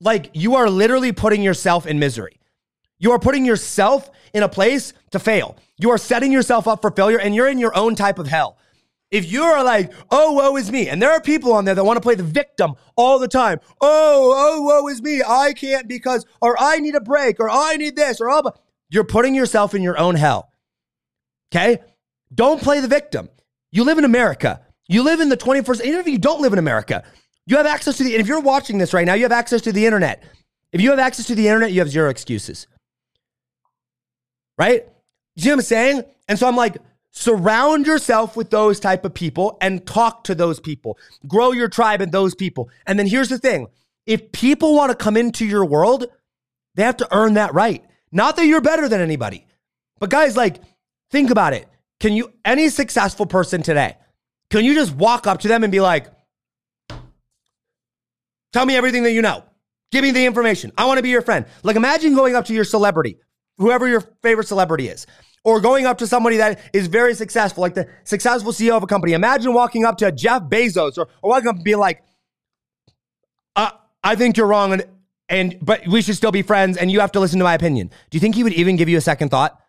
like 0.00 0.30
you 0.34 0.54
are 0.54 0.70
literally 0.70 1.12
putting 1.12 1.42
yourself 1.42 1.86
in 1.86 1.98
misery. 1.98 2.38
You 2.98 3.12
are 3.12 3.18
putting 3.18 3.44
yourself 3.44 4.10
in 4.32 4.42
a 4.42 4.48
place 4.48 4.92
to 5.10 5.18
fail. 5.18 5.56
You 5.78 5.90
are 5.90 5.98
setting 5.98 6.32
yourself 6.32 6.68
up 6.68 6.80
for 6.80 6.90
failure 6.90 7.18
and 7.18 7.34
you're 7.34 7.48
in 7.48 7.58
your 7.58 7.76
own 7.76 7.94
type 7.94 8.18
of 8.18 8.28
hell. 8.28 8.58
If 9.10 9.30
you're 9.30 9.62
like, 9.62 9.92
oh, 10.10 10.32
woe 10.32 10.56
is 10.56 10.72
me, 10.72 10.88
and 10.88 11.00
there 11.00 11.12
are 11.12 11.20
people 11.20 11.52
on 11.52 11.64
there 11.64 11.74
that 11.74 11.84
want 11.84 11.96
to 11.96 12.00
play 12.00 12.16
the 12.16 12.24
victim 12.24 12.74
all 12.96 13.18
the 13.18 13.28
time. 13.28 13.60
Oh, 13.80 14.34
oh, 14.36 14.62
woe 14.62 14.88
is 14.88 15.00
me. 15.00 15.22
I 15.26 15.52
can't 15.52 15.86
because, 15.86 16.26
or 16.42 16.56
I 16.58 16.78
need 16.78 16.96
a 16.96 17.00
break, 17.00 17.38
or 17.38 17.48
I 17.48 17.76
need 17.76 17.94
this, 17.94 18.20
or 18.20 18.28
all. 18.28 18.60
You're 18.88 19.04
putting 19.04 19.34
yourself 19.34 19.74
in 19.74 19.82
your 19.82 19.98
own 19.98 20.16
hell. 20.16 20.50
Okay? 21.52 21.78
Don't 22.34 22.60
play 22.60 22.80
the 22.80 22.88
victim. 22.88 23.28
You 23.70 23.84
live 23.84 23.98
in 23.98 24.04
America. 24.04 24.60
You 24.88 25.02
live 25.02 25.20
in 25.20 25.28
the 25.28 25.36
21st, 25.36 25.84
even 25.84 26.00
if 26.00 26.08
you 26.08 26.18
don't 26.18 26.40
live 26.40 26.52
in 26.52 26.58
America, 26.58 27.04
you 27.46 27.56
have 27.56 27.66
access 27.66 27.96
to 27.98 28.04
the, 28.04 28.12
and 28.14 28.20
if 28.20 28.26
you're 28.26 28.40
watching 28.40 28.78
this 28.78 28.92
right 28.92 29.06
now, 29.06 29.14
you 29.14 29.22
have 29.22 29.32
access 29.32 29.62
to 29.62 29.72
the 29.72 29.86
internet. 29.86 30.22
If 30.72 30.80
you 30.80 30.90
have 30.90 30.98
access 30.98 31.26
to 31.26 31.34
the 31.34 31.46
internet, 31.46 31.72
you 31.72 31.80
have 31.80 31.88
zero 31.88 32.10
excuses. 32.10 32.66
Right? 34.58 34.86
You 35.36 35.42
see 35.42 35.50
what 35.50 35.56
I'm 35.56 35.62
saying? 35.62 36.02
And 36.28 36.38
so 36.38 36.48
I'm 36.48 36.56
like, 36.56 36.76
surround 37.16 37.86
yourself 37.86 38.36
with 38.36 38.50
those 38.50 38.78
type 38.78 39.04
of 39.04 39.14
people 39.14 39.56
and 39.62 39.86
talk 39.86 40.24
to 40.24 40.34
those 40.34 40.60
people. 40.60 40.98
Grow 41.26 41.52
your 41.52 41.68
tribe 41.68 42.02
and 42.02 42.12
those 42.12 42.34
people. 42.34 42.68
And 42.86 42.98
then 42.98 43.06
here's 43.06 43.30
the 43.30 43.38
thing. 43.38 43.68
If 44.04 44.32
people 44.32 44.74
want 44.74 44.90
to 44.90 44.96
come 44.96 45.16
into 45.16 45.46
your 45.46 45.64
world, 45.64 46.04
they 46.74 46.82
have 46.82 46.98
to 46.98 47.08
earn 47.16 47.34
that 47.34 47.54
right. 47.54 47.82
Not 48.12 48.36
that 48.36 48.46
you're 48.46 48.60
better 48.60 48.88
than 48.88 49.00
anybody. 49.00 49.46
But 49.98 50.10
guys, 50.10 50.36
like, 50.36 50.60
think 51.10 51.30
about 51.30 51.54
it. 51.54 51.66
Can 52.00 52.12
you, 52.12 52.32
any 52.44 52.68
successful 52.68 53.24
person 53.24 53.62
today, 53.62 53.96
can 54.50 54.64
you 54.64 54.74
just 54.74 54.94
walk 54.94 55.26
up 55.26 55.40
to 55.40 55.48
them 55.48 55.64
and 55.64 55.72
be 55.72 55.80
like, 55.80 56.08
Tell 58.56 58.64
me 58.64 58.74
everything 58.74 59.02
that 59.02 59.12
you 59.12 59.20
know. 59.20 59.44
Give 59.92 60.02
me 60.02 60.12
the 60.12 60.24
information. 60.24 60.72
I 60.78 60.86
want 60.86 60.96
to 60.96 61.02
be 61.02 61.10
your 61.10 61.20
friend. 61.20 61.44
Like 61.62 61.76
imagine 61.76 62.14
going 62.14 62.34
up 62.34 62.46
to 62.46 62.54
your 62.54 62.64
celebrity, 62.64 63.18
whoever 63.58 63.88
your 63.88 64.00
favorite 64.22 64.48
celebrity 64.48 64.88
is, 64.88 65.06
or 65.44 65.60
going 65.60 65.86
up 65.86 65.98
to 65.98 66.06
somebody 66.06 66.38
that 66.38 66.60
is 66.72 66.86
very 66.88 67.14
successful, 67.14 67.62
like 67.62 67.74
the 67.74 67.88
successful 68.04 68.52
CEO 68.52 68.76
of 68.76 68.82
a 68.82 68.86
company. 68.86 69.12
Imagine 69.12 69.52
walking 69.52 69.84
up 69.84 69.98
to 69.98 70.10
Jeff 70.10 70.42
Bezos 70.42 70.98
or, 70.98 71.08
or 71.22 71.30
walking 71.30 71.48
up 71.48 71.56
and 71.56 71.64
being 71.64 71.78
like, 71.78 72.02
uh, 73.54 73.70
I 74.02 74.16
think 74.16 74.36
you're 74.36 74.46
wrong 74.46 74.72
and, 74.72 74.84
and 75.28 75.58
but 75.62 75.86
we 75.86 76.02
should 76.02 76.16
still 76.16 76.32
be 76.32 76.42
friends 76.42 76.76
and 76.76 76.90
you 76.90 77.00
have 77.00 77.12
to 77.12 77.20
listen 77.20 77.38
to 77.38 77.44
my 77.44 77.54
opinion. 77.54 77.88
Do 78.10 78.16
you 78.16 78.20
think 78.20 78.34
he 78.34 78.42
would 78.42 78.54
even 78.54 78.76
give 78.76 78.88
you 78.88 78.98
a 78.98 79.00
second 79.00 79.30
thought? 79.30 79.60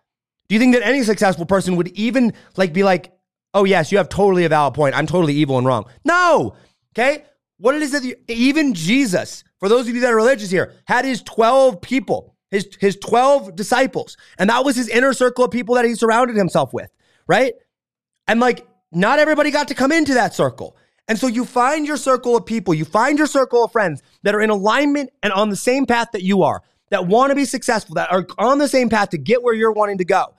Do 0.50 0.56
you 0.56 0.60
think 0.60 0.74
that 0.74 0.84
any 0.84 1.04
successful 1.04 1.46
person 1.46 1.76
would 1.76 1.90
even 1.90 2.34
like 2.56 2.74
be 2.74 2.84
like, 2.84 3.12
oh 3.54 3.64
yes, 3.64 3.92
you 3.92 3.98
have 3.98 4.10
totally 4.10 4.46
a 4.46 4.50
valid 4.50 4.74
point. 4.74 4.96
I'm 4.96 5.08
totally 5.08 5.34
evil 5.34 5.58
and 5.58 5.68
wrong. 5.68 5.86
No. 6.06 6.56
Okay. 6.94 7.24
What 7.58 7.76
it 7.76 7.82
is 7.82 7.92
that 7.92 8.04
you, 8.04 8.16
even 8.28 8.74
Jesus, 8.74 9.44
for 9.60 9.68
those 9.68 9.88
of 9.88 9.96
you 9.96 10.02
that 10.02 10.12
are 10.12 10.16
religious 10.16 10.52
here, 10.52 10.74
had 10.86 11.06
his 11.06 11.24
12 11.24 11.82
people, 11.82 12.36
his, 12.52 12.68
his 12.80 12.96
12 12.98 13.56
disciples. 13.56 14.18
And 14.38 14.50
that 14.50 14.64
was 14.64 14.76
his 14.76 14.90
inner 14.90 15.14
circle 15.14 15.46
of 15.46 15.52
people 15.52 15.76
that 15.76 15.86
he 15.86 15.96
surrounded 15.96 16.36
himself 16.36 16.74
with, 16.74 16.90
right? 17.28 17.54
And 18.28 18.40
like, 18.40 18.68
not 18.92 19.20
everybody 19.20 19.52
got 19.52 19.68
to 19.70 19.76
come 19.76 19.92
into 19.92 20.14
that 20.14 20.34
circle. 20.34 20.78
And 21.08 21.18
so 21.18 21.28
you 21.28 21.46
find 21.46 21.88
your 21.88 21.98
circle 21.98 22.36
of 22.36 22.46
people, 22.46 22.74
you 22.74 22.86
find 22.86 23.18
your 23.18 23.28
circle 23.28 23.64
of 23.64 23.72
friends 23.72 24.02
that 24.24 24.36
are 24.36 24.42
in 24.42 24.50
alignment 24.50 25.10
and 25.24 25.32
on 25.32 25.50
the 25.50 25.56
same 25.56 25.86
path 25.86 26.10
that 26.14 26.24
you 26.24 26.44
are, 26.44 26.62
that 26.90 27.08
want 27.08 27.32
to 27.32 27.36
be 27.36 27.46
successful, 27.46 27.96
that 27.96 28.12
are 28.12 28.26
on 28.38 28.58
the 28.58 28.68
same 28.68 28.90
path 28.90 29.10
to 29.10 29.18
get 29.18 29.44
where 29.44 29.54
you're 29.54 29.72
wanting 29.72 29.98
to 30.00 30.06
go. 30.06 30.34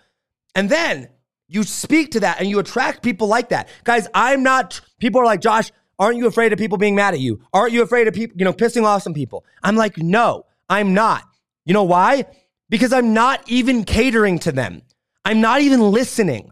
And 0.55 0.69
then 0.69 1.09
you 1.47 1.63
speak 1.63 2.13
to 2.13 2.21
that 2.21 2.41
and 2.41 2.49
you 2.49 2.59
attract 2.59 3.03
people 3.03 3.29
like 3.29 3.51
that. 3.51 3.69
Guys, 3.85 4.09
I'm 4.13 4.43
not, 4.43 4.81
people 4.99 5.21
are 5.21 5.25
like, 5.25 5.41
Josh, 5.41 5.71
Aren't 5.99 6.17
you 6.17 6.27
afraid 6.27 6.53
of 6.53 6.59
people 6.59 6.79
being 6.79 6.95
mad 6.95 7.15
at 7.15 7.21
you? 7.21 7.41
Aren't 7.53 7.73
you 7.73 7.83
afraid 7.83 8.07
of 8.07 8.15
people, 8.15 8.37
you 8.39 8.45
know, 8.45 8.53
pissing 8.53 8.85
off 8.85 9.03
some 9.03 9.15
people? 9.15 9.45
I'm 9.65 9.75
like, 9.75 9.99
no, 9.99 10.45
I'm 10.69 10.95
not. 10.95 11.25
You 11.69 11.75
know 11.75 11.85
why? 11.85 12.25
Because 12.71 12.95
I'm 12.95 13.13
not 13.13 13.43
even 13.47 13.85
catering 13.85 14.39
to 14.41 14.53
them. 14.53 14.81
I'm 15.27 15.43
not 15.43 15.61
even 15.61 15.83
listening. 15.93 16.51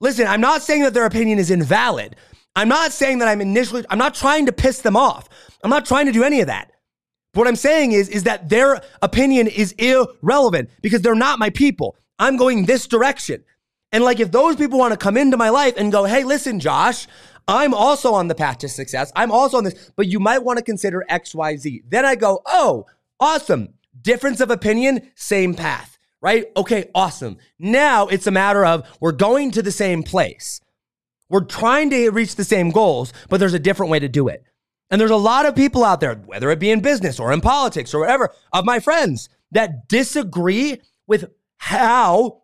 Listen, 0.00 0.28
I'm 0.28 0.40
not 0.40 0.62
saying 0.62 0.82
that 0.82 0.94
their 0.94 1.06
opinion 1.06 1.40
is 1.40 1.50
invalid. 1.50 2.14
I'm 2.54 2.68
not 2.68 2.92
saying 2.92 3.18
that 3.18 3.26
I'm 3.26 3.40
initially, 3.40 3.84
I'm 3.90 3.98
not 3.98 4.14
trying 4.14 4.46
to 4.46 4.52
piss 4.52 4.80
them 4.80 4.96
off. 4.96 5.28
I'm 5.64 5.70
not 5.70 5.86
trying 5.86 6.06
to 6.06 6.12
do 6.12 6.22
any 6.22 6.40
of 6.40 6.46
that. 6.46 6.70
But 7.32 7.40
what 7.40 7.48
I'm 7.48 7.56
saying 7.56 7.92
is, 7.92 8.08
is 8.08 8.22
that 8.22 8.48
their 8.48 8.80
opinion 9.02 9.48
is 9.48 9.72
irrelevant 9.72 10.70
because 10.82 11.02
they're 11.02 11.16
not 11.16 11.40
my 11.40 11.50
people. 11.50 11.96
I'm 12.20 12.36
going 12.36 12.64
this 12.64 12.86
direction. 12.86 13.42
And 13.90 14.04
like, 14.04 14.20
if 14.20 14.30
those 14.30 14.54
people 14.54 14.78
want 14.78 14.92
to 14.92 14.96
come 14.96 15.16
into 15.16 15.36
my 15.36 15.48
life 15.48 15.74
and 15.76 15.90
go, 15.90 16.04
hey, 16.04 16.22
listen, 16.22 16.60
Josh, 16.60 17.08
I'm 17.48 17.74
also 17.74 18.14
on 18.14 18.28
the 18.28 18.36
path 18.36 18.58
to 18.58 18.68
success. 18.68 19.10
I'm 19.16 19.32
also 19.32 19.56
on 19.56 19.64
this, 19.64 19.90
but 19.96 20.06
you 20.06 20.20
might 20.20 20.44
want 20.44 20.58
to 20.58 20.64
consider 20.64 21.04
XYZ. 21.10 21.82
Then 21.88 22.04
I 22.04 22.14
go, 22.14 22.40
oh, 22.46 22.86
awesome. 23.18 23.73
Difference 24.04 24.40
of 24.40 24.52
opinion, 24.52 25.10
same 25.16 25.54
path, 25.54 25.98
right? 26.22 26.46
Okay, 26.56 26.90
awesome. 26.94 27.38
Now 27.58 28.06
it's 28.06 28.28
a 28.28 28.30
matter 28.30 28.64
of 28.64 28.86
we're 29.00 29.10
going 29.10 29.50
to 29.50 29.62
the 29.62 29.72
same 29.72 30.04
place. 30.04 30.60
We're 31.28 31.44
trying 31.44 31.90
to 31.90 32.10
reach 32.10 32.36
the 32.36 32.44
same 32.44 32.70
goals, 32.70 33.12
but 33.28 33.40
there's 33.40 33.54
a 33.54 33.58
different 33.58 33.90
way 33.90 33.98
to 33.98 34.08
do 34.08 34.28
it. 34.28 34.44
And 34.90 35.00
there's 35.00 35.10
a 35.10 35.16
lot 35.16 35.46
of 35.46 35.56
people 35.56 35.82
out 35.82 35.98
there, 35.98 36.14
whether 36.14 36.50
it 36.52 36.60
be 36.60 36.70
in 36.70 36.80
business 36.80 37.18
or 37.18 37.32
in 37.32 37.40
politics 37.40 37.92
or 37.92 37.98
whatever, 37.98 38.32
of 38.52 38.64
my 38.64 38.78
friends 38.78 39.28
that 39.50 39.88
disagree 39.88 40.80
with 41.08 41.32
how 41.56 42.42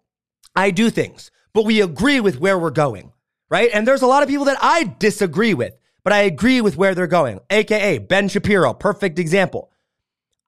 I 0.56 0.72
do 0.72 0.90
things, 0.90 1.30
but 1.52 1.64
we 1.64 1.80
agree 1.80 2.18
with 2.18 2.40
where 2.40 2.58
we're 2.58 2.70
going 2.70 3.12
right? 3.50 3.70
And 3.74 3.86
there's 3.86 4.02
a 4.02 4.06
lot 4.06 4.22
of 4.22 4.28
people 4.28 4.46
that 4.46 4.58
I 4.62 4.94
disagree 4.98 5.52
with, 5.52 5.76
but 6.02 6.12
I 6.12 6.20
agree 6.20 6.60
with 6.60 6.76
where 6.76 6.94
they're 6.94 7.06
going, 7.06 7.40
AKA 7.50 7.98
Ben 7.98 8.28
Shapiro, 8.28 8.72
perfect 8.72 9.18
example. 9.18 9.70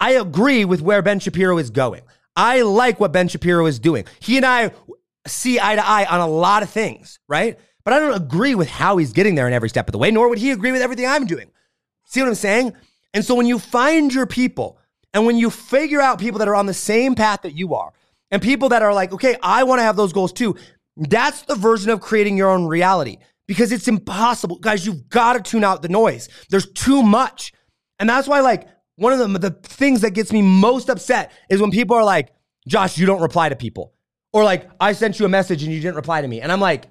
I 0.02 0.14
agree 0.14 0.64
with 0.64 0.82
where 0.82 1.00
Ben 1.00 1.20
Shapiro 1.20 1.58
is 1.58 1.70
going. 1.70 2.02
I 2.34 2.62
like 2.62 2.98
what 2.98 3.12
Ben 3.12 3.28
Shapiro 3.28 3.66
is 3.66 3.78
doing. 3.78 4.04
He 4.18 4.36
and 4.36 4.44
I 4.44 4.72
see 5.28 5.60
eye 5.60 5.76
to 5.76 5.88
eye 5.88 6.06
on 6.06 6.18
a 6.18 6.26
lot 6.26 6.64
of 6.64 6.70
things, 6.70 7.20
right? 7.28 7.56
But 7.84 7.94
I 7.94 8.00
don't 8.00 8.20
agree 8.20 8.56
with 8.56 8.68
how 8.68 8.96
he's 8.96 9.12
getting 9.12 9.36
there 9.36 9.46
in 9.46 9.52
every 9.52 9.68
step 9.68 9.86
of 9.86 9.92
the 9.92 9.98
way, 9.98 10.10
nor 10.10 10.28
would 10.28 10.38
he 10.38 10.50
agree 10.50 10.72
with 10.72 10.82
everything 10.82 11.06
I'm 11.06 11.24
doing. 11.24 11.52
See 12.06 12.18
what 12.18 12.28
I'm 12.28 12.34
saying? 12.34 12.72
And 13.14 13.24
so 13.24 13.36
when 13.36 13.46
you 13.46 13.60
find 13.60 14.12
your 14.12 14.26
people 14.26 14.76
and 15.14 15.24
when 15.24 15.36
you 15.36 15.50
figure 15.50 16.00
out 16.00 16.18
people 16.18 16.40
that 16.40 16.48
are 16.48 16.56
on 16.56 16.66
the 16.66 16.74
same 16.74 17.14
path 17.14 17.42
that 17.42 17.54
you 17.54 17.74
are, 17.74 17.92
and 18.32 18.42
people 18.42 18.70
that 18.70 18.82
are 18.82 18.92
like, 18.92 19.12
okay, 19.12 19.36
I 19.40 19.62
want 19.62 19.78
to 19.78 19.84
have 19.84 19.94
those 19.94 20.12
goals 20.12 20.32
too, 20.32 20.56
that's 20.96 21.42
the 21.42 21.54
version 21.54 21.90
of 21.90 22.00
creating 22.00 22.36
your 22.36 22.50
own 22.50 22.66
reality 22.66 23.18
because 23.46 23.70
it's 23.70 23.86
impossible. 23.86 24.58
Guys, 24.58 24.84
you've 24.84 25.08
got 25.08 25.34
to 25.34 25.42
tune 25.48 25.62
out 25.62 25.80
the 25.80 25.88
noise. 25.88 26.28
There's 26.50 26.68
too 26.72 27.04
much. 27.04 27.52
And 28.00 28.08
that's 28.08 28.26
why, 28.26 28.40
like, 28.40 28.66
one 29.02 29.12
of 29.12 29.18
the, 29.18 29.38
the 29.38 29.50
things 29.50 30.00
that 30.02 30.10
gets 30.10 30.32
me 30.32 30.42
most 30.42 30.88
upset 30.88 31.32
is 31.50 31.60
when 31.60 31.70
people 31.70 31.96
are 31.96 32.04
like, 32.04 32.32
Josh, 32.66 32.96
you 32.96 33.04
don't 33.04 33.20
reply 33.20 33.48
to 33.48 33.56
people. 33.56 33.92
Or 34.32 34.44
like, 34.44 34.70
I 34.80 34.92
sent 34.92 35.18
you 35.18 35.26
a 35.26 35.28
message 35.28 35.62
and 35.62 35.72
you 35.72 35.80
didn't 35.80 35.96
reply 35.96 36.22
to 36.22 36.28
me. 36.28 36.40
And 36.40 36.52
I'm 36.52 36.60
like, 36.60 36.86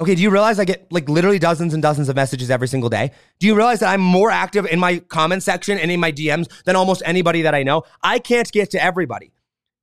okay, 0.00 0.14
do 0.14 0.22
you 0.22 0.30
realize 0.30 0.58
I 0.58 0.64
get 0.64 0.92
like 0.92 1.08
literally 1.08 1.38
dozens 1.38 1.72
and 1.72 1.82
dozens 1.82 2.08
of 2.08 2.16
messages 2.16 2.50
every 2.50 2.68
single 2.68 2.90
day? 2.90 3.12
Do 3.38 3.46
you 3.46 3.54
realize 3.54 3.80
that 3.80 3.92
I'm 3.92 4.00
more 4.00 4.30
active 4.30 4.66
in 4.66 4.78
my 4.78 4.98
comment 4.98 5.42
section 5.42 5.78
and 5.78 5.90
in 5.90 5.98
my 5.98 6.12
DMs 6.12 6.48
than 6.64 6.76
almost 6.76 7.02
anybody 7.06 7.42
that 7.42 7.54
I 7.54 7.62
know? 7.62 7.84
I 8.02 8.18
can't 8.18 8.50
get 8.52 8.70
to 8.72 8.82
everybody. 8.82 9.32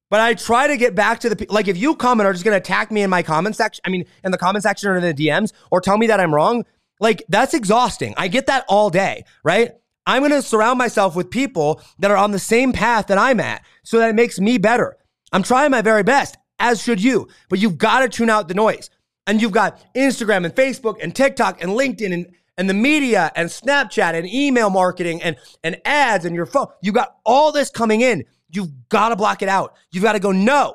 But 0.09 0.21
I 0.21 0.33
try 0.35 0.67
to 0.67 0.77
get 0.77 0.95
back 0.95 1.19
to 1.21 1.29
the 1.29 1.45
like 1.49 1.67
if 1.67 1.77
you 1.77 1.95
comment 1.95 2.27
are 2.27 2.33
just 2.33 2.43
gonna 2.43 2.57
attack 2.57 2.91
me 2.91 3.01
in 3.01 3.09
my 3.09 3.23
comment 3.23 3.55
section, 3.55 3.81
I 3.85 3.89
mean 3.89 4.05
in 4.23 4.31
the 4.31 4.37
comment 4.37 4.63
section 4.63 4.89
or 4.89 4.97
in 4.97 5.03
the 5.03 5.13
DMs, 5.13 5.53
or 5.71 5.81
tell 5.81 5.97
me 5.97 6.07
that 6.07 6.19
I'm 6.19 6.33
wrong, 6.33 6.65
like 6.99 7.23
that's 7.29 7.53
exhausting. 7.53 8.13
I 8.17 8.27
get 8.27 8.47
that 8.47 8.65
all 8.67 8.89
day, 8.89 9.25
right? 9.43 9.73
I'm 10.09 10.23
gonna 10.23 10.41
surround 10.41 10.79
myself 10.79 11.15
with 11.15 11.29
people 11.29 11.83
that 11.99 12.09
are 12.09 12.17
on 12.17 12.31
the 12.31 12.39
same 12.39 12.73
path 12.73 13.05
that 13.07 13.19
I'm 13.19 13.39
at 13.39 13.63
so 13.83 13.99
that 13.99 14.09
it 14.09 14.15
makes 14.15 14.39
me 14.39 14.57
better. 14.57 14.97
I'm 15.31 15.43
trying 15.43 15.69
my 15.69 15.83
very 15.83 16.01
best, 16.01 16.35
as 16.57 16.81
should 16.81 16.99
you, 16.99 17.27
but 17.47 17.59
you've 17.59 17.77
got 17.77 17.99
to 17.99 18.09
tune 18.09 18.31
out 18.31 18.47
the 18.47 18.55
noise. 18.55 18.89
And 19.27 19.39
you've 19.39 19.51
got 19.51 19.79
Instagram 19.93 20.45
and 20.45 20.55
Facebook 20.55 20.95
and 20.99 21.15
TikTok 21.15 21.61
and 21.61 21.73
LinkedIn 21.73 22.11
and, 22.11 22.25
and 22.57 22.67
the 22.67 22.73
media 22.73 23.31
and 23.35 23.49
Snapchat 23.49 24.15
and 24.15 24.27
email 24.27 24.71
marketing 24.71 25.21
and, 25.21 25.35
and 25.63 25.79
ads 25.85 26.25
and 26.25 26.35
your 26.35 26.47
phone. 26.47 26.65
You've 26.81 26.95
got 26.95 27.17
all 27.23 27.51
this 27.51 27.69
coming 27.69 28.01
in. 28.01 28.25
You've 28.49 28.89
got 28.89 29.09
to 29.09 29.15
block 29.15 29.43
it 29.43 29.49
out. 29.49 29.75
You've 29.91 30.03
got 30.03 30.13
to 30.13 30.19
go, 30.19 30.31
no, 30.31 30.73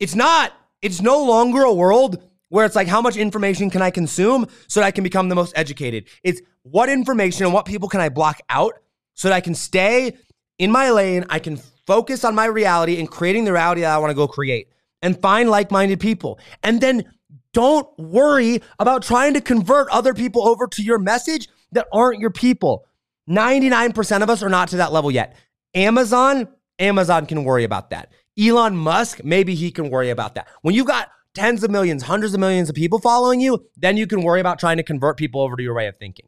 it's 0.00 0.16
not. 0.16 0.52
It's 0.82 1.00
no 1.00 1.24
longer 1.24 1.62
a 1.62 1.72
world 1.72 2.20
where 2.48 2.64
it's 2.64 2.76
like, 2.76 2.88
how 2.88 3.00
much 3.00 3.16
information 3.16 3.70
can 3.70 3.82
I 3.82 3.90
consume 3.90 4.46
so 4.66 4.80
that 4.80 4.86
I 4.86 4.90
can 4.90 5.04
become 5.04 5.28
the 5.28 5.34
most 5.34 5.52
educated? 5.56 6.06
It's 6.22 6.40
what 6.62 6.88
information 6.88 7.44
and 7.44 7.54
what 7.54 7.66
people 7.66 7.88
can 7.88 8.00
I 8.00 8.08
block 8.08 8.40
out 8.48 8.74
so 9.14 9.28
that 9.28 9.34
I 9.34 9.40
can 9.40 9.54
stay 9.54 10.16
in 10.58 10.70
my 10.70 10.90
lane? 10.90 11.24
I 11.28 11.38
can 11.38 11.58
focus 11.86 12.24
on 12.24 12.34
my 12.34 12.46
reality 12.46 12.98
and 12.98 13.10
creating 13.10 13.44
the 13.44 13.52
reality 13.52 13.82
that 13.82 13.94
I 13.94 13.98
want 13.98 14.10
to 14.10 14.14
go 14.14 14.28
create 14.28 14.68
and 15.02 15.20
find 15.20 15.50
like 15.50 15.70
minded 15.70 16.00
people. 16.00 16.38
And 16.62 16.80
then 16.80 17.04
don't 17.52 17.88
worry 17.98 18.62
about 18.78 19.02
trying 19.02 19.34
to 19.34 19.40
convert 19.40 19.88
other 19.90 20.14
people 20.14 20.46
over 20.46 20.66
to 20.68 20.82
your 20.82 20.98
message 20.98 21.48
that 21.72 21.86
aren't 21.92 22.20
your 22.20 22.30
people. 22.30 22.86
99% 23.28 24.22
of 24.22 24.30
us 24.30 24.42
are 24.42 24.48
not 24.48 24.68
to 24.68 24.76
that 24.78 24.92
level 24.92 25.10
yet. 25.10 25.36
Amazon, 25.74 26.48
Amazon 26.78 27.26
can 27.26 27.44
worry 27.44 27.64
about 27.64 27.90
that. 27.90 28.12
Elon 28.38 28.76
Musk, 28.76 29.22
maybe 29.24 29.54
he 29.54 29.70
can 29.70 29.90
worry 29.90 30.10
about 30.10 30.34
that. 30.34 30.48
When 30.62 30.74
you 30.74 30.84
got 30.84 31.10
tens 31.34 31.62
of 31.62 31.70
millions, 31.70 32.04
hundreds 32.04 32.34
of 32.34 32.40
millions 32.40 32.68
of 32.68 32.74
people 32.74 32.98
following 32.98 33.40
you, 33.40 33.66
then 33.76 33.96
you 33.96 34.06
can 34.06 34.22
worry 34.22 34.40
about 34.40 34.58
trying 34.58 34.76
to 34.78 34.82
convert 34.82 35.16
people 35.16 35.40
over 35.40 35.56
to 35.56 35.62
your 35.62 35.74
way 35.74 35.86
of 35.86 35.96
thinking. 35.96 36.26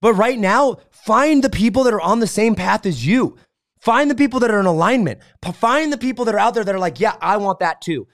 But 0.00 0.14
right 0.14 0.38
now, 0.38 0.78
find 0.90 1.42
the 1.42 1.50
people 1.50 1.84
that 1.84 1.94
are 1.94 2.00
on 2.00 2.20
the 2.20 2.26
same 2.26 2.54
path 2.54 2.86
as 2.86 3.04
you. 3.06 3.36
Find 3.80 4.10
the 4.10 4.14
people 4.14 4.40
that 4.40 4.50
are 4.50 4.60
in 4.60 4.66
alignment. 4.66 5.20
Find 5.54 5.92
the 5.92 5.98
people 5.98 6.24
that 6.24 6.34
are 6.34 6.38
out 6.38 6.54
there 6.54 6.64
that 6.64 6.74
are 6.74 6.80
like, 6.80 7.00
yeah, 7.00 7.16
I 7.20 7.36
want 7.36 7.60
that 7.60 7.80
too. 7.80 8.06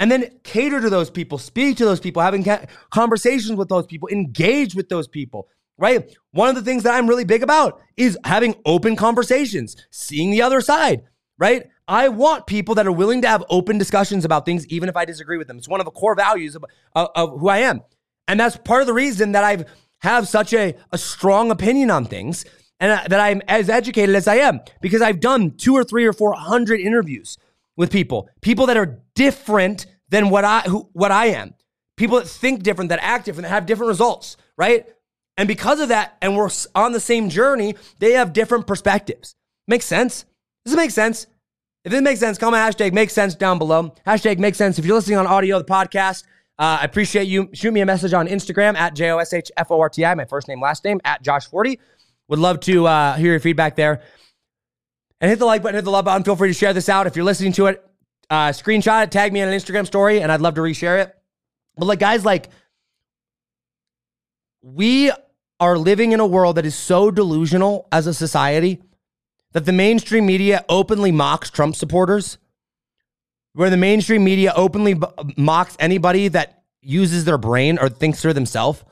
And 0.00 0.10
then 0.10 0.40
cater 0.42 0.80
to 0.80 0.90
those 0.90 1.08
people, 1.08 1.38
speak 1.38 1.76
to 1.76 1.84
those 1.84 2.00
people, 2.00 2.20
having 2.20 2.44
conversations 2.90 3.56
with 3.56 3.68
those 3.68 3.86
people, 3.86 4.08
engage 4.10 4.74
with 4.74 4.88
those 4.88 5.06
people, 5.06 5.48
right? 5.78 6.10
One 6.32 6.48
of 6.48 6.56
the 6.56 6.62
things 6.62 6.82
that 6.82 6.94
I'm 6.94 7.08
really 7.08 7.24
big 7.24 7.42
about 7.42 7.80
is 7.96 8.18
having 8.24 8.56
open 8.66 8.96
conversations, 8.96 9.76
seeing 9.90 10.30
the 10.30 10.42
other 10.42 10.60
side, 10.60 11.04
right? 11.38 11.68
I 11.86 12.08
want 12.08 12.46
people 12.46 12.74
that 12.76 12.86
are 12.86 12.92
willing 12.92 13.22
to 13.22 13.28
have 13.28 13.44
open 13.50 13.78
discussions 13.78 14.24
about 14.24 14.46
things, 14.46 14.66
even 14.68 14.88
if 14.88 14.96
I 14.96 15.04
disagree 15.04 15.36
with 15.36 15.48
them. 15.48 15.58
It's 15.58 15.68
one 15.68 15.80
of 15.80 15.84
the 15.84 15.90
core 15.90 16.14
values 16.14 16.56
of, 16.56 16.64
of, 16.94 17.08
of 17.14 17.40
who 17.40 17.48
I 17.48 17.58
am. 17.58 17.82
And 18.26 18.40
that's 18.40 18.56
part 18.56 18.80
of 18.80 18.86
the 18.86 18.94
reason 18.94 19.32
that 19.32 19.44
I've 19.44 19.66
have 20.04 20.28
such 20.28 20.52
a, 20.52 20.74
a 20.92 20.98
strong 20.98 21.50
opinion 21.50 21.90
on 21.90 22.04
things 22.04 22.44
and 22.78 22.92
uh, 22.92 23.08
that 23.08 23.20
I'm 23.20 23.40
as 23.48 23.70
educated 23.70 24.14
as 24.14 24.28
I 24.28 24.36
am 24.36 24.60
because 24.82 25.00
I've 25.00 25.18
done 25.18 25.52
two 25.52 25.74
or 25.74 25.82
three 25.82 26.04
or 26.04 26.12
four 26.12 26.34
hundred 26.34 26.80
interviews 26.80 27.38
with 27.76 27.90
people, 27.90 28.28
people 28.42 28.66
that 28.66 28.76
are 28.76 29.00
different 29.14 29.86
than 30.10 30.28
what 30.28 30.44
I 30.44 30.60
who, 30.60 30.88
what 30.92 31.10
I 31.10 31.26
am, 31.26 31.54
people 31.96 32.18
that 32.18 32.28
think 32.28 32.62
different, 32.62 32.90
that 32.90 33.02
act 33.02 33.24
different, 33.24 33.44
that 33.44 33.54
have 33.54 33.66
different 33.66 33.88
results, 33.88 34.36
right? 34.58 34.86
And 35.36 35.48
because 35.48 35.80
of 35.80 35.88
that, 35.88 36.16
and 36.20 36.36
we're 36.36 36.50
on 36.74 36.92
the 36.92 37.00
same 37.00 37.28
journey, 37.28 37.74
they 37.98 38.12
have 38.12 38.32
different 38.32 38.66
perspectives. 38.66 39.34
Makes 39.66 39.86
sense? 39.86 40.26
Does 40.64 40.74
it 40.74 40.76
make 40.76 40.90
sense? 40.90 41.26
If 41.84 41.92
it 41.92 42.02
makes 42.02 42.18
sense, 42.18 42.38
comment 42.38 42.62
hashtag 42.62 42.94
makes 42.94 43.12
sense 43.12 43.34
down 43.34 43.58
below. 43.58 43.94
Hashtag 44.06 44.38
makes 44.38 44.56
sense. 44.56 44.78
If 44.78 44.86
you're 44.86 44.96
listening 44.96 45.18
on 45.18 45.26
audio, 45.26 45.58
the 45.58 45.66
podcast, 45.66 46.24
uh, 46.58 46.78
I 46.80 46.84
appreciate 46.84 47.24
you. 47.24 47.50
Shoot 47.52 47.72
me 47.72 47.82
a 47.82 47.86
message 47.86 48.14
on 48.14 48.26
Instagram 48.26 48.74
at 48.74 48.94
J 48.94 49.10
O 49.10 49.18
S 49.18 49.34
H 49.34 49.52
F 49.56 49.70
O 49.70 49.78
R 49.80 49.90
T 49.90 50.04
I, 50.04 50.14
my 50.14 50.24
first 50.24 50.48
name, 50.48 50.62
last 50.62 50.82
name, 50.84 51.00
at 51.04 51.22
JoshForti. 51.22 51.78
Would 52.28 52.38
love 52.38 52.60
to 52.60 52.86
uh, 52.86 53.16
hear 53.16 53.32
your 53.32 53.40
feedback 53.40 53.76
there. 53.76 54.00
And 55.20 55.28
hit 55.28 55.38
the 55.38 55.44
like 55.44 55.62
button, 55.62 55.74
hit 55.74 55.84
the 55.84 55.90
love 55.90 56.06
button. 56.06 56.24
Feel 56.24 56.36
free 56.36 56.48
to 56.48 56.54
share 56.54 56.72
this 56.72 56.88
out. 56.88 57.06
If 57.06 57.16
you're 57.16 57.24
listening 57.24 57.52
to 57.52 57.66
it, 57.66 57.84
uh, 58.30 58.48
screenshot 58.48 59.04
it, 59.04 59.10
tag 59.10 59.32
me 59.32 59.42
on 59.42 59.48
an 59.48 59.54
Instagram 59.58 59.86
story, 59.86 60.22
and 60.22 60.32
I'd 60.32 60.40
love 60.40 60.54
to 60.54 60.62
reshare 60.62 61.02
it. 61.02 61.14
But 61.76 61.84
like, 61.84 61.98
guys, 61.98 62.24
like, 62.24 62.48
we 64.62 65.12
are 65.60 65.76
living 65.76 66.12
in 66.12 66.20
a 66.20 66.26
world 66.26 66.56
that 66.56 66.64
is 66.64 66.74
so 66.74 67.10
delusional 67.10 67.88
as 67.92 68.06
a 68.06 68.14
society 68.14 68.82
that 69.54 69.64
the 69.64 69.72
mainstream 69.72 70.26
media 70.26 70.64
openly 70.68 71.12
mocks 71.12 71.48
Trump 71.48 71.74
supporters, 71.76 72.38
where 73.54 73.70
the 73.70 73.76
mainstream 73.76 74.24
media 74.24 74.52
openly 74.54 74.94
b- 74.94 75.06
uh, 75.16 75.24
mocks 75.36 75.76
anybody 75.78 76.28
that 76.28 76.64
uses 76.82 77.24
their 77.24 77.38
brain 77.38 77.78
or 77.78 77.88
thinks 77.88 78.20
through 78.20 78.34
themselves 78.34 78.84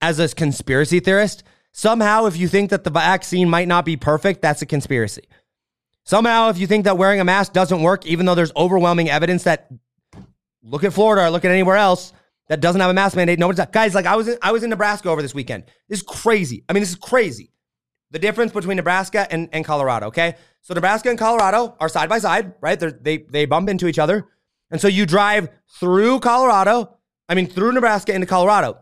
as 0.00 0.20
a 0.20 0.28
conspiracy 0.28 1.00
theorist. 1.00 1.42
Somehow, 1.72 2.26
if 2.26 2.36
you 2.36 2.46
think 2.46 2.70
that 2.70 2.84
the 2.84 2.90
vaccine 2.90 3.48
might 3.48 3.66
not 3.66 3.84
be 3.84 3.96
perfect, 3.96 4.42
that's 4.42 4.62
a 4.62 4.66
conspiracy. 4.66 5.24
Somehow, 6.04 6.50
if 6.50 6.58
you 6.58 6.66
think 6.66 6.84
that 6.84 6.98
wearing 6.98 7.18
a 7.18 7.24
mask 7.24 7.54
doesn't 7.54 7.82
work, 7.82 8.06
even 8.06 8.26
though 8.26 8.34
there's 8.34 8.52
overwhelming 8.54 9.08
evidence 9.08 9.44
that 9.44 9.72
look 10.62 10.84
at 10.84 10.92
Florida 10.92 11.26
or 11.26 11.30
look 11.30 11.46
at 11.46 11.50
anywhere 11.50 11.76
else 11.76 12.12
that 12.48 12.60
doesn't 12.60 12.80
have 12.82 12.90
a 12.90 12.94
mask 12.94 13.16
mandate, 13.16 13.38
nobody's 13.38 13.64
guys. 13.72 13.94
Like 13.94 14.04
I 14.04 14.16
was, 14.16 14.28
in, 14.28 14.36
I 14.42 14.52
was 14.52 14.62
in 14.62 14.68
Nebraska 14.68 15.08
over 15.08 15.22
this 15.22 15.34
weekend. 15.34 15.64
This 15.88 16.00
is 16.00 16.04
crazy. 16.04 16.62
I 16.68 16.74
mean, 16.74 16.82
this 16.82 16.90
is 16.90 16.96
crazy. 16.96 17.53
The 18.10 18.18
difference 18.18 18.52
between 18.52 18.76
Nebraska 18.76 19.26
and, 19.30 19.48
and 19.52 19.64
Colorado. 19.64 20.06
Okay, 20.06 20.36
so 20.60 20.74
Nebraska 20.74 21.10
and 21.10 21.18
Colorado 21.18 21.76
are 21.80 21.88
side 21.88 22.08
by 22.08 22.18
side, 22.18 22.54
right? 22.60 22.78
They're, 22.78 22.92
they 22.92 23.18
they 23.18 23.44
bump 23.44 23.68
into 23.68 23.86
each 23.86 23.98
other, 23.98 24.28
and 24.70 24.80
so 24.80 24.88
you 24.88 25.06
drive 25.06 25.48
through 25.80 26.20
Colorado. 26.20 26.96
I 27.28 27.34
mean, 27.34 27.46
through 27.46 27.72
Nebraska 27.72 28.14
into 28.14 28.26
Colorado. 28.26 28.78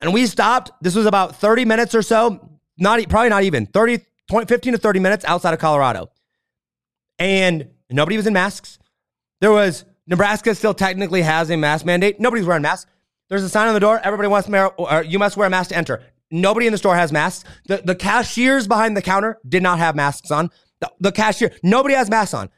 And 0.00 0.12
we 0.12 0.26
stopped. 0.26 0.72
This 0.80 0.96
was 0.96 1.06
about 1.06 1.36
30 1.36 1.64
minutes 1.64 1.94
or 1.94 2.02
so, 2.02 2.58
not 2.76 3.08
probably 3.08 3.28
not 3.28 3.44
even 3.44 3.66
30, 3.66 4.00
20, 4.28 4.46
15 4.46 4.72
to 4.72 4.78
30 4.78 4.98
minutes 4.98 5.24
outside 5.24 5.54
of 5.54 5.60
Colorado. 5.60 6.10
And 7.18 7.68
nobody 7.88 8.16
was 8.16 8.26
in 8.26 8.32
masks. 8.32 8.78
There 9.40 9.52
was 9.52 9.84
Nebraska 10.06 10.54
still 10.54 10.74
technically 10.74 11.22
has 11.22 11.50
a 11.50 11.56
mask 11.56 11.86
mandate. 11.86 12.18
Nobody's 12.18 12.46
wearing 12.46 12.62
masks. 12.62 12.90
There's 13.28 13.44
a 13.44 13.48
sign 13.48 13.68
on 13.68 13.74
the 13.74 13.80
door. 13.80 14.00
Everybody 14.02 14.28
wants 14.28 14.48
to, 14.48 15.04
you 15.06 15.18
must 15.18 15.36
wear 15.36 15.46
a 15.46 15.50
mask 15.50 15.70
to 15.70 15.76
enter. 15.76 16.02
Nobody 16.32 16.66
in 16.66 16.72
the 16.72 16.78
store 16.78 16.96
has 16.96 17.12
masks. 17.12 17.48
The, 17.66 17.82
the 17.84 17.94
cashiers 17.94 18.66
behind 18.66 18.96
the 18.96 19.02
counter 19.02 19.38
did 19.46 19.62
not 19.62 19.78
have 19.78 19.94
masks 19.94 20.30
on. 20.30 20.50
The, 20.80 20.90
the 20.98 21.12
cashier, 21.12 21.52
nobody 21.62 21.94
has 21.94 22.10
masks 22.10 22.34
on. 22.34 22.48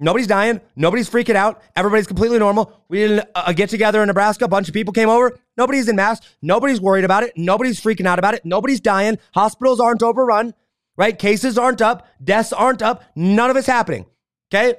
Nobody's 0.00 0.26
dying. 0.28 0.60
Nobody's 0.76 1.10
freaking 1.10 1.34
out. 1.34 1.60
Everybody's 1.76 2.06
completely 2.06 2.38
normal. 2.38 2.84
We 2.88 3.06
did 3.06 3.22
a 3.34 3.52
get 3.52 3.68
together 3.68 4.00
in 4.00 4.06
Nebraska. 4.06 4.44
A 4.44 4.48
bunch 4.48 4.68
of 4.68 4.74
people 4.74 4.92
came 4.92 5.08
over. 5.08 5.38
Nobody's 5.56 5.88
in 5.88 5.96
masks. 5.96 6.26
Nobody's 6.40 6.80
worried 6.80 7.04
about 7.04 7.24
it. 7.24 7.32
Nobody's 7.36 7.80
freaking 7.80 8.06
out 8.06 8.18
about 8.18 8.34
it. 8.34 8.44
Nobody's 8.44 8.80
dying. 8.80 9.18
Hospitals 9.34 9.80
aren't 9.80 10.02
overrun, 10.02 10.54
right? 10.96 11.18
Cases 11.18 11.58
aren't 11.58 11.82
up. 11.82 12.06
Deaths 12.22 12.52
aren't 12.52 12.80
up. 12.80 13.04
None 13.14 13.50
of 13.50 13.56
it's 13.56 13.66
happening. 13.66 14.06
Okay. 14.52 14.76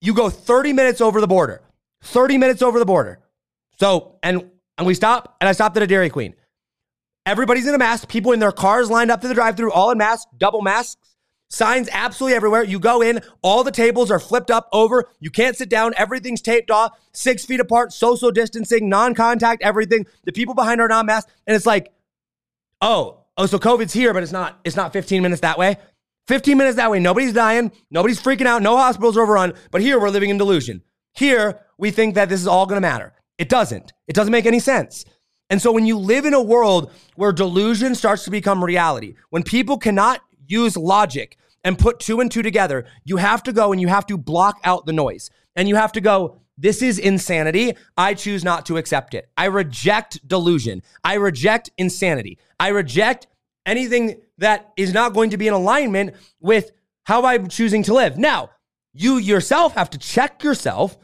You 0.00 0.12
go 0.12 0.28
30 0.28 0.72
minutes 0.72 1.00
over 1.00 1.20
the 1.20 1.28
border. 1.28 1.62
30 2.02 2.36
minutes 2.36 2.62
over 2.62 2.78
the 2.80 2.84
border. 2.84 3.20
So, 3.78 4.18
and 4.22 4.50
and 4.76 4.86
we 4.86 4.94
stop, 4.94 5.36
and 5.40 5.48
I 5.48 5.52
stopped 5.52 5.76
at 5.76 5.82
a 5.82 5.86
Dairy 5.86 6.10
Queen. 6.10 6.34
Everybody's 7.26 7.66
in 7.66 7.74
a 7.74 7.78
mask. 7.78 8.08
People 8.08 8.32
in 8.32 8.40
their 8.40 8.52
cars 8.52 8.90
lined 8.90 9.10
up 9.10 9.20
to 9.22 9.28
the 9.28 9.34
drive-through, 9.34 9.72
all 9.72 9.90
in 9.90 9.98
masks, 9.98 10.26
double 10.36 10.62
masks. 10.62 10.96
Signs 11.48 11.88
absolutely 11.92 12.34
everywhere. 12.34 12.64
You 12.64 12.80
go 12.80 13.00
in, 13.00 13.20
all 13.40 13.62
the 13.62 13.70
tables 13.70 14.10
are 14.10 14.18
flipped 14.18 14.50
up 14.50 14.68
over. 14.72 15.08
You 15.20 15.30
can't 15.30 15.56
sit 15.56 15.68
down. 15.68 15.94
Everything's 15.96 16.42
taped 16.42 16.70
off, 16.70 16.98
six 17.12 17.44
feet 17.44 17.60
apart, 17.60 17.92
social 17.92 18.30
distancing, 18.30 18.88
non 18.88 19.14
contact, 19.14 19.62
everything. 19.62 20.06
The 20.24 20.32
people 20.32 20.54
behind 20.54 20.80
are 20.80 20.88
non 20.88 21.06
masked. 21.06 21.30
And 21.46 21.54
it's 21.54 21.66
like, 21.66 21.92
oh, 22.80 23.20
oh, 23.36 23.46
so 23.46 23.58
COVID's 23.58 23.92
here, 23.92 24.12
but 24.12 24.22
it's 24.22 24.32
not, 24.32 24.58
it's 24.64 24.76
not 24.76 24.92
15 24.92 25.22
minutes 25.22 25.42
that 25.42 25.58
way. 25.58 25.76
15 26.26 26.58
minutes 26.58 26.76
that 26.76 26.90
way. 26.90 26.98
Nobody's 26.98 27.32
dying. 27.32 27.70
Nobody's 27.90 28.20
freaking 28.20 28.46
out. 28.46 28.62
No 28.62 28.76
hospitals 28.76 29.16
are 29.16 29.22
overrun. 29.22 29.54
But 29.70 29.82
here 29.82 30.00
we're 30.00 30.08
living 30.08 30.30
in 30.30 30.38
delusion. 30.38 30.82
Here 31.12 31.60
we 31.78 31.90
think 31.90 32.14
that 32.16 32.28
this 32.28 32.40
is 32.40 32.46
all 32.46 32.66
going 32.66 32.78
to 32.78 32.86
matter. 32.86 33.12
It 33.38 33.48
doesn't. 33.48 33.92
It 34.08 34.14
doesn't 34.14 34.32
make 34.32 34.46
any 34.46 34.60
sense. 34.60 35.04
And 35.50 35.60
so 35.60 35.72
when 35.72 35.86
you 35.86 35.98
live 35.98 36.24
in 36.24 36.34
a 36.34 36.42
world 36.42 36.90
where 37.16 37.32
delusion 37.32 37.94
starts 37.94 38.24
to 38.24 38.30
become 38.30 38.64
reality, 38.64 39.14
when 39.30 39.42
people 39.42 39.78
cannot 39.78 40.20
use 40.46 40.76
logic 40.76 41.36
and 41.62 41.78
put 41.78 42.00
two 42.00 42.20
and 42.20 42.30
two 42.30 42.42
together, 42.42 42.86
you 43.04 43.18
have 43.18 43.42
to 43.44 43.52
go 43.52 43.72
and 43.72 43.80
you 43.80 43.88
have 43.88 44.06
to 44.06 44.16
block 44.18 44.58
out 44.64 44.86
the 44.86 44.92
noise. 44.92 45.30
And 45.56 45.68
you 45.68 45.76
have 45.76 45.92
to 45.92 46.00
go, 46.00 46.40
this 46.58 46.82
is 46.82 46.98
insanity. 46.98 47.74
I 47.96 48.14
choose 48.14 48.44
not 48.44 48.66
to 48.66 48.76
accept 48.76 49.14
it. 49.14 49.28
I 49.36 49.46
reject 49.46 50.26
delusion. 50.26 50.82
I 51.02 51.14
reject 51.14 51.70
insanity. 51.78 52.38
I 52.58 52.68
reject 52.68 53.26
anything 53.66 54.20
that 54.38 54.72
is 54.76 54.92
not 54.92 55.14
going 55.14 55.30
to 55.30 55.36
be 55.36 55.48
in 55.48 55.54
alignment 55.54 56.14
with 56.40 56.70
how 57.04 57.24
I'm 57.24 57.48
choosing 57.48 57.82
to 57.84 57.94
live. 57.94 58.18
Now, 58.18 58.50
you 58.92 59.18
yourself 59.18 59.74
have 59.74 59.90
to 59.90 59.98
check 59.98 60.42
yourself 60.42 60.96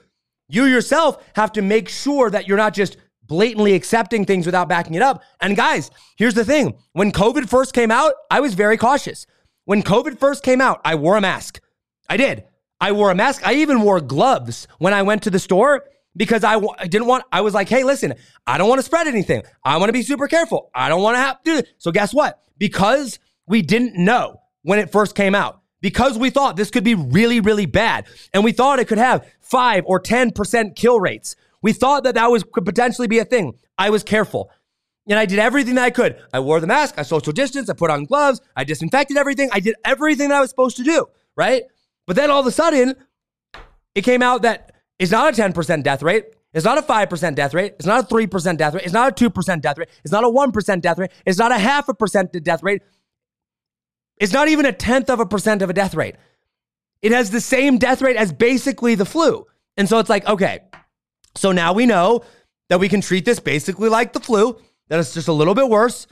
You 0.52 0.64
yourself 0.64 1.24
have 1.36 1.52
to 1.52 1.62
make 1.62 1.88
sure 1.88 2.28
that 2.28 2.48
you're 2.48 2.56
not 2.56 2.74
just 2.74 2.96
blatantly 3.30 3.74
accepting 3.74 4.24
things 4.24 4.44
without 4.44 4.68
backing 4.68 4.94
it 4.94 5.02
up. 5.02 5.22
And 5.40 5.56
guys, 5.56 5.92
here's 6.16 6.34
the 6.34 6.44
thing 6.44 6.74
when 6.92 7.12
COVID 7.12 7.48
first 7.48 7.72
came 7.72 7.92
out, 7.92 8.12
I 8.28 8.40
was 8.40 8.54
very 8.54 8.76
cautious. 8.76 9.24
When 9.66 9.84
COVID 9.84 10.18
first 10.18 10.42
came 10.42 10.60
out, 10.60 10.80
I 10.84 10.96
wore 10.96 11.16
a 11.16 11.20
mask. 11.20 11.60
I 12.08 12.16
did. 12.16 12.42
I 12.80 12.90
wore 12.90 13.12
a 13.12 13.14
mask. 13.14 13.46
I 13.46 13.54
even 13.54 13.82
wore 13.82 14.00
gloves 14.00 14.66
when 14.78 14.92
I 14.92 15.02
went 15.02 15.22
to 15.22 15.30
the 15.30 15.38
store 15.38 15.84
because 16.16 16.42
I 16.42 16.54
w- 16.54 16.74
I 16.76 16.88
didn't 16.88 17.06
want, 17.06 17.22
I 17.30 17.42
was 17.42 17.54
like, 17.54 17.68
hey, 17.68 17.84
listen, 17.84 18.14
I 18.48 18.58
don't 18.58 18.68
want 18.68 18.80
to 18.80 18.84
spread 18.84 19.06
anything. 19.06 19.44
I 19.64 19.76
want 19.76 19.90
to 19.90 19.92
be 19.92 20.02
super 20.02 20.26
careful. 20.26 20.68
I 20.74 20.88
don't 20.88 21.02
want 21.02 21.14
to 21.14 21.20
have 21.20 21.36
to 21.36 21.44
do 21.44 21.56
this. 21.58 21.70
So 21.78 21.92
guess 21.92 22.12
what? 22.12 22.40
Because 22.58 23.20
we 23.46 23.62
didn't 23.62 23.94
know 23.94 24.40
when 24.62 24.80
it 24.80 24.90
first 24.90 25.14
came 25.14 25.36
out, 25.36 25.60
because 25.80 26.18
we 26.18 26.30
thought 26.30 26.56
this 26.56 26.70
could 26.70 26.82
be 26.84 26.96
really, 26.96 27.38
really 27.38 27.66
bad, 27.66 28.06
and 28.34 28.42
we 28.42 28.50
thought 28.50 28.80
it 28.80 28.88
could 28.88 28.98
have 28.98 29.24
five 29.40 29.84
or 29.86 30.00
10% 30.00 30.74
kill 30.74 30.98
rates. 30.98 31.36
We 31.62 31.72
thought 31.72 32.04
that 32.04 32.14
that 32.14 32.30
was 32.30 32.44
could 32.44 32.64
potentially 32.64 33.08
be 33.08 33.18
a 33.18 33.24
thing. 33.24 33.58
I 33.76 33.90
was 33.90 34.02
careful. 34.02 34.50
And 35.08 35.18
I 35.18 35.26
did 35.26 35.38
everything 35.38 35.74
that 35.74 35.84
I 35.84 35.90
could. 35.90 36.16
I 36.32 36.40
wore 36.40 36.60
the 36.60 36.66
mask, 36.66 36.94
I 36.98 37.02
social 37.02 37.32
distance, 37.32 37.68
I 37.68 37.72
put 37.72 37.90
on 37.90 38.04
gloves, 38.04 38.40
I 38.54 38.64
disinfected 38.64 39.16
everything. 39.16 39.48
I 39.52 39.60
did 39.60 39.74
everything 39.84 40.28
that 40.28 40.36
I 40.36 40.40
was 40.40 40.50
supposed 40.50 40.76
to 40.76 40.84
do, 40.84 41.06
right? 41.36 41.64
But 42.06 42.16
then 42.16 42.30
all 42.30 42.40
of 42.40 42.46
a 42.46 42.52
sudden, 42.52 42.94
it 43.94 44.02
came 44.02 44.22
out 44.22 44.42
that 44.42 44.72
it's 44.98 45.10
not 45.10 45.36
a 45.36 45.42
10% 45.42 45.82
death 45.82 46.02
rate. 46.02 46.26
It's 46.52 46.64
not 46.64 46.78
a 46.78 46.82
5% 46.82 47.34
death 47.34 47.54
rate. 47.54 47.74
It's 47.78 47.86
not 47.86 48.04
a 48.04 48.14
3% 48.14 48.56
death 48.56 48.74
rate. 48.74 48.84
It's 48.84 48.92
not 48.92 49.20
a 49.20 49.28
2% 49.30 49.60
death 49.60 49.78
rate. 49.78 49.88
It's 50.04 50.12
not 50.12 50.24
a 50.24 50.28
1% 50.28 50.80
death 50.80 50.98
rate. 50.98 51.12
It's 51.24 51.38
not 51.38 51.52
a 51.52 51.58
half 51.58 51.88
a 51.88 51.94
percent 51.94 52.32
death 52.44 52.62
rate. 52.62 52.82
It's 54.18 54.32
not 54.32 54.48
even 54.48 54.66
a 54.66 54.72
tenth 54.72 55.08
of 55.08 55.20
a 55.20 55.26
percent 55.26 55.62
of 55.62 55.70
a 55.70 55.72
death 55.72 55.94
rate. 55.94 56.16
It 57.02 57.12
has 57.12 57.30
the 57.30 57.40
same 57.40 57.78
death 57.78 58.02
rate 58.02 58.16
as 58.16 58.32
basically 58.32 58.94
the 58.94 59.06
flu. 59.06 59.46
And 59.76 59.88
so 59.88 59.98
it's 59.98 60.10
like, 60.10 60.26
okay, 60.26 60.60
so 61.34 61.52
now 61.52 61.72
we 61.72 61.86
know 61.86 62.22
that 62.68 62.80
we 62.80 62.88
can 62.88 63.00
treat 63.00 63.24
this 63.24 63.40
basically 63.40 63.88
like 63.88 64.12
the 64.12 64.20
flu, 64.20 64.58
that 64.88 64.98
it's 64.98 65.14
just 65.14 65.28
a 65.28 65.32
little 65.32 65.54
bit 65.54 65.68
worse. 65.68 66.06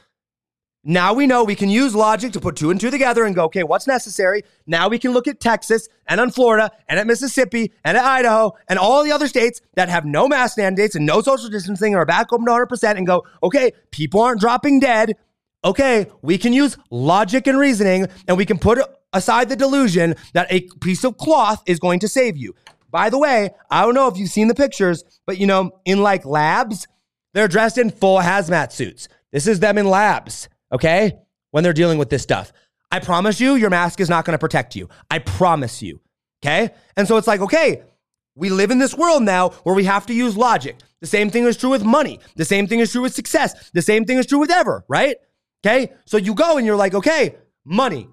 Now 0.84 1.12
we 1.12 1.26
know 1.26 1.44
we 1.44 1.56
can 1.56 1.68
use 1.68 1.94
logic 1.94 2.32
to 2.32 2.40
put 2.40 2.56
two 2.56 2.70
and 2.70 2.80
two 2.80 2.90
together 2.90 3.24
and 3.24 3.34
go, 3.34 3.44
okay, 3.44 3.62
what's 3.62 3.86
necessary? 3.86 4.44
Now 4.66 4.88
we 4.88 4.98
can 4.98 5.12
look 5.12 5.26
at 5.26 5.40
Texas 5.40 5.88
and 6.06 6.20
on 6.20 6.30
Florida 6.30 6.70
and 6.88 7.00
at 7.00 7.06
Mississippi 7.06 7.72
and 7.84 7.96
at 7.96 8.04
Idaho 8.04 8.52
and 8.68 8.78
all 8.78 9.02
the 9.02 9.12
other 9.12 9.26
states 9.26 9.60
that 9.74 9.88
have 9.88 10.04
no 10.04 10.28
mask 10.28 10.56
mandates 10.56 10.94
and 10.94 11.04
no 11.04 11.20
social 11.20 11.50
distancing 11.50 11.94
or 11.94 12.06
back 12.06 12.32
open 12.32 12.46
to 12.46 12.52
100% 12.52 12.96
and 12.96 13.06
go, 13.06 13.26
okay, 13.42 13.72
people 13.90 14.20
aren't 14.20 14.40
dropping 14.40 14.78
dead. 14.80 15.16
Okay, 15.64 16.06
we 16.22 16.38
can 16.38 16.52
use 16.52 16.78
logic 16.90 17.48
and 17.48 17.58
reasoning 17.58 18.06
and 18.28 18.36
we 18.36 18.46
can 18.46 18.58
put 18.58 18.78
aside 19.12 19.48
the 19.48 19.56
delusion 19.56 20.14
that 20.32 20.46
a 20.50 20.60
piece 20.80 21.02
of 21.04 21.16
cloth 21.18 21.62
is 21.66 21.80
going 21.80 21.98
to 21.98 22.08
save 22.08 22.36
you. 22.36 22.54
By 22.90 23.10
the 23.10 23.18
way, 23.18 23.50
I 23.70 23.82
don't 23.82 23.94
know 23.94 24.08
if 24.08 24.16
you've 24.16 24.30
seen 24.30 24.48
the 24.48 24.54
pictures, 24.54 25.04
but 25.26 25.38
you 25.38 25.46
know, 25.46 25.70
in 25.84 26.02
like 26.02 26.24
labs, 26.24 26.86
they're 27.34 27.48
dressed 27.48 27.78
in 27.78 27.90
full 27.90 28.18
hazmat 28.18 28.72
suits. 28.72 29.08
This 29.32 29.46
is 29.46 29.60
them 29.60 29.76
in 29.76 29.86
labs 29.86 30.48
okay? 30.72 31.18
When 31.50 31.64
they're 31.64 31.72
dealing 31.72 31.98
with 31.98 32.10
this 32.10 32.22
stuff. 32.22 32.52
I 32.90 33.00
promise 33.00 33.40
you, 33.40 33.54
your 33.54 33.70
mask 33.70 34.00
is 34.00 34.08
not 34.08 34.24
gonna 34.24 34.38
protect 34.38 34.76
you. 34.76 34.88
I 35.10 35.18
promise 35.18 35.82
you, 35.82 36.00
okay? 36.42 36.70
And 36.96 37.06
so 37.06 37.16
it's 37.16 37.26
like, 37.26 37.40
okay, 37.40 37.82
we 38.34 38.50
live 38.50 38.70
in 38.70 38.78
this 38.78 38.94
world 38.94 39.22
now 39.22 39.50
where 39.64 39.74
we 39.74 39.84
have 39.84 40.06
to 40.06 40.14
use 40.14 40.36
logic. 40.36 40.76
The 41.00 41.06
same 41.06 41.30
thing 41.30 41.44
is 41.44 41.56
true 41.56 41.70
with 41.70 41.84
money. 41.84 42.20
The 42.36 42.44
same 42.44 42.66
thing 42.66 42.80
is 42.80 42.92
true 42.92 43.02
with 43.02 43.14
success. 43.14 43.70
The 43.72 43.82
same 43.82 44.04
thing 44.04 44.18
is 44.18 44.26
true 44.26 44.38
with 44.38 44.50
ever, 44.50 44.84
right? 44.88 45.16
Okay? 45.64 45.92
So 46.06 46.16
you 46.16 46.34
go 46.34 46.56
and 46.56 46.66
you're 46.66 46.76
like, 46.76 46.94
okay, 46.94 47.36
money. 47.64 48.08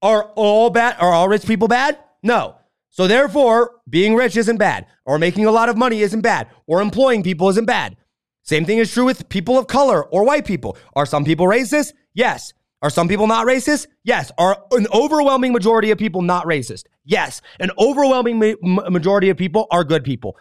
Are 0.00 0.24
all 0.36 0.70
bad? 0.70 0.96
Are 1.00 1.12
all 1.12 1.28
rich 1.28 1.44
people 1.44 1.68
bad? 1.68 1.98
No. 2.22 2.56
So 2.90 3.06
therefore, 3.06 3.72
being 3.88 4.14
rich 4.14 4.36
isn't 4.36 4.56
bad, 4.56 4.86
or 5.04 5.18
making 5.18 5.46
a 5.46 5.50
lot 5.50 5.68
of 5.68 5.76
money 5.76 6.00
isn't 6.00 6.22
bad, 6.22 6.48
or 6.66 6.80
employing 6.80 7.22
people 7.22 7.48
isn't 7.48 7.66
bad. 7.66 7.96
Same 8.42 8.64
thing 8.64 8.78
is 8.78 8.92
true 8.92 9.04
with 9.04 9.28
people 9.28 9.58
of 9.58 9.66
color 9.66 10.04
or 10.06 10.24
white 10.24 10.46
people. 10.46 10.76
Are 10.96 11.06
some 11.06 11.24
people 11.24 11.46
racist? 11.46 11.92
Yes. 12.14 12.54
Are 12.80 12.90
some 12.90 13.08
people 13.08 13.26
not 13.26 13.46
racist? 13.46 13.88
Yes. 14.04 14.32
Are 14.38 14.64
an 14.72 14.86
overwhelming 14.92 15.52
majority 15.52 15.90
of 15.90 15.98
people 15.98 16.22
not 16.22 16.46
racist? 16.46 16.84
Yes. 17.04 17.42
An 17.60 17.70
overwhelming 17.78 18.38
ma- 18.62 18.88
majority 18.88 19.28
of 19.28 19.36
people 19.36 19.66
are 19.70 19.84
good 19.84 20.02
people 20.04 20.36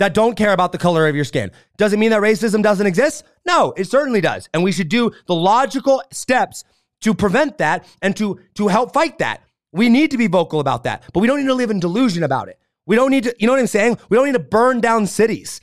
that 0.00 0.14
don't 0.14 0.34
care 0.34 0.52
about 0.52 0.72
the 0.72 0.78
color 0.78 1.06
of 1.06 1.14
your 1.14 1.24
skin. 1.24 1.50
Does 1.76 1.92
it 1.92 1.98
mean 1.98 2.10
that 2.10 2.22
racism 2.22 2.62
doesn't 2.62 2.86
exist? 2.86 3.22
No, 3.46 3.74
it 3.76 3.84
certainly 3.84 4.22
does. 4.22 4.48
And 4.54 4.64
we 4.64 4.72
should 4.72 4.88
do 4.88 5.10
the 5.26 5.34
logical 5.34 6.02
steps 6.10 6.64
to 7.02 7.14
prevent 7.14 7.58
that 7.58 7.84
and 8.00 8.16
to, 8.16 8.40
to 8.54 8.68
help 8.68 8.94
fight 8.94 9.18
that. 9.18 9.42
We 9.72 9.88
need 9.88 10.10
to 10.10 10.18
be 10.18 10.26
vocal 10.26 10.60
about 10.60 10.84
that, 10.84 11.04
but 11.12 11.20
we 11.20 11.26
don't 11.26 11.40
need 11.40 11.46
to 11.46 11.54
live 11.54 11.70
in 11.70 11.80
delusion 11.80 12.22
about 12.22 12.48
it. 12.48 12.58
We 12.86 12.96
don't 12.96 13.10
need 13.10 13.24
to, 13.24 13.34
you 13.38 13.46
know 13.46 13.52
what 13.52 13.60
I'm 13.60 13.66
saying? 13.66 13.98
We 14.08 14.16
don't 14.16 14.26
need 14.26 14.32
to 14.32 14.38
burn 14.40 14.80
down 14.80 15.06
cities. 15.06 15.60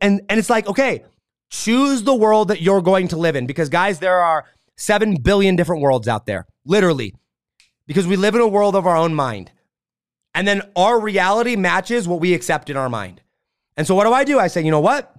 And, 0.00 0.22
and 0.28 0.38
it's 0.38 0.50
like, 0.50 0.66
okay, 0.66 1.04
Choose 1.48 2.02
the 2.02 2.14
world 2.14 2.48
that 2.48 2.60
you're 2.60 2.82
going 2.82 3.08
to 3.08 3.16
live 3.16 3.36
in 3.36 3.46
because, 3.46 3.68
guys, 3.68 4.00
there 4.00 4.18
are 4.18 4.46
7 4.76 5.16
billion 5.16 5.54
different 5.54 5.82
worlds 5.82 6.08
out 6.08 6.26
there, 6.26 6.46
literally, 6.64 7.14
because 7.86 8.06
we 8.06 8.16
live 8.16 8.34
in 8.34 8.40
a 8.40 8.48
world 8.48 8.74
of 8.74 8.86
our 8.86 8.96
own 8.96 9.14
mind. 9.14 9.52
And 10.34 10.46
then 10.46 10.62
our 10.74 10.98
reality 10.98 11.56
matches 11.56 12.08
what 12.08 12.20
we 12.20 12.34
accept 12.34 12.68
in 12.68 12.76
our 12.76 12.88
mind. 12.88 13.22
And 13.76 13.86
so, 13.86 13.94
what 13.94 14.04
do 14.04 14.12
I 14.12 14.24
do? 14.24 14.38
I 14.38 14.48
say, 14.48 14.62
you 14.62 14.70
know 14.70 14.80
what? 14.80 15.14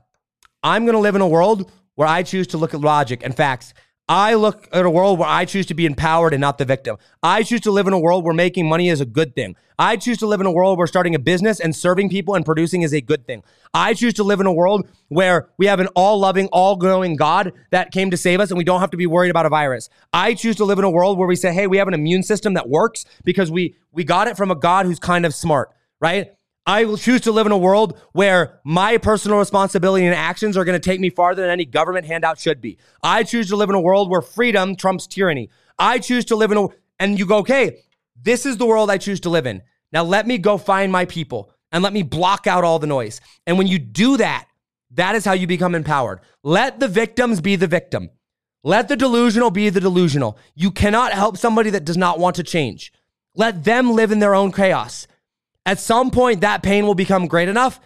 I'm 0.61 0.83
going 0.83 0.95
to 0.95 0.99
live 0.99 1.15
in 1.15 1.21
a 1.21 1.27
world 1.27 1.71
where 1.95 2.07
I 2.07 2.23
choose 2.23 2.47
to 2.47 2.57
look 2.57 2.73
at 2.73 2.81
logic 2.81 3.23
and 3.23 3.35
facts 3.35 3.73
I 4.09 4.35
look 4.35 4.69
at 4.71 4.85
a 4.85 4.89
world 4.89 5.19
where 5.19 5.27
I 5.27 5.43
choose 5.43 5.65
to 5.65 5.73
be 5.73 5.85
empowered 5.85 6.33
and 6.33 6.39
not 6.39 6.57
the 6.57 6.63
victim. 6.63 6.97
I 7.21 7.43
choose 7.43 7.59
to 7.61 7.71
live 7.71 7.87
in 7.87 7.93
a 7.93 7.99
world 7.99 8.23
where 8.23 8.33
making 8.33 8.69
money 8.69 8.87
is 8.87 9.01
a 9.01 9.05
good 9.05 9.35
thing. 9.35 9.57
I 9.77 9.97
choose 9.97 10.17
to 10.19 10.27
live 10.27 10.39
in 10.39 10.47
a 10.47 10.51
world 10.51 10.77
where 10.77 10.87
starting 10.87 11.13
a 11.13 11.19
business 11.19 11.59
and 11.59 11.75
serving 11.75 12.09
people 12.09 12.33
and 12.33 12.45
producing 12.45 12.83
is 12.83 12.93
a 12.93 13.01
good 13.01 13.27
thing. 13.27 13.43
I 13.73 13.93
choose 13.93 14.13
to 14.13 14.23
live 14.23 14.39
in 14.39 14.45
a 14.45 14.53
world 14.53 14.87
where 15.09 15.49
we 15.57 15.65
have 15.65 15.81
an 15.81 15.87
all 15.87 16.19
loving, 16.19 16.47
all 16.47 16.77
growing 16.77 17.17
God 17.17 17.51
that 17.71 17.91
came 17.91 18.09
to 18.11 18.17
save 18.17 18.39
us 18.39 18.49
and 18.49 18.57
we 18.57 18.63
don't 18.63 18.79
have 18.79 18.91
to 18.91 18.97
be 18.97 19.07
worried 19.07 19.29
about 19.29 19.45
a 19.45 19.49
virus. 19.49 19.89
I 20.13 20.35
choose 20.35 20.55
to 20.55 20.65
live 20.65 20.79
in 20.79 20.85
a 20.85 20.89
world 20.89 21.17
where 21.17 21.27
we 21.27 21.35
say, 21.35 21.53
hey, 21.53 21.67
we 21.67 21.77
have 21.77 21.89
an 21.89 21.93
immune 21.93 22.23
system 22.23 22.53
that 22.53 22.69
works 22.69 23.03
because 23.25 23.51
we, 23.51 23.75
we 23.91 24.05
got 24.05 24.29
it 24.29 24.37
from 24.37 24.51
a 24.51 24.55
God 24.55 24.85
who's 24.85 24.99
kind 24.99 25.25
of 25.25 25.35
smart, 25.35 25.69
right? 25.99 26.31
I 26.67 26.83
will 26.83 26.97
choose 26.97 27.21
to 27.21 27.31
live 27.31 27.45
in 27.45 27.53
a 27.53 27.57
world 27.57 27.97
where 28.11 28.59
my 28.65 28.97
personal 28.97 29.39
responsibility 29.39 30.05
and 30.05 30.13
actions 30.13 30.57
are 30.57 30.65
going 30.65 30.79
to 30.79 30.85
take 30.85 30.99
me 30.99 31.09
farther 31.09 31.41
than 31.41 31.49
any 31.49 31.63
government 31.63 32.05
handout 32.05 32.39
should 32.39 32.59
be. 32.59 32.77
I 33.01 33.23
choose 33.23 33.47
to 33.47 33.55
live 33.55 33.69
in 33.69 33.75
a 33.75 33.79
world 33.79 34.09
where 34.09 34.21
freedom 34.21 34.75
trumps 34.75 35.07
tyranny. 35.07 35.49
I 35.79 35.99
choose 35.99 36.25
to 36.25 36.35
live 36.35 36.51
in 36.51 36.57
a, 36.57 36.67
and 36.99 37.17
you 37.17 37.25
go, 37.25 37.37
okay, 37.37 37.83
this 38.21 38.45
is 38.45 38.57
the 38.57 38.65
world 38.65 38.91
I 38.91 38.97
choose 38.97 39.21
to 39.21 39.29
live 39.29 39.45
in. 39.45 39.63
Now 39.93 40.03
let 40.03 40.27
me 40.27 40.37
go 40.37 40.57
find 40.57 40.91
my 40.91 41.05
people 41.05 41.53
and 41.71 41.85
let 41.85 41.93
me 41.93 42.03
block 42.03 42.47
out 42.47 42.65
all 42.65 42.79
the 42.79 42.87
noise. 42.87 43.21
And 43.45 43.57
when 43.57 43.67
you 43.67 43.79
do 43.79 44.17
that, 44.17 44.47
that 44.91 45.15
is 45.15 45.23
how 45.23 45.33
you 45.33 45.47
become 45.47 45.73
empowered. 45.73 46.19
Let 46.43 46.81
the 46.81 46.89
victims 46.89 47.39
be 47.39 47.55
the 47.55 47.67
victim. 47.67 48.09
Let 48.65 48.89
the 48.89 48.97
delusional 48.97 49.51
be 49.51 49.69
the 49.69 49.79
delusional. 49.79 50.37
You 50.53 50.71
cannot 50.71 51.13
help 51.13 51.37
somebody 51.37 51.69
that 51.69 51.85
does 51.85 51.95
not 51.95 52.19
want 52.19 52.35
to 52.35 52.43
change. 52.43 52.91
Let 53.35 53.63
them 53.63 53.93
live 53.93 54.11
in 54.11 54.19
their 54.19 54.35
own 54.35 54.51
chaos. 54.51 55.07
At 55.67 55.79
some 55.79 56.11
point, 56.11 56.41
that 56.41 56.63
pain 56.63 56.85
will 56.85 56.95
become 56.95 57.27
great 57.27 57.49
enough. 57.49 57.81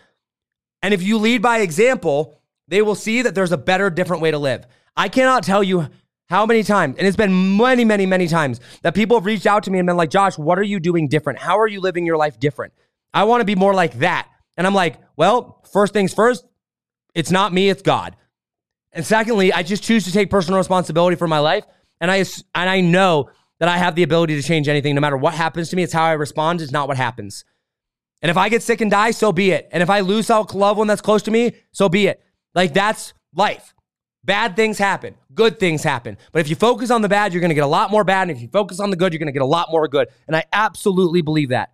And 0.83 0.93
if 0.93 1.01
you 1.01 1.17
lead 1.17 1.41
by 1.41 1.61
example, 1.61 2.39
they 2.67 2.83
will 2.83 2.93
see 2.93 3.23
that 3.23 3.33
there's 3.33 3.51
a 3.51 3.57
better, 3.57 3.89
different 3.89 4.21
way 4.21 4.29
to 4.29 4.37
live. 4.37 4.67
I 4.95 5.09
cannot 5.09 5.43
tell 5.43 5.63
you 5.63 5.89
how 6.29 6.45
many 6.45 6.61
times, 6.61 6.97
and 6.97 7.07
it's 7.07 7.17
been 7.17 7.57
many, 7.57 7.83
many, 7.83 8.05
many 8.05 8.27
times 8.27 8.59
that 8.83 8.93
people 8.93 9.17
have 9.17 9.25
reached 9.25 9.47
out 9.47 9.63
to 9.63 9.71
me 9.71 9.79
and 9.79 9.87
been 9.87 9.97
like, 9.97 10.11
Josh, 10.11 10.37
what 10.37 10.59
are 10.59 10.63
you 10.63 10.79
doing 10.79 11.07
different? 11.07 11.39
How 11.39 11.57
are 11.59 11.67
you 11.67 11.81
living 11.81 12.05
your 12.05 12.17
life 12.17 12.39
different? 12.39 12.71
I 13.15 13.23
want 13.23 13.41
to 13.41 13.45
be 13.45 13.55
more 13.55 13.73
like 13.73 13.95
that. 13.95 14.29
And 14.57 14.67
I'm 14.67 14.75
like, 14.75 14.97
well, 15.17 15.63
first 15.73 15.91
things 15.91 16.13
first, 16.13 16.45
it's 17.15 17.31
not 17.31 17.51
me, 17.51 17.69
it's 17.69 17.81
God. 17.81 18.15
And 18.93 19.03
secondly, 19.03 19.51
I 19.51 19.63
just 19.63 19.83
choose 19.83 20.05
to 20.05 20.11
take 20.11 20.29
personal 20.29 20.59
responsibility 20.59 21.15
for 21.15 21.27
my 21.27 21.39
life. 21.39 21.65
And 21.99 22.11
I, 22.11 22.17
and 22.17 22.69
I 22.69 22.81
know 22.81 23.31
that 23.59 23.69
I 23.69 23.77
have 23.77 23.95
the 23.95 24.03
ability 24.03 24.39
to 24.39 24.47
change 24.47 24.67
anything 24.67 24.93
no 24.93 25.01
matter 25.01 25.17
what 25.17 25.33
happens 25.33 25.69
to 25.71 25.75
me. 25.75 25.81
It's 25.81 25.93
how 25.93 26.05
I 26.05 26.11
respond, 26.11 26.61
it's 26.61 26.71
not 26.71 26.87
what 26.87 26.97
happens. 26.97 27.43
And 28.21 28.29
if 28.29 28.37
I 28.37 28.49
get 28.49 28.61
sick 28.61 28.81
and 28.81 28.91
die, 28.91 29.11
so 29.11 29.31
be 29.31 29.51
it. 29.51 29.67
And 29.71 29.81
if 29.81 29.89
I 29.89 30.01
lose 30.01 30.29
a 30.29 30.39
loved 30.39 30.77
one 30.77 30.87
that's 30.87 31.01
close 31.01 31.23
to 31.23 31.31
me, 31.31 31.53
so 31.71 31.89
be 31.89 32.07
it. 32.07 32.23
Like 32.53 32.73
that's 32.73 33.13
life. 33.33 33.73
Bad 34.23 34.55
things 34.55 34.77
happen, 34.77 35.15
good 35.33 35.59
things 35.59 35.83
happen. 35.83 36.15
But 36.31 36.41
if 36.41 36.49
you 36.49 36.55
focus 36.55 36.91
on 36.91 37.01
the 37.01 37.09
bad, 37.09 37.33
you're 37.33 37.41
going 37.41 37.49
to 37.49 37.55
get 37.55 37.63
a 37.63 37.67
lot 37.67 37.89
more 37.89 38.03
bad. 38.03 38.29
And 38.29 38.37
if 38.37 38.41
you 38.41 38.49
focus 38.49 38.79
on 38.79 38.91
the 38.91 38.95
good, 38.95 39.13
you're 39.13 39.19
going 39.19 39.27
to 39.27 39.33
get 39.33 39.41
a 39.41 39.45
lot 39.45 39.71
more 39.71 39.87
good. 39.87 40.09
And 40.27 40.35
I 40.35 40.43
absolutely 40.53 41.21
believe 41.21 41.49
that. 41.49 41.71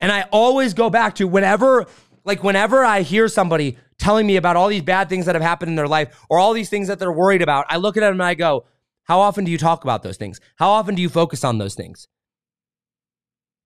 And 0.00 0.12
I 0.12 0.22
always 0.30 0.74
go 0.74 0.90
back 0.90 1.14
to 1.16 1.26
whenever, 1.26 1.86
like, 2.24 2.44
whenever 2.44 2.84
I 2.84 3.00
hear 3.00 3.28
somebody 3.28 3.78
telling 3.98 4.26
me 4.26 4.36
about 4.36 4.56
all 4.56 4.68
these 4.68 4.82
bad 4.82 5.08
things 5.08 5.24
that 5.24 5.34
have 5.34 5.42
happened 5.42 5.70
in 5.70 5.76
their 5.76 5.88
life 5.88 6.18
or 6.28 6.38
all 6.38 6.52
these 6.52 6.68
things 6.68 6.88
that 6.88 6.98
they're 6.98 7.12
worried 7.12 7.40
about, 7.40 7.64
I 7.70 7.78
look 7.78 7.96
at 7.96 8.00
them 8.00 8.12
and 8.12 8.22
I 8.22 8.34
go, 8.34 8.66
How 9.04 9.20
often 9.20 9.44
do 9.44 9.50
you 9.50 9.58
talk 9.58 9.82
about 9.82 10.02
those 10.02 10.18
things? 10.18 10.38
How 10.56 10.68
often 10.70 10.94
do 10.94 11.00
you 11.00 11.08
focus 11.08 11.44
on 11.44 11.56
those 11.56 11.74
things? 11.74 12.08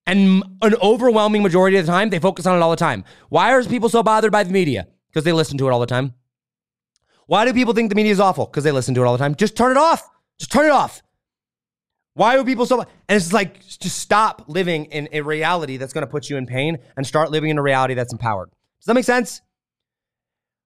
And 0.07 0.43
an 0.61 0.75
overwhelming 0.83 1.43
majority 1.43 1.77
of 1.79 1.87
the 1.87 1.93
time, 1.93 2.11
they 2.11 2.19
focus 2.19 2.47
on 2.47 2.57
it 2.57 2.61
all 2.61 2.71
the 2.71 2.77
time. 2.77 3.05
Why 3.31 3.53
are 3.53 3.65
people 3.65 3.89
so 3.89 4.03
bothered 4.03 4.33
by 4.33 4.45
the 4.45 4.53
media? 4.53 4.87
Because 5.09 5.25
they 5.25 5.33
listen 5.33 5.57
to 5.59 5.67
it 5.67 5.71
all 5.71 5.81
the 5.81 5.87
time. 5.87 6.15
Why 7.27 7.47
do 7.47 7.55
people 7.55 7.73
think 7.73 7.89
the 7.89 7.95
media 7.95 8.13
is 8.13 8.21
awful? 8.21 8.45
Because 8.47 8.65
they 8.65 8.73
listen 8.73 8.95
to 8.95 9.03
it 9.03 9.07
all 9.07 9.13
the 9.13 9.19
time. 9.19 9.35
Just 9.35 9.57
turn 9.57 9.71
it 9.71 9.79
off. 9.79 10.09
Just 10.39 10.53
turn 10.53 10.67
it 10.67 10.73
off. 10.73 11.03
Why 12.15 12.37
are 12.37 12.45
people 12.45 12.67
so? 12.67 12.81
And 12.81 13.17
it's 13.17 13.33
like, 13.33 13.61
just 13.67 13.99
stop 13.99 14.45
living 14.47 14.85
in 14.87 15.09
a 15.11 15.23
reality 15.23 15.79
that's 15.79 15.93
going 15.93 16.07
to 16.07 16.11
put 16.11 16.29
you 16.29 16.37
in 16.37 16.47
pain 16.47 16.79
and 16.97 17.07
start 17.07 17.31
living 17.31 17.51
in 17.51 17.59
a 17.59 17.63
reality 17.63 17.95
that's 17.95 18.13
empowered. 18.13 18.51
Does 18.81 18.87
that 18.87 18.95
make 18.95 19.05
sense? 19.05 19.41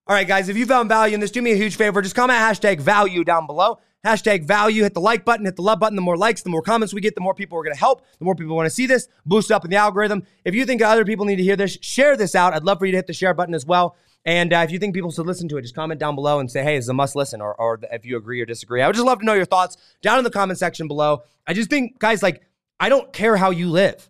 All 0.06 0.14
right, 0.14 0.26
guys, 0.26 0.48
if 0.48 0.56
you 0.56 0.66
found 0.66 0.88
value 0.88 1.14
in 1.14 1.20
this, 1.20 1.30
do 1.30 1.40
me 1.40 1.52
a 1.52 1.56
huge 1.56 1.76
favor. 1.76 2.02
Just 2.02 2.14
comment 2.14 2.38
hashtag 2.38 2.80
value 2.80 3.24
down 3.24 3.46
below. 3.46 3.78
Hashtag 4.06 4.44
value, 4.44 4.84
hit 4.84 4.94
the 4.94 5.00
like 5.00 5.24
button, 5.24 5.44
hit 5.44 5.56
the 5.56 5.62
love 5.62 5.80
button. 5.80 5.96
The 5.96 6.02
more 6.02 6.16
likes, 6.16 6.42
the 6.42 6.50
more 6.50 6.62
comments 6.62 6.94
we 6.94 7.00
get, 7.00 7.14
the 7.14 7.20
more 7.20 7.34
people 7.34 7.58
are 7.58 7.64
going 7.64 7.74
to 7.74 7.78
help, 7.78 8.02
the 8.18 8.24
more 8.24 8.34
people 8.34 8.54
want 8.54 8.66
to 8.66 8.70
see 8.70 8.86
this, 8.86 9.08
boost 9.26 9.50
up 9.50 9.64
in 9.64 9.70
the 9.70 9.76
algorithm. 9.76 10.22
If 10.44 10.54
you 10.54 10.64
think 10.64 10.82
other 10.82 11.04
people 11.04 11.26
need 11.26 11.36
to 11.36 11.42
hear 11.42 11.56
this, 11.56 11.78
share 11.80 12.16
this 12.16 12.34
out. 12.34 12.54
I'd 12.54 12.62
love 12.62 12.78
for 12.78 12.86
you 12.86 12.92
to 12.92 12.98
hit 12.98 13.08
the 13.08 13.12
share 13.12 13.34
button 13.34 13.54
as 13.54 13.66
well. 13.66 13.96
And 14.24 14.52
uh, 14.52 14.58
if 14.58 14.70
you 14.70 14.78
think 14.78 14.94
people 14.94 15.10
should 15.10 15.26
listen 15.26 15.48
to 15.48 15.56
it, 15.56 15.62
just 15.62 15.74
comment 15.74 15.98
down 15.98 16.14
below 16.14 16.38
and 16.38 16.50
say, 16.50 16.62
hey, 16.62 16.76
it's 16.76 16.88
a 16.88 16.94
must 16.94 17.16
listen, 17.16 17.40
or, 17.40 17.54
or 17.54 17.80
if 17.90 18.04
you 18.04 18.16
agree 18.16 18.40
or 18.40 18.46
disagree. 18.46 18.82
I 18.82 18.86
would 18.86 18.94
just 18.94 19.06
love 19.06 19.18
to 19.20 19.24
know 19.24 19.34
your 19.34 19.44
thoughts 19.44 19.76
down 20.02 20.18
in 20.18 20.24
the 20.24 20.30
comment 20.30 20.58
section 20.58 20.86
below. 20.86 21.22
I 21.46 21.54
just 21.54 21.70
think, 21.70 21.98
guys, 21.98 22.22
like, 22.22 22.42
I 22.78 22.88
don't 22.88 23.12
care 23.12 23.36
how 23.36 23.50
you 23.50 23.68
live. 23.68 24.08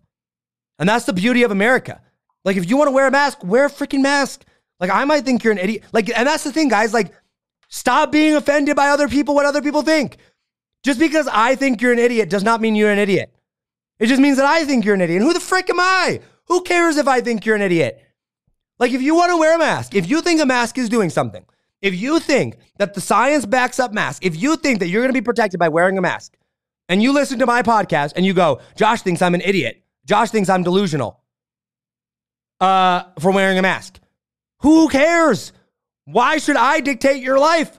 And 0.79 0.89
that's 0.89 1.07
the 1.07 1.13
beauty 1.13 1.45
of 1.45 1.51
America. 1.51 2.03
Like, 2.45 2.57
if 2.57 2.69
you 2.69 2.77
want 2.77 2.89
to 2.89 2.93
wear 2.93 3.07
a 3.07 3.11
mask, 3.11 3.43
wear 3.43 3.67
a 3.67 3.71
freaking 3.71 4.03
mask. 4.03 4.45
Like 4.81 4.91
I 4.91 5.05
might 5.05 5.25
think 5.25 5.43
you're 5.43 5.53
an 5.53 5.59
idiot. 5.59 5.85
Like, 5.93 6.09
and 6.17 6.27
that's 6.27 6.45
the 6.45 6.53
thing, 6.53 6.69
guys. 6.69 6.95
Like, 6.95 7.13
stop 7.69 8.13
being 8.13 8.35
offended 8.35 8.77
by 8.77 8.89
other 8.89 9.09
people, 9.09 9.35
what 9.35 9.47
other 9.47 9.63
people 9.63 9.83
think. 9.83 10.17
Just 10.83 10.99
because 10.99 11.29
I 11.31 11.55
think 11.55 11.81
you're 11.81 11.93
an 11.93 11.99
idiot 11.99 12.31
does 12.31 12.45
not 12.45 12.61
mean 12.61 12.75
you're 12.75 12.91
an 12.91 12.99
idiot. 12.99 13.35
It 13.99 14.07
just 14.07 14.21
means 14.21 14.37
that 14.37 14.47
I 14.47 14.65
think 14.65 14.85
you're 14.85 14.95
an 14.95 15.01
idiot. 15.01 15.21
And 15.21 15.27
who 15.27 15.35
the 15.35 15.41
frick 15.41 15.69
am 15.71 15.81
I? 15.81 16.21
Who 16.47 16.63
cares 16.63 16.97
if 16.97 17.09
I 17.09 17.21
think 17.21 17.45
you're 17.45 17.57
an 17.57 17.63
idiot? 17.63 18.01
Like, 18.79 18.93
if 18.93 19.03
you 19.03 19.17
want 19.17 19.31
to 19.31 19.37
wear 19.37 19.57
a 19.57 19.59
mask, 19.59 19.95
if 19.95 20.09
you 20.09 20.23
think 20.23 20.41
a 20.41 20.47
mask 20.47 20.79
is 20.79 20.89
doing 20.89 21.11
something, 21.11 21.45
if 21.83 21.95
you 21.95 22.21
think 22.21 22.57
that 22.79 22.95
the 22.95 23.01
science 23.01 23.45
backs 23.45 23.79
up 23.81 23.93
mask, 23.93 24.25
if 24.25 24.41
you 24.41 24.57
think 24.57 24.79
that 24.79 24.89
you're 24.89 25.03
going 25.03 25.13
to 25.13 25.21
be 25.21 25.25
protected 25.25 25.59
by 25.59 25.69
wearing 25.69 25.99
a 25.99 26.01
mask, 26.01 26.37
and 26.89 27.03
you 27.03 27.13
listen 27.13 27.39
to 27.41 27.47
my 27.47 27.63
podcast 27.63 28.13
and 28.17 28.25
you 28.25 28.33
go, 28.33 28.61
Josh 28.77 29.03
thinks 29.03 29.21
I'm 29.21 29.35
an 29.35 29.43
idiot. 29.43 29.83
Josh 30.07 30.31
thinks 30.31 30.49
I'm 30.49 30.63
delusional 30.63 31.21
uh, 32.61 33.03
for 33.21 33.31
wearing 33.31 33.59
a 33.59 33.63
mask. 33.63 34.01
Who 34.61 34.89
cares? 34.89 35.53
Why 36.11 36.39
should 36.39 36.57
I 36.57 36.81
dictate 36.81 37.23
your 37.23 37.39
life? 37.39 37.79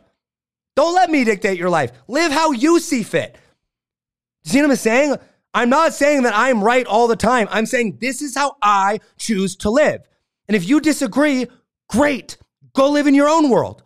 Don't 0.76 0.94
let 0.94 1.10
me 1.10 1.24
dictate 1.24 1.58
your 1.58 1.72
life. 1.72 1.92
Live 2.08 2.32
how 2.32 2.52
you 2.52 2.80
see 2.80 3.02
fit. 3.02 3.36
See 4.44 4.62
what 4.62 4.70
I'm 4.70 4.76
saying? 4.76 5.16
I'm 5.56 5.70
not 5.70 5.96
saying 5.96 6.22
that 6.24 6.38
I'm 6.38 6.64
right 6.64 6.86
all 6.86 7.08
the 7.08 7.16
time. 7.16 7.48
I'm 7.50 7.66
saying 7.66 7.98
this 8.00 8.22
is 8.22 8.36
how 8.36 8.56
I 8.62 9.00
choose 9.18 9.56
to 9.58 9.72
live. 9.72 10.08
And 10.48 10.56
if 10.56 10.70
you 10.70 10.80
disagree, 10.80 11.48
great. 11.90 12.38
Go 12.74 12.92
live 12.92 13.08
in 13.08 13.16
your 13.16 13.28
own 13.28 13.50
world. 13.50 13.82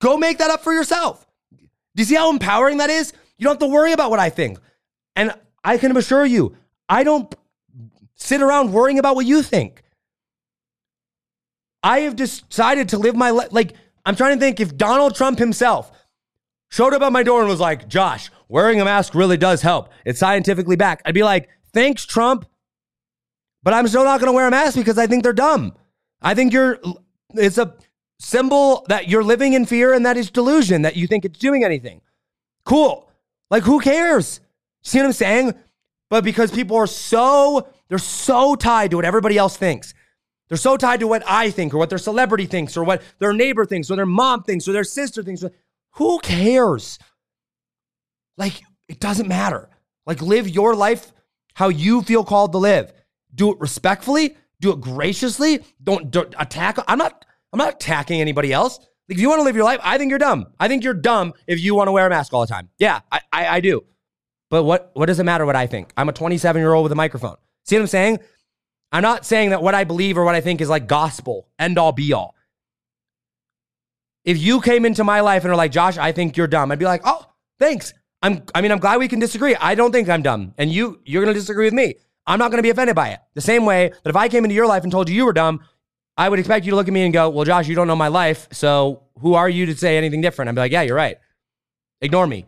Go 0.00 0.16
make 0.16 0.38
that 0.38 0.50
up 0.50 0.64
for 0.64 0.72
yourself. 0.72 1.24
Do 1.52 2.02
you 2.02 2.04
see 2.04 2.16
how 2.16 2.30
empowering 2.30 2.78
that 2.78 2.90
is? 2.90 3.12
You 3.38 3.44
don't 3.44 3.52
have 3.52 3.68
to 3.68 3.72
worry 3.72 3.92
about 3.92 4.10
what 4.10 4.18
I 4.18 4.30
think. 4.30 4.58
And 5.14 5.32
I 5.62 5.78
can 5.78 5.96
assure 5.96 6.26
you, 6.26 6.56
I 6.88 7.04
don't 7.04 7.32
sit 8.16 8.42
around 8.42 8.72
worrying 8.72 8.98
about 8.98 9.14
what 9.14 9.26
you 9.26 9.42
think. 9.44 9.84
I 11.84 12.00
have 12.00 12.16
decided 12.16 12.88
to 12.88 12.98
live 12.98 13.14
my 13.14 13.30
life. 13.30 13.48
Like, 13.52 13.74
I'm 14.06 14.16
trying 14.16 14.36
to 14.36 14.40
think 14.40 14.58
if 14.58 14.76
Donald 14.76 15.14
Trump 15.14 15.38
himself 15.38 15.92
showed 16.70 16.94
up 16.94 17.02
at 17.02 17.12
my 17.12 17.22
door 17.22 17.40
and 17.40 17.48
was 17.48 17.60
like, 17.60 17.86
Josh, 17.86 18.30
wearing 18.48 18.80
a 18.80 18.84
mask 18.86 19.14
really 19.14 19.36
does 19.36 19.60
help. 19.60 19.90
It's 20.06 20.18
scientifically 20.18 20.76
backed. 20.76 21.02
I'd 21.04 21.14
be 21.14 21.22
like, 21.22 21.50
thanks, 21.74 22.06
Trump. 22.06 22.46
But 23.62 23.74
I'm 23.74 23.86
still 23.86 24.02
not 24.02 24.18
going 24.18 24.32
to 24.32 24.34
wear 24.34 24.48
a 24.48 24.50
mask 24.50 24.76
because 24.76 24.98
I 24.98 25.06
think 25.06 25.22
they're 25.22 25.34
dumb. 25.34 25.74
I 26.22 26.34
think 26.34 26.54
you're, 26.54 26.78
it's 27.34 27.58
a 27.58 27.74
symbol 28.18 28.86
that 28.88 29.08
you're 29.08 29.22
living 29.22 29.52
in 29.52 29.66
fear 29.66 29.92
and 29.92 30.06
that 30.06 30.16
is 30.16 30.30
delusion 30.30 30.82
that 30.82 30.96
you 30.96 31.06
think 31.06 31.26
it's 31.26 31.38
doing 31.38 31.64
anything. 31.64 32.00
Cool. 32.64 33.10
Like, 33.50 33.62
who 33.62 33.78
cares? 33.78 34.40
See 34.82 34.98
what 34.98 35.06
I'm 35.06 35.12
saying? 35.12 35.54
But 36.08 36.24
because 36.24 36.50
people 36.50 36.78
are 36.78 36.86
so, 36.86 37.68
they're 37.88 37.98
so 37.98 38.54
tied 38.54 38.90
to 38.90 38.96
what 38.96 39.04
everybody 39.04 39.36
else 39.36 39.56
thinks. 39.56 39.92
They're 40.54 40.58
so 40.58 40.76
tied 40.76 41.00
to 41.00 41.08
what 41.08 41.24
I 41.26 41.50
think 41.50 41.74
or 41.74 41.78
what 41.78 41.88
their 41.88 41.98
celebrity 41.98 42.46
thinks 42.46 42.76
or 42.76 42.84
what 42.84 43.02
their 43.18 43.32
neighbor 43.32 43.66
thinks 43.66 43.90
or 43.90 43.96
their 43.96 44.06
mom 44.06 44.44
thinks 44.44 44.68
or 44.68 44.72
their 44.72 44.84
sister 44.84 45.20
thinks. 45.20 45.42
Who 45.94 46.20
cares? 46.20 47.00
Like, 48.38 48.62
it 48.86 49.00
doesn't 49.00 49.26
matter. 49.26 49.68
Like, 50.06 50.22
live 50.22 50.48
your 50.48 50.76
life 50.76 51.12
how 51.54 51.70
you 51.70 52.02
feel 52.02 52.22
called 52.22 52.52
to 52.52 52.58
live. 52.58 52.92
Do 53.34 53.50
it 53.50 53.58
respectfully, 53.58 54.36
do 54.60 54.70
it 54.70 54.80
graciously. 54.80 55.64
Don't, 55.82 56.12
don't 56.12 56.32
attack. 56.38 56.78
I'm 56.86 56.98
not, 56.98 57.24
I'm 57.52 57.58
not 57.58 57.74
attacking 57.74 58.20
anybody 58.20 58.52
else. 58.52 58.78
Like, 58.78 59.16
if 59.16 59.18
you 59.18 59.28
want 59.28 59.40
to 59.40 59.44
live 59.44 59.56
your 59.56 59.64
life, 59.64 59.80
I 59.82 59.98
think 59.98 60.10
you're 60.10 60.20
dumb. 60.20 60.46
I 60.60 60.68
think 60.68 60.84
you're 60.84 60.94
dumb 60.94 61.32
if 61.48 61.58
you 61.58 61.74
want 61.74 61.88
to 61.88 61.92
wear 61.92 62.06
a 62.06 62.10
mask 62.10 62.32
all 62.32 62.42
the 62.42 62.46
time. 62.46 62.68
Yeah, 62.78 63.00
I, 63.10 63.20
I, 63.32 63.46
I 63.56 63.60
do. 63.60 63.82
But 64.50 64.62
what, 64.62 64.92
what 64.94 65.06
does 65.06 65.18
it 65.18 65.24
matter 65.24 65.46
what 65.46 65.56
I 65.56 65.66
think? 65.66 65.92
I'm 65.96 66.08
a 66.08 66.12
27 66.12 66.60
year 66.60 66.74
old 66.74 66.84
with 66.84 66.92
a 66.92 66.94
microphone. 66.94 67.38
See 67.64 67.74
what 67.74 67.80
I'm 67.80 67.88
saying? 67.88 68.20
I'm 68.94 69.02
not 69.02 69.26
saying 69.26 69.50
that 69.50 69.60
what 69.60 69.74
I 69.74 69.82
believe 69.82 70.16
or 70.16 70.24
what 70.24 70.36
I 70.36 70.40
think 70.40 70.60
is 70.60 70.68
like 70.68 70.86
gospel, 70.86 71.48
end 71.58 71.78
all 71.78 71.90
be 71.90 72.12
all. 72.12 72.36
If 74.24 74.38
you 74.38 74.60
came 74.60 74.84
into 74.86 75.02
my 75.02 75.18
life 75.18 75.42
and 75.42 75.52
are 75.52 75.56
like, 75.56 75.72
Josh, 75.72 75.98
I 75.98 76.12
think 76.12 76.36
you're 76.36 76.46
dumb, 76.46 76.70
I'd 76.70 76.78
be 76.78 76.84
like, 76.84 77.02
oh, 77.04 77.26
thanks. 77.58 77.92
I'm, 78.22 78.44
I 78.54 78.60
mean, 78.60 78.70
I'm 78.70 78.78
glad 78.78 79.00
we 79.00 79.08
can 79.08 79.18
disagree. 79.18 79.56
I 79.56 79.74
don't 79.74 79.90
think 79.90 80.08
I'm 80.08 80.22
dumb. 80.22 80.54
And 80.58 80.70
you, 80.70 81.00
you're 81.04 81.24
to 81.24 81.34
disagree 81.34 81.64
with 81.64 81.74
me. 81.74 81.96
I'm 82.24 82.38
not 82.38 82.52
to 82.52 82.62
be 82.62 82.70
offended 82.70 82.94
by 82.94 83.08
it. 83.08 83.18
The 83.34 83.40
same 83.40 83.66
way 83.66 83.88
that 83.88 84.10
if 84.10 84.14
I 84.14 84.28
came 84.28 84.44
into 84.44 84.54
your 84.54 84.68
life 84.68 84.84
and 84.84 84.92
told 84.92 85.08
you 85.08 85.16
you 85.16 85.26
were 85.26 85.32
dumb, 85.32 85.60
I 86.16 86.28
would 86.28 86.38
expect 86.38 86.64
you 86.64 86.70
to 86.70 86.76
look 86.76 86.86
at 86.86 86.94
me 86.94 87.02
and 87.02 87.12
go, 87.12 87.28
well, 87.30 87.44
Josh, 87.44 87.66
you 87.66 87.74
don't 87.74 87.88
know 87.88 87.96
my 87.96 88.08
life. 88.08 88.46
So 88.52 89.02
who 89.18 89.34
are 89.34 89.48
you 89.48 89.66
to 89.66 89.76
say 89.76 89.98
anything 89.98 90.20
different? 90.20 90.50
I'd 90.50 90.54
be 90.54 90.60
like, 90.60 90.72
yeah, 90.72 90.82
you're 90.82 90.94
right. 90.94 91.16
Ignore 92.00 92.28
me. 92.28 92.46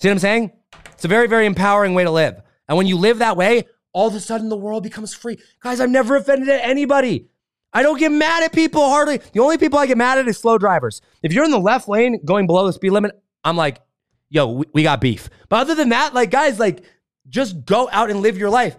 See 0.00 0.08
what 0.08 0.14
I'm 0.14 0.18
saying? 0.18 0.52
It's 0.94 1.04
a 1.04 1.08
very, 1.08 1.28
very 1.28 1.46
empowering 1.46 1.94
way 1.94 2.02
to 2.02 2.10
live. 2.10 2.42
And 2.68 2.76
when 2.76 2.88
you 2.88 2.98
live 2.98 3.18
that 3.18 3.36
way, 3.36 3.68
all 3.94 4.08
of 4.08 4.14
a 4.14 4.20
sudden 4.20 4.50
the 4.50 4.56
world 4.56 4.82
becomes 4.82 5.14
free. 5.14 5.38
Guys, 5.60 5.80
I've 5.80 5.88
never 5.88 6.16
offended 6.16 6.48
anybody. 6.50 7.28
I 7.72 7.82
don't 7.82 7.98
get 7.98 8.12
mad 8.12 8.42
at 8.42 8.52
people 8.52 8.82
hardly. 8.82 9.18
The 9.32 9.40
only 9.40 9.56
people 9.56 9.78
I 9.78 9.86
get 9.86 9.96
mad 9.96 10.18
at 10.18 10.28
is 10.28 10.36
slow 10.36 10.58
drivers. 10.58 11.00
If 11.22 11.32
you're 11.32 11.44
in 11.44 11.50
the 11.50 11.58
left 11.58 11.88
lane 11.88 12.20
going 12.24 12.46
below 12.46 12.66
the 12.66 12.72
speed 12.72 12.90
limit, 12.90 13.12
I'm 13.42 13.56
like, 13.56 13.80
yo, 14.28 14.48
we, 14.48 14.66
we 14.74 14.82
got 14.82 15.00
beef. 15.00 15.30
But 15.48 15.60
other 15.60 15.74
than 15.74 15.88
that, 15.88 16.12
like, 16.12 16.30
guys, 16.30 16.58
like, 16.58 16.84
just 17.28 17.64
go 17.64 17.88
out 17.90 18.10
and 18.10 18.20
live 18.20 18.36
your 18.36 18.50
life. 18.50 18.76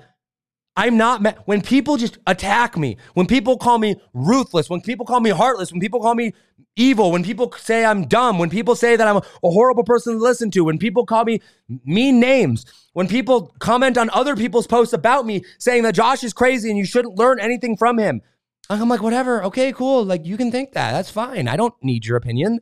I'm 0.78 0.98
not 0.98 1.22
mad. 1.22 1.38
When 1.46 1.62
people 1.62 1.96
just 1.96 2.18
attack 2.28 2.78
me, 2.78 2.98
when 3.14 3.28
people 3.28 3.58
call 3.58 3.78
me 3.78 3.96
ruthless, 4.14 4.70
when 4.70 4.82
people 4.82 5.06
call 5.06 5.22
me 5.22 5.30
heartless, 5.30 5.72
when 5.72 5.80
people 5.80 6.02
call 6.02 6.16
me 6.16 6.34
evil, 6.76 7.12
when 7.12 7.24
people 7.24 7.54
say 7.58 7.86
I'm 7.86 8.08
dumb, 8.08 8.38
when 8.40 8.50
people 8.50 8.76
say 8.76 8.98
that 8.98 9.08
I'm 9.08 9.18
a, 9.18 9.50
horrible 9.50 9.86
person 9.86 10.14
to 10.14 10.20
listen 10.20 10.52
to, 10.52 10.66
when 10.66 10.78
people 10.78 11.06
call 11.06 11.24
me 11.24 11.42
mean 11.86 12.20
names, 12.20 12.66
when 12.92 13.08
people 13.08 13.54
comment 13.60 13.98
on 13.98 14.10
other 14.10 14.36
people's 14.36 14.68
posts 14.68 14.94
about 14.94 15.26
me 15.26 15.44
saying 15.60 15.84
that 15.84 15.96
Josh 15.96 16.24
is 16.24 16.34
crazy 16.34 16.70
and 16.70 16.78
you 16.78 16.86
shouldn't 16.86 17.18
learn 17.18 17.40
anything 17.40 17.78
from 17.78 17.98
him. 17.98 18.22
I'm 18.70 18.90
like, 18.90 19.04
whatever. 19.04 19.44
Okay, 19.46 19.72
cool. 19.72 20.04
Like, 20.04 20.26
you 20.26 20.38
can 20.38 20.52
think 20.52 20.74
that. 20.74 20.92
That's 20.92 21.12
fine. 21.12 21.48
I 21.48 21.56
don't 21.56 21.76
need 21.84 22.06
your 22.06 22.18
opinion. 22.18 22.60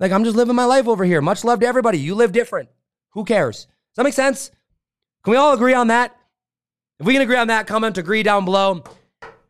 Like, 0.00 0.10
I'm 0.10 0.24
just 0.24 0.36
living 0.36 0.56
my 0.56 0.64
life 0.64 0.88
over 0.88 1.04
here. 1.04 1.22
Much 1.22 1.44
love 1.44 1.60
to 1.60 1.66
everybody. 1.66 1.98
You 1.98 2.16
live 2.16 2.32
different. 2.32 2.68
Who 3.12 3.24
cares? 3.24 3.64
Does 3.64 3.68
that 3.96 4.02
make 4.02 4.14
sense? 4.14 4.50
Can 5.22 5.30
we 5.30 5.36
all 5.36 5.54
agree 5.54 5.74
on 5.74 5.86
that? 5.88 6.16
If 7.00 7.06
we 7.06 7.12
can 7.12 7.22
agree 7.22 7.36
on 7.36 7.48
that, 7.48 7.66
comment 7.66 7.98
agree 7.98 8.22
down 8.22 8.44
below. 8.44 8.84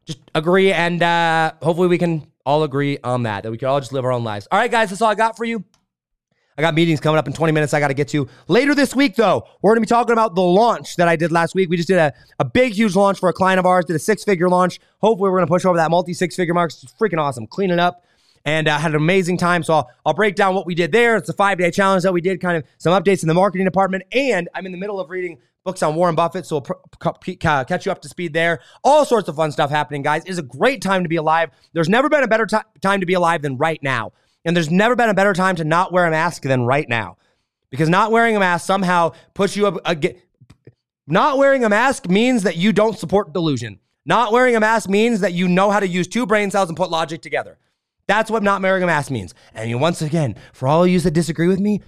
Just 0.06 0.18
agree, 0.34 0.72
and 0.72 1.02
uh, 1.02 1.52
hopefully 1.62 1.88
we 1.88 1.98
can 1.98 2.26
all 2.46 2.62
agree 2.62 2.98
on 3.04 3.24
that, 3.24 3.42
that 3.42 3.50
we 3.50 3.58
can 3.58 3.68
all 3.68 3.80
just 3.80 3.92
live 3.92 4.04
our 4.04 4.12
own 4.12 4.24
lives. 4.24 4.48
All 4.50 4.58
right, 4.58 4.70
guys, 4.70 4.90
that's 4.90 5.02
all 5.02 5.10
I 5.10 5.14
got 5.14 5.36
for 5.36 5.44
you. 5.44 5.62
I 6.56 6.62
got 6.62 6.74
meetings 6.74 7.00
coming 7.00 7.18
up 7.18 7.26
in 7.26 7.32
20 7.32 7.52
minutes 7.52 7.74
I 7.74 7.80
got 7.80 7.88
to 7.88 7.94
get 7.94 8.08
to. 8.08 8.28
Later 8.48 8.74
this 8.74 8.94
week, 8.94 9.16
though, 9.16 9.46
we're 9.60 9.72
going 9.72 9.82
to 9.82 9.86
be 9.86 9.86
talking 9.86 10.12
about 10.12 10.34
the 10.34 10.42
launch 10.42 10.96
that 10.96 11.08
I 11.08 11.16
did 11.16 11.32
last 11.32 11.54
week. 11.54 11.68
We 11.68 11.76
just 11.76 11.88
did 11.88 11.98
a, 11.98 12.12
a 12.38 12.44
big, 12.44 12.74
huge 12.74 12.94
launch 12.94 13.18
for 13.18 13.28
a 13.28 13.32
client 13.32 13.58
of 13.58 13.66
ours, 13.66 13.84
did 13.84 13.96
a 13.96 13.98
six 13.98 14.24
figure 14.24 14.48
launch. 14.48 14.78
Hopefully, 15.00 15.30
we're 15.30 15.38
going 15.38 15.46
to 15.46 15.52
push 15.52 15.64
over 15.64 15.76
that 15.76 15.90
multi 15.90 16.14
six 16.14 16.36
figure 16.36 16.54
mark. 16.54 16.70
It's 16.70 16.94
freaking 16.94 17.18
awesome. 17.18 17.46
Cleaning 17.46 17.78
up 17.78 18.04
and 18.44 18.68
uh, 18.68 18.78
had 18.78 18.92
an 18.92 18.96
amazing 18.96 19.38
time. 19.38 19.62
So 19.62 19.74
I'll, 19.74 19.90
I'll 20.06 20.14
break 20.14 20.34
down 20.34 20.54
what 20.54 20.66
we 20.66 20.74
did 20.74 20.92
there. 20.92 21.16
It's 21.16 21.28
a 21.28 21.34
five 21.34 21.58
day 21.58 21.70
challenge 21.70 22.02
that 22.02 22.12
we 22.12 22.20
did, 22.20 22.40
kind 22.40 22.56
of 22.56 22.64
some 22.78 22.92
updates 22.92 23.22
in 23.22 23.28
the 23.28 23.34
marketing 23.34 23.64
department. 23.64 24.04
And 24.12 24.48
I'm 24.54 24.66
in 24.66 24.72
the 24.72 24.78
middle 24.78 25.00
of 25.00 25.10
reading 25.10 25.38
books 25.64 25.82
on 25.82 25.94
Warren 25.94 26.14
Buffett, 26.14 26.44
so 26.44 26.56
we'll 26.56 27.12
pr- 27.14 27.32
catch 27.32 27.86
you 27.86 27.92
up 27.92 28.02
to 28.02 28.08
speed 28.08 28.34
there. 28.34 28.60
All 28.82 29.04
sorts 29.06 29.28
of 29.28 29.36
fun 29.36 29.50
stuff 29.50 29.70
happening, 29.70 30.02
guys. 30.02 30.22
It's 30.26 30.38
a 30.38 30.42
great 30.42 30.82
time 30.82 31.02
to 31.04 31.08
be 31.08 31.16
alive. 31.16 31.50
There's 31.72 31.88
never 31.88 32.10
been 32.10 32.22
a 32.22 32.28
better 32.28 32.46
t- 32.46 32.56
time 32.82 33.00
to 33.00 33.06
be 33.06 33.14
alive 33.14 33.40
than 33.40 33.56
right 33.56 33.82
now. 33.82 34.12
And 34.44 34.54
there's 34.54 34.70
never 34.70 34.94
been 34.94 35.08
a 35.08 35.14
better 35.14 35.32
time 35.32 35.56
to 35.56 35.64
not 35.64 35.90
wear 35.90 36.06
a 36.06 36.10
mask 36.10 36.42
than 36.42 36.64
right 36.64 36.88
now. 36.88 37.16
Because 37.70 37.88
not 37.88 38.12
wearing 38.12 38.36
a 38.36 38.40
mask 38.40 38.66
somehow 38.66 39.12
puts 39.32 39.56
you 39.56 39.66
up 39.66 39.80
again. 39.86 40.16
Not 41.06 41.38
wearing 41.38 41.64
a 41.64 41.68
mask 41.68 42.08
means 42.08 42.42
that 42.44 42.56
you 42.56 42.72
don't 42.72 42.98
support 42.98 43.32
delusion. 43.32 43.80
Not 44.06 44.32
wearing 44.32 44.54
a 44.54 44.60
mask 44.60 44.88
means 44.88 45.20
that 45.20 45.32
you 45.32 45.48
know 45.48 45.70
how 45.70 45.80
to 45.80 45.88
use 45.88 46.06
two 46.06 46.26
brain 46.26 46.50
cells 46.50 46.68
and 46.68 46.76
put 46.76 46.90
logic 46.90 47.22
together. 47.22 47.58
That's 48.06 48.30
what 48.30 48.42
not 48.42 48.60
marrying 48.60 48.82
a 48.82 48.86
mass 48.86 49.10
means. 49.10 49.34
And 49.54 49.80
once 49.80 50.02
again, 50.02 50.36
for 50.52 50.68
all 50.68 50.84
of 50.84 50.90
you 50.90 51.00
that 51.00 51.12
disagree 51.12 51.48
with 51.48 51.60
me, 51.60 51.80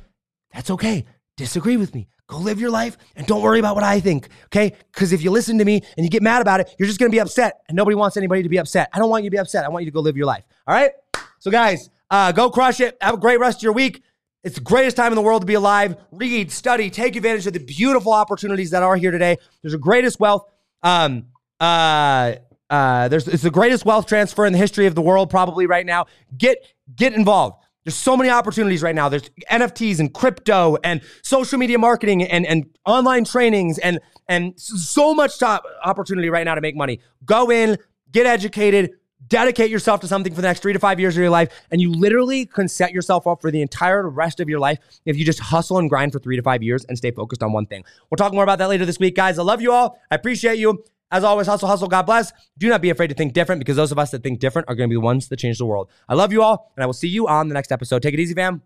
that's 0.53 0.71
okay. 0.71 1.05
Disagree 1.37 1.77
with 1.77 1.95
me. 1.95 2.09
Go 2.29 2.39
live 2.39 2.61
your 2.61 2.71
life 2.71 2.97
and 3.15 3.27
don't 3.27 3.43
worry 3.43 3.61
about 3.61 3.77
what 3.77 3.85
I 3.85 4.01
think, 4.01 4.29
okay? 4.47 4.75
Because 4.93 5.13
if 5.13 5.23
you 5.23 5.31
listen 5.31 5.59
to 5.59 5.65
me 5.65 5.83
and 5.97 6.05
you 6.05 6.11
get 6.11 6.23
mad 6.23 6.43
about 6.43 6.61
it, 6.61 6.75
you're 6.79 6.89
just 6.89 6.99
gonna 6.99 7.11
be 7.11 7.21
upset. 7.21 7.61
And 7.69 7.77
nobody 7.77 7.95
wants 7.95 8.17
anybody 8.17 8.43
to 8.43 8.49
be 8.49 8.59
upset. 8.59 8.89
I 8.93 8.99
don't 8.99 9.11
want 9.11 9.23
you 9.23 9.31
to 9.31 9.35
be 9.35 9.39
upset. 9.39 9.65
I 9.65 9.69
want 9.69 9.85
you 9.85 9.91
to 9.91 9.95
go 9.95 10.01
live 10.01 10.17
your 10.17 10.27
life. 10.27 10.43
All 10.67 10.75
right? 10.75 10.91
So, 11.39 11.51
guys, 11.51 11.89
uh, 12.11 12.33
go 12.33 12.51
crush 12.51 12.81
it. 12.81 12.97
Have 13.01 13.15
a 13.15 13.19
great 13.19 13.39
rest 13.39 13.59
of 13.59 13.63
your 13.63 13.75
week. 13.75 14.03
It's 14.43 14.57
the 14.57 14.61
greatest 14.61 14.97
time 14.97 15.13
in 15.13 15.17
the 15.17 15.23
world 15.23 15.43
to 15.43 15.47
be 15.47 15.55
alive. 15.55 15.97
Read, 16.11 16.51
study, 16.51 16.89
take 16.89 17.17
advantage 17.17 17.47
of 17.47 17.53
the 17.53 17.61
beautiful 17.61 18.13
opportunities 18.13 18.71
that 18.71 18.83
are 18.83 18.97
here 18.97 19.11
today. 19.11 19.39
There's 19.63 19.73
the 19.73 19.79
greatest 19.79 20.19
wealth. 20.19 20.49
Um, 20.83 21.27
uh, 21.61 22.35
Uh, 22.69 23.09
there's 23.09 23.29
it's 23.29 23.43
the 23.43 23.51
greatest 23.51 23.85
wealth 23.85 24.07
transfer 24.07 24.45
in 24.45 24.53
the 24.53 24.59
history 24.59 24.87
of 24.87 24.95
the 24.95 25.03
world, 25.03 25.31
probably 25.31 25.67
right 25.67 25.87
now. 25.87 26.07
Get 26.37 26.59
get 26.95 27.13
involved. 27.13 27.57
There's 27.85 27.95
so 27.95 28.17
many 28.17 28.31
opportunities 28.31 28.83
right 28.83 28.95
now. 28.97 29.09
There's 29.09 29.31
NFTs 29.49 30.01
and 30.01 30.13
crypto 30.13 30.77
and 30.83 31.01
social 31.23 31.57
media 31.57 31.79
marketing 31.79 32.25
and, 32.25 32.45
and 32.45 32.67
online 32.85 33.25
trainings 33.25 33.79
and 33.79 34.01
and 34.29 34.59
so 34.59 35.15
much 35.15 35.39
top 35.39 35.65
opportunity 35.85 36.29
right 36.29 36.45
now 36.45 36.57
to 36.57 36.61
make 36.61 36.75
money. 36.75 36.99
Go 37.25 37.53
in, 37.53 37.79
get 38.11 38.27
educated, 38.27 38.91
dedicate 39.29 39.71
yourself 39.71 40.01
to 40.01 40.09
something 40.09 40.35
for 40.35 40.41
the 40.41 40.49
next 40.49 40.61
three 40.61 40.73
to 40.73 40.81
five 40.81 40.99
years 40.99 41.17
of 41.17 41.21
your 41.21 41.31
life, 41.31 41.49
and 41.71 41.81
you 41.81 41.93
literally 41.93 42.45
can 42.45 42.67
set 42.67 42.93
yourself 42.93 43.25
up 43.29 43.41
for 43.41 43.53
the 43.53 43.63
entire 43.63 44.09
rest 44.09 44.41
of 44.41 44.49
your 44.49 44.59
life 44.59 44.79
if 45.05 45.17
you 45.17 45.25
just 45.25 45.39
hustle 45.39 45.79
and 45.79 45.89
grind 45.89 46.11
for 46.11 46.19
three 46.19 46.35
to 46.35 46.43
five 46.43 46.65
years 46.65 46.85
and 46.87 46.99
stay 46.99 47.13
focused 47.13 47.45
on 47.45 47.53
one 47.53 47.67
thing. 47.67 47.85
We'll 48.11 48.17
talk 48.17 48.33
more 48.33 48.43
about 48.43 48.59
that 48.59 48.69
later 48.69 48.85
this 48.85 48.99
week, 48.99 49.15
guys. 49.15 49.39
I 49.39 49.43
love 49.43 49.61
you 49.61 49.71
all. 49.71 49.97
I 50.11 50.17
appreciate 50.17 50.59
you. 50.59 50.83
As 51.11 51.23
always, 51.23 51.47
hustle, 51.47 51.69
hustle, 51.69 51.89
God 51.89 52.03
bless. 52.03 52.33
Do 52.59 52.69
not 52.69 52.81
be 52.81 52.91
afraid 52.91 53.09
to 53.09 53.15
think 53.15 53.33
different 53.33 53.61
because 53.61 53.77
those 53.77 53.93
of 53.93 53.99
us 53.99 54.11
that 54.11 54.23
think 54.23 54.41
different 54.41 54.69
are 54.69 54.75
going 54.75 54.89
to 54.89 54.93
be 54.93 54.97
the 54.97 55.01
ones 55.01 55.29
that 55.29 55.39
change 55.39 55.59
the 55.59 55.67
world. 55.67 55.89
I 56.09 56.15
love 56.15 56.33
you 56.33 56.43
all, 56.43 56.73
and 56.77 56.83
I 56.83 56.87
will 56.87 56.93
see 56.93 57.09
you 57.09 57.29
on 57.29 57.49
the 57.49 57.55
next 57.55 57.71
episode. 57.71 58.03
Take 58.03 58.15
it 58.15 58.21
easy, 58.21 58.35
fam. 58.35 58.63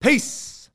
Peace. 0.00 0.70